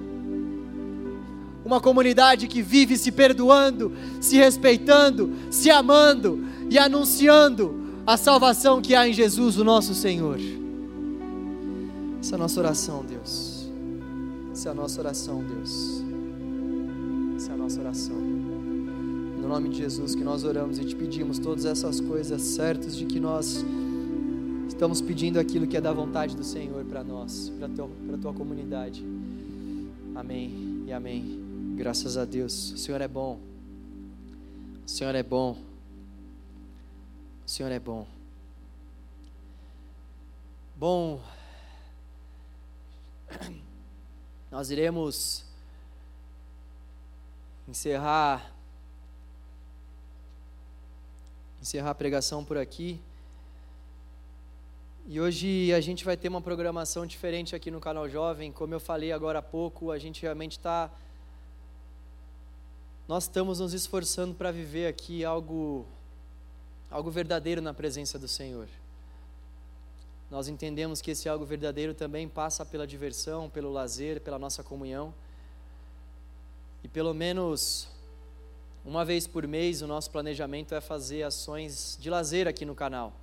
uma 1.65 1.81
comunidade 1.81 2.47
que 2.47 2.61
vive 2.61 2.97
se 2.97 3.11
perdoando, 3.11 3.91
se 4.21 4.37
respeitando, 4.37 5.33
se 5.51 5.69
amando 5.69 6.45
e 6.69 6.77
anunciando 6.77 7.83
a 8.07 8.15
salvação 8.15 8.81
que 8.81 8.93
há 8.93 9.07
em 9.07 9.13
Jesus, 9.13 9.57
o 9.57 9.63
nosso 9.63 9.93
Senhor. 9.93 10.39
Essa 12.21 12.33
é 12.33 12.35
a 12.35 12.39
nossa 12.39 12.59
oração, 12.59 13.03
Deus. 13.03 13.69
Essa 14.53 14.69
é 14.69 14.71
a 14.71 14.75
nossa 14.75 15.01
oração, 15.01 15.43
Deus. 15.43 16.03
Essa 17.35 17.51
é 17.51 17.53
a 17.55 17.57
nossa 17.57 17.81
oração. 17.81 18.15
No 18.15 19.47
nome 19.47 19.69
de 19.69 19.77
Jesus 19.77 20.15
que 20.15 20.23
nós 20.23 20.43
oramos 20.43 20.79
e 20.79 20.85
te 20.85 20.95
pedimos 20.95 21.39
todas 21.39 21.65
essas 21.65 21.99
coisas 21.99 22.41
certas 22.41 22.95
de 22.95 23.05
que 23.05 23.19
nós 23.19 23.65
estamos 24.75 24.99
pedindo 24.99 25.39
aquilo 25.39 25.65
que 25.65 25.77
é 25.77 25.81
da 25.81 25.93
vontade 25.93 26.35
do 26.35 26.43
Senhor 26.43 26.83
para 26.83 27.01
nós, 27.01 27.49
para 27.57 27.67
a 27.67 28.17
tua, 28.17 28.33
comunidade. 28.33 29.01
Amém 30.13 30.83
e 30.85 30.91
amém. 30.91 31.73
Graças 31.77 32.17
a 32.17 32.25
Deus. 32.25 32.73
O 32.73 32.77
Senhor 32.77 32.99
é 32.99 33.07
bom. 33.07 33.39
O 34.85 34.89
Senhor 34.89 35.15
é 35.15 35.23
bom. 35.23 35.57
O 37.45 37.49
Senhor 37.49 37.71
é 37.71 37.79
bom. 37.79 38.05
Bom, 40.75 41.21
nós 44.51 44.71
iremos 44.71 45.45
encerrar 47.65 48.53
encerrar 51.61 51.91
a 51.91 51.95
pregação 51.95 52.43
por 52.43 52.57
aqui. 52.57 52.99
E 55.07 55.21
hoje 55.21 55.71
a 55.71 55.79
gente 55.79 56.03
vai 56.03 56.17
ter 56.17 56.29
uma 56.29 56.41
programação 56.41 57.05
diferente 57.05 57.55
aqui 57.55 57.69
no 57.69 57.79
canal 57.79 58.09
Jovem. 58.09 58.51
Como 58.51 58.73
eu 58.73 58.79
falei 58.79 59.11
agora 59.11 59.37
há 59.37 59.41
pouco, 59.41 59.91
a 59.91 59.99
gente 59.99 60.23
realmente 60.23 60.53
está 60.53 60.89
nós 63.07 63.25
estamos 63.25 63.59
nos 63.59 63.71
esforçando 63.71 64.33
para 64.33 64.51
viver 64.51 64.87
aqui 64.87 65.23
algo, 65.23 65.85
algo 66.89 67.11
verdadeiro 67.11 67.61
na 67.61 67.71
presença 67.71 68.17
do 68.17 68.27
Senhor. 68.27 68.67
Nós 70.31 70.47
entendemos 70.47 71.03
que 71.03 71.11
esse 71.11 71.29
algo 71.29 71.45
verdadeiro 71.45 71.93
também 71.93 72.27
passa 72.27 72.65
pela 72.65 72.87
diversão, 72.87 73.47
pelo 73.47 73.71
lazer, 73.71 74.21
pela 74.21 74.39
nossa 74.39 74.63
comunhão. 74.63 75.13
E 76.83 76.87
pelo 76.87 77.13
menos 77.13 77.87
uma 78.83 79.05
vez 79.05 79.27
por 79.27 79.47
mês 79.47 79.83
o 79.83 79.87
nosso 79.87 80.09
planejamento 80.09 80.73
é 80.73 80.81
fazer 80.81 81.21
ações 81.21 81.95
de 82.01 82.09
lazer 82.09 82.47
aqui 82.47 82.65
no 82.65 82.73
canal. 82.73 83.13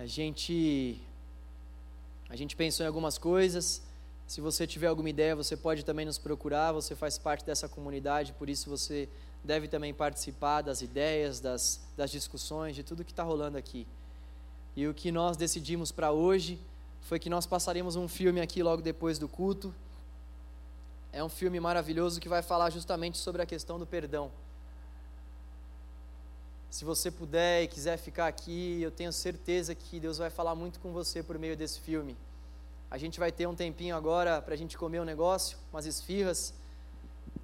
A 0.00 0.06
gente 0.06 0.98
a 2.30 2.34
gente 2.34 2.56
pensou 2.56 2.84
em 2.84 2.86
algumas 2.86 3.18
coisas, 3.18 3.82
se 4.26 4.40
você 4.40 4.66
tiver 4.66 4.86
alguma 4.86 5.10
ideia, 5.10 5.36
você 5.36 5.58
pode 5.58 5.84
também 5.84 6.06
nos 6.06 6.16
procurar. 6.16 6.72
Você 6.72 6.96
faz 6.96 7.18
parte 7.18 7.44
dessa 7.44 7.68
comunidade, 7.68 8.32
por 8.32 8.48
isso 8.48 8.70
você 8.70 9.06
deve 9.44 9.68
também 9.68 9.92
participar 9.92 10.62
das 10.62 10.80
ideias, 10.80 11.38
das, 11.38 11.82
das 11.98 12.10
discussões, 12.10 12.74
de 12.74 12.82
tudo 12.82 13.04
que 13.04 13.12
está 13.12 13.22
rolando 13.22 13.58
aqui. 13.58 13.86
E 14.74 14.88
o 14.88 14.94
que 14.94 15.12
nós 15.12 15.36
decidimos 15.36 15.92
para 15.92 16.10
hoje 16.10 16.58
foi 17.02 17.18
que 17.18 17.28
nós 17.28 17.44
passaremos 17.44 17.94
um 17.94 18.08
filme 18.08 18.40
aqui 18.40 18.62
logo 18.62 18.80
depois 18.80 19.18
do 19.18 19.28
culto. 19.28 19.74
É 21.12 21.22
um 21.22 21.28
filme 21.28 21.60
maravilhoso 21.60 22.18
que 22.22 22.28
vai 22.28 22.40
falar 22.40 22.70
justamente 22.70 23.18
sobre 23.18 23.42
a 23.42 23.44
questão 23.44 23.78
do 23.78 23.84
perdão. 23.84 24.30
Se 26.70 26.84
você 26.84 27.10
puder 27.10 27.64
e 27.64 27.66
quiser 27.66 27.96
ficar 27.96 28.28
aqui, 28.28 28.80
eu 28.80 28.92
tenho 28.92 29.12
certeza 29.12 29.74
que 29.74 29.98
Deus 29.98 30.18
vai 30.18 30.30
falar 30.30 30.54
muito 30.54 30.78
com 30.78 30.92
você 30.92 31.20
por 31.20 31.36
meio 31.36 31.56
desse 31.56 31.80
filme. 31.80 32.16
A 32.88 32.96
gente 32.96 33.18
vai 33.18 33.32
ter 33.32 33.48
um 33.48 33.56
tempinho 33.56 33.96
agora 33.96 34.40
para 34.40 34.54
a 34.54 34.56
gente 34.56 34.78
comer 34.78 35.00
um 35.00 35.04
negócio, 35.04 35.58
umas 35.72 35.84
esfirras. 35.84 36.54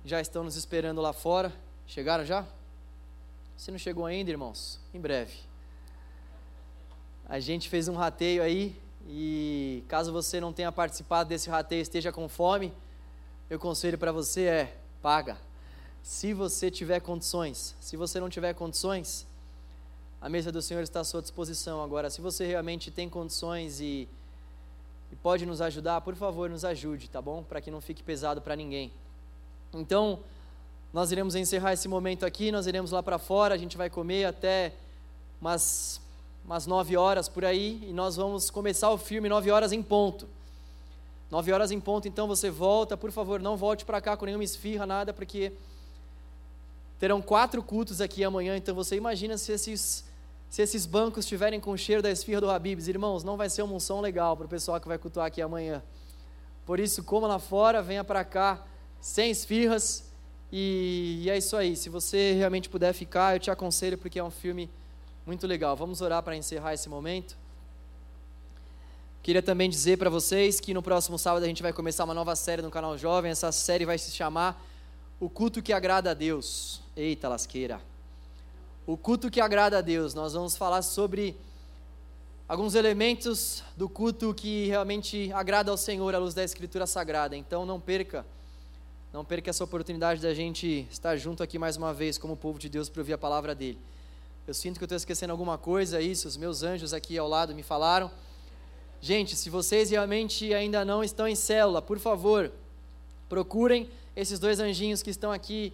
Já 0.05 0.20
estão 0.20 0.45
nos 0.45 0.55
esperando 0.55 1.01
lá 1.01 1.12
fora. 1.12 1.53
Chegaram 1.89 2.24
já? 2.24 2.47
Se 3.57 3.72
não 3.72 3.79
chegou 3.79 4.07
ainda, 4.07 4.31
irmãos, 4.31 4.79
em 4.95 5.01
breve. 5.01 5.35
A 7.29 7.41
gente 7.41 7.68
fez 7.68 7.89
um 7.89 7.97
rateio 7.97 8.45
aí 8.45 8.81
e 9.09 9.83
caso 9.89 10.12
você 10.12 10.41
não 10.41 10.53
tenha 10.53 10.70
participado 10.70 11.29
desse 11.29 11.51
rateio, 11.51 11.83
esteja 11.83 12.12
com 12.12 12.29
fome, 12.29 12.72
meu 13.51 13.59
conselho 13.59 13.99
para 13.99 14.12
você 14.12 14.45
é: 14.45 14.77
paga. 15.03 15.37
Se 16.07 16.32
você 16.32 16.70
tiver 16.70 17.00
condições. 17.00 17.74
Se 17.80 17.96
você 17.96 18.20
não 18.20 18.30
tiver 18.30 18.54
condições, 18.54 19.26
a 20.20 20.28
mesa 20.28 20.52
do 20.52 20.62
Senhor 20.62 20.80
está 20.84 21.00
à 21.00 21.04
sua 21.04 21.20
disposição. 21.20 21.82
Agora, 21.82 22.09
se 22.11 22.20
você 22.20 22.46
realmente 22.46 22.92
tem 22.92 23.09
condições 23.09 23.80
e 23.80 24.09
e 25.11 25.16
pode 25.16 25.44
nos 25.44 25.61
ajudar, 25.61 26.00
por 26.02 26.14
favor, 26.14 26.48
nos 26.48 26.64
ajude, 26.64 27.11
tá 27.11 27.20
bom? 27.20 27.42
Para 27.42 27.61
que 27.61 27.72
não 27.72 27.80
fique 27.80 28.04
pesado 28.04 28.40
para 28.40 28.54
ninguém. 28.54 28.92
Então, 29.74 30.20
nós 30.92 31.11
iremos 31.11 31.34
encerrar 31.34 31.72
esse 31.72 31.88
momento 31.88 32.24
aqui, 32.24 32.52
nós 32.52 32.68
iremos 32.68 32.92
lá 32.92 33.02
para 33.02 33.18
fora, 33.18 33.54
a 33.54 33.59
gente 33.59 33.76
vai 33.76 33.90
comer 33.90 34.26
até 34.26 34.74
umas, 35.40 36.00
umas 36.44 36.68
nove 36.68 36.96
horas 36.96 37.28
por 37.28 37.44
aí, 37.44 37.84
e 37.88 37.92
nós 37.92 38.14
vamos 38.14 38.48
começar 38.48 38.90
o 38.90 38.98
filme 38.98 39.28
nove 39.28 39.50
horas 39.50 39.72
em 39.72 39.82
ponto. 39.82 40.28
Nove 41.32 41.52
horas 41.52 41.72
em 41.72 41.80
ponto, 41.80 42.07
então 42.07 42.28
você 42.28 42.48
volta, 42.48 42.96
por 42.96 43.11
favor, 43.11 43.40
não 43.40 43.57
volte 43.57 43.84
para 43.84 44.00
cá 44.00 44.16
com 44.16 44.24
nenhuma 44.24 44.44
esfirra, 44.44 44.86
nada, 44.86 45.12
porque 45.12 45.52
terão 46.99 47.20
quatro 47.20 47.62
cultos 47.62 48.01
aqui 48.01 48.24
amanhã, 48.24 48.57
então 48.57 48.74
você 48.74 48.97
imagina 48.97 49.36
se 49.38 49.53
esses 49.53 50.05
se 50.49 50.62
esses 50.62 50.86
bancos 50.86 51.24
estiverem 51.24 51.59
com 51.59 51.72
o 51.72 51.76
cheiro 51.76 52.01
da 52.01 52.11
esfirra 52.11 52.40
do 52.40 52.51
Habibs, 52.51 52.88
irmãos, 52.88 53.24
não 53.24 53.36
vai 53.36 53.51
ser 53.51 53.62
uma 53.62 53.74
unção 53.74 54.01
legal 54.01 54.36
para 54.36 54.47
o 54.47 54.49
pessoal 54.49 54.80
que 54.80 54.86
vai 54.86 54.97
cultuar 54.97 55.26
aqui 55.26 55.42
amanhã. 55.42 55.82
Por 56.64 56.80
isso, 56.80 57.03
coma 57.03 57.26
lá 57.26 57.38
fora, 57.38 57.82
venha 57.82 58.05
para 58.05 58.24
cá, 58.24 58.64
sem 59.01 59.30
esfirras, 59.30 60.05
e, 60.51 61.22
e 61.24 61.30
é 61.30 61.36
isso 61.36 61.57
aí. 61.57 61.76
Se 61.76 61.88
você 61.88 62.32
realmente 62.32 62.68
puder 62.68 62.92
ficar, 62.92 63.34
eu 63.34 63.40
te 63.40 63.51
aconselho, 63.51 63.99
porque 63.99 64.18
é 64.18 64.24
um 64.24 64.30
filme 64.30 64.70
muito 65.26 65.47
legal. 65.47 65.76
Vamos 65.76 66.01
orar 66.01 66.22
para 66.22 66.36
encerrar 66.36 66.74
esse 66.74 66.88
momento. 66.88 67.36
Queria 69.22 69.42
também 69.42 69.68
dizer 69.68 69.99
para 69.99 70.09
vocês 70.09 70.61
que 70.61 70.72
no 70.72 70.82
próximo 70.82 71.18
sábado 71.18 71.42
a 71.42 71.47
gente 71.49 71.62
vai 71.62 71.72
começar 71.72 72.05
uma 72.05 72.14
nova 72.14 72.36
série 72.36 72.62
no 72.62 72.70
canal 72.70 72.97
Jovem. 72.97 73.32
Essa 73.32 73.51
série 73.51 73.84
vai 73.84 73.99
se 73.99 74.12
chamar 74.12 74.64
O 75.19 75.31
Culto 75.31 75.62
que 75.62 75.73
Agrada 75.73 76.11
a 76.11 76.14
Deus. 76.14 76.81
Eita 76.95 77.29
lasqueira! 77.29 77.81
o 78.87 78.97
culto 78.97 79.29
que 79.29 79.41
agrada 79.41 79.79
a 79.79 79.81
Deus. 79.81 80.14
Nós 80.14 80.33
vamos 80.35 80.57
falar 80.57 80.81
sobre 80.83 81.37
alguns 82.49 82.77
elementos 82.77 83.64
do 83.77 83.89
culto 83.89 84.33
que 84.33 84.67
realmente 84.67 85.33
agrada 85.33 85.73
ao 85.73 85.77
Senhor 85.77 86.14
à 86.14 86.19
luz 86.19 86.35
da 86.35 86.45
Escritura 86.45 86.87
Sagrada. 86.87 87.37
Então 87.37 87.67
não 87.67 87.81
perca, 87.81 88.25
Não 89.12 89.25
perca 89.25 89.51
essa 89.51 89.64
oportunidade 89.64 90.21
da 90.21 90.33
gente 90.33 90.87
estar 90.91 91.17
junto 91.17 91.43
aqui 91.43 91.59
mais 91.59 91.77
uma 91.77 91.93
vez, 91.93 92.17
como 92.17 92.37
povo 92.37 92.59
de 92.59 92.69
Deus, 92.69 92.89
para 92.89 93.01
ouvir 93.01 93.14
a 93.14 93.19
palavra 93.19 93.55
dele. 93.55 93.79
Eu 94.47 94.55
sinto 94.55 94.79
que 94.79 94.85
eu 94.85 94.87
estou 94.87 94.97
esquecendo 94.97 95.33
alguma 95.33 95.59
coisa, 95.59 96.01
isso, 96.01 96.29
os 96.29 96.37
meus 96.37 96.62
anjos 96.62 96.93
aqui 96.93 97.19
ao 97.19 97.27
lado 97.27 97.55
me 97.55 97.62
falaram. 97.62 98.11
Gente, 99.01 99.35
se 99.35 99.51
vocês 99.51 99.91
realmente 99.91 100.55
ainda 100.55 100.85
não 100.85 101.03
estão 101.03 101.27
em 101.27 101.35
célula, 101.35 101.83
por 101.83 101.99
favor, 101.99 102.53
procurem 103.29 103.89
esses 104.17 104.39
dois 104.39 104.59
anjinhos 104.59 105.03
que 105.03 105.11
estão 105.11 105.31
aqui, 105.31 105.73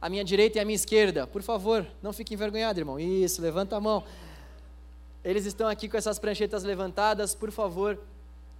à 0.00 0.08
minha 0.08 0.24
direita 0.24 0.58
e 0.58 0.60
à 0.60 0.64
minha 0.64 0.74
esquerda. 0.74 1.26
Por 1.26 1.42
favor, 1.42 1.86
não 2.02 2.12
fique 2.12 2.32
envergonhado, 2.34 2.80
irmão. 2.80 2.98
Isso, 2.98 3.42
levanta 3.42 3.76
a 3.76 3.80
mão. 3.80 4.02
Eles 5.22 5.44
estão 5.44 5.68
aqui 5.68 5.88
com 5.88 5.96
essas 5.96 6.18
pranchetas 6.18 6.64
levantadas, 6.64 7.34
por 7.34 7.50
favor. 7.50 7.98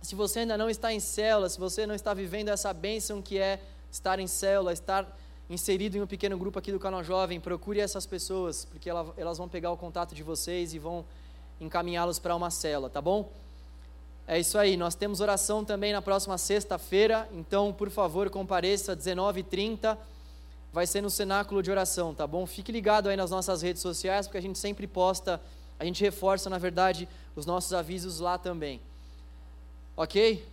Se 0.02 0.14
você 0.14 0.40
ainda 0.40 0.58
não 0.58 0.68
está 0.68 0.92
em 0.92 1.00
célula, 1.00 1.48
se 1.48 1.58
você 1.58 1.86
não 1.86 1.94
está 1.94 2.12
vivendo 2.12 2.48
essa 2.48 2.72
bênção 2.72 3.22
que 3.22 3.38
é 3.38 3.60
estar 3.90 4.18
em 4.18 4.26
célula, 4.26 4.72
estar 4.72 5.06
inserido 5.48 5.96
em 5.96 6.02
um 6.02 6.06
pequeno 6.06 6.36
grupo 6.36 6.58
aqui 6.58 6.70
do 6.70 6.78
canal 6.78 7.02
Jovem, 7.02 7.40
procure 7.40 7.80
essas 7.80 8.04
pessoas, 8.04 8.64
porque 8.64 8.90
elas 8.90 9.38
vão 9.38 9.48
pegar 9.48 9.70
o 9.70 9.76
contato 9.76 10.14
de 10.14 10.22
vocês 10.22 10.74
e 10.74 10.78
vão 10.78 11.04
encaminhá-los 11.60 12.18
para 12.18 12.34
uma 12.34 12.50
célula, 12.50 12.90
tá 12.90 13.00
bom? 13.00 13.30
É 14.28 14.40
isso 14.40 14.58
aí, 14.58 14.76
nós 14.76 14.96
temos 14.96 15.20
oração 15.20 15.64
também 15.64 15.92
na 15.92 16.02
próxima 16.02 16.36
sexta-feira, 16.36 17.28
então, 17.32 17.72
por 17.72 17.88
favor, 17.90 18.28
compareça 18.28 18.92
às 18.92 18.98
19h30, 18.98 19.96
vai 20.72 20.84
ser 20.84 21.00
no 21.00 21.08
cenáculo 21.08 21.62
de 21.62 21.70
oração, 21.70 22.12
tá 22.12 22.26
bom? 22.26 22.44
Fique 22.44 22.72
ligado 22.72 23.08
aí 23.08 23.16
nas 23.16 23.30
nossas 23.30 23.62
redes 23.62 23.80
sociais, 23.80 24.26
porque 24.26 24.38
a 24.38 24.42
gente 24.42 24.58
sempre 24.58 24.84
posta, 24.88 25.40
a 25.78 25.84
gente 25.84 26.02
reforça, 26.02 26.50
na 26.50 26.58
verdade, 26.58 27.08
os 27.36 27.46
nossos 27.46 27.72
avisos 27.72 28.18
lá 28.18 28.36
também. 28.36 28.80
Ok? 29.96 30.44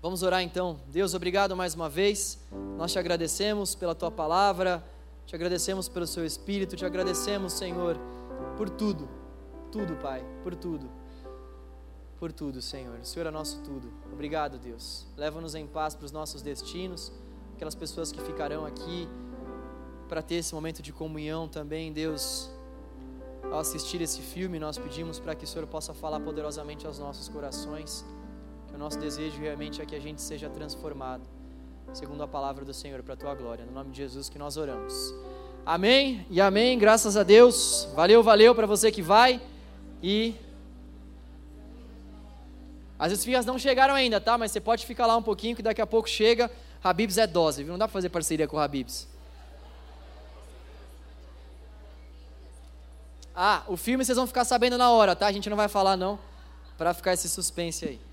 Vamos 0.00 0.22
orar 0.22 0.42
então. 0.42 0.80
Deus, 0.86 1.12
obrigado 1.12 1.54
mais 1.54 1.74
uma 1.74 1.88
vez. 1.88 2.38
Nós 2.78 2.92
te 2.92 2.98
agradecemos 2.98 3.74
pela 3.74 3.94
tua 3.94 4.10
palavra, 4.10 4.82
te 5.26 5.34
agradecemos 5.34 5.86
pelo 5.86 6.06
seu 6.06 6.24
espírito, 6.24 6.76
te 6.76 6.86
agradecemos, 6.86 7.52
Senhor, 7.52 7.98
por 8.56 8.70
tudo. 8.70 9.06
Tudo, 9.70 9.96
Pai, 9.96 10.24
por 10.42 10.54
tudo 10.54 10.97
por 12.18 12.32
tudo, 12.32 12.60
Senhor. 12.60 12.98
O 12.98 13.04
Senhor 13.04 13.26
é 13.26 13.30
nosso 13.30 13.60
tudo. 13.62 13.92
Obrigado, 14.12 14.58
Deus. 14.58 15.06
Leva-nos 15.16 15.54
em 15.54 15.66
paz 15.66 15.94
para 15.94 16.04
os 16.04 16.12
nossos 16.12 16.42
destinos, 16.42 17.12
aquelas 17.54 17.74
pessoas 17.74 18.10
que 18.10 18.20
ficarão 18.20 18.66
aqui 18.66 19.08
para 20.08 20.22
ter 20.22 20.36
esse 20.36 20.54
momento 20.54 20.82
de 20.82 20.92
comunhão 20.92 21.46
também, 21.46 21.92
Deus. 21.92 22.50
Ao 23.44 23.60
assistir 23.60 24.00
esse 24.02 24.20
filme, 24.20 24.58
nós 24.58 24.76
pedimos 24.76 25.18
para 25.18 25.34
que 25.34 25.44
o 25.44 25.46
Senhor 25.46 25.66
possa 25.66 25.94
falar 25.94 26.20
poderosamente 26.20 26.86
aos 26.86 26.98
nossos 26.98 27.28
corações, 27.28 28.04
que 28.66 28.74
o 28.74 28.78
nosso 28.78 28.98
desejo 28.98 29.40
realmente 29.40 29.80
é 29.80 29.86
que 29.86 29.94
a 29.94 30.00
gente 30.00 30.20
seja 30.20 30.50
transformado, 30.50 31.22
segundo 31.92 32.22
a 32.22 32.28
palavra 32.28 32.64
do 32.64 32.74
Senhor, 32.74 33.02
para 33.02 33.14
a 33.14 33.16
tua 33.16 33.34
glória. 33.34 33.64
No 33.64 33.72
nome 33.72 33.90
de 33.90 33.98
Jesus 33.98 34.28
que 34.28 34.38
nós 34.38 34.56
oramos. 34.56 35.14
Amém 35.64 36.26
e 36.30 36.40
amém. 36.40 36.78
Graças 36.78 37.16
a 37.16 37.22
Deus. 37.22 37.88
Valeu, 37.94 38.22
valeu 38.22 38.54
para 38.54 38.66
você 38.66 38.90
que 38.90 39.02
vai 39.02 39.40
e 40.02 40.34
as 42.98 43.12
esfirras 43.12 43.46
não 43.46 43.58
chegaram 43.58 43.94
ainda, 43.94 44.20
tá? 44.20 44.36
Mas 44.36 44.50
você 44.50 44.60
pode 44.60 44.84
ficar 44.84 45.06
lá 45.06 45.16
um 45.16 45.22
pouquinho 45.22 45.54
que 45.54 45.62
daqui 45.62 45.80
a 45.80 45.86
pouco 45.86 46.08
chega. 46.08 46.50
Habibs 46.82 47.16
é 47.16 47.26
dose, 47.26 47.62
viu? 47.62 47.72
Não 47.72 47.78
dá 47.78 47.86
pra 47.86 47.92
fazer 47.92 48.08
parceria 48.08 48.48
com 48.48 48.56
o 48.56 48.60
Habibs. 48.60 49.06
Ah, 53.34 53.62
o 53.68 53.76
filme 53.76 54.04
vocês 54.04 54.16
vão 54.16 54.26
ficar 54.26 54.44
sabendo 54.44 54.76
na 54.76 54.90
hora, 54.90 55.14
tá? 55.14 55.28
A 55.28 55.32
gente 55.32 55.48
não 55.48 55.56
vai 55.56 55.68
falar 55.68 55.96
não, 55.96 56.18
para 56.76 56.92
ficar 56.92 57.12
esse 57.12 57.28
suspense 57.28 57.84
aí. 57.84 58.07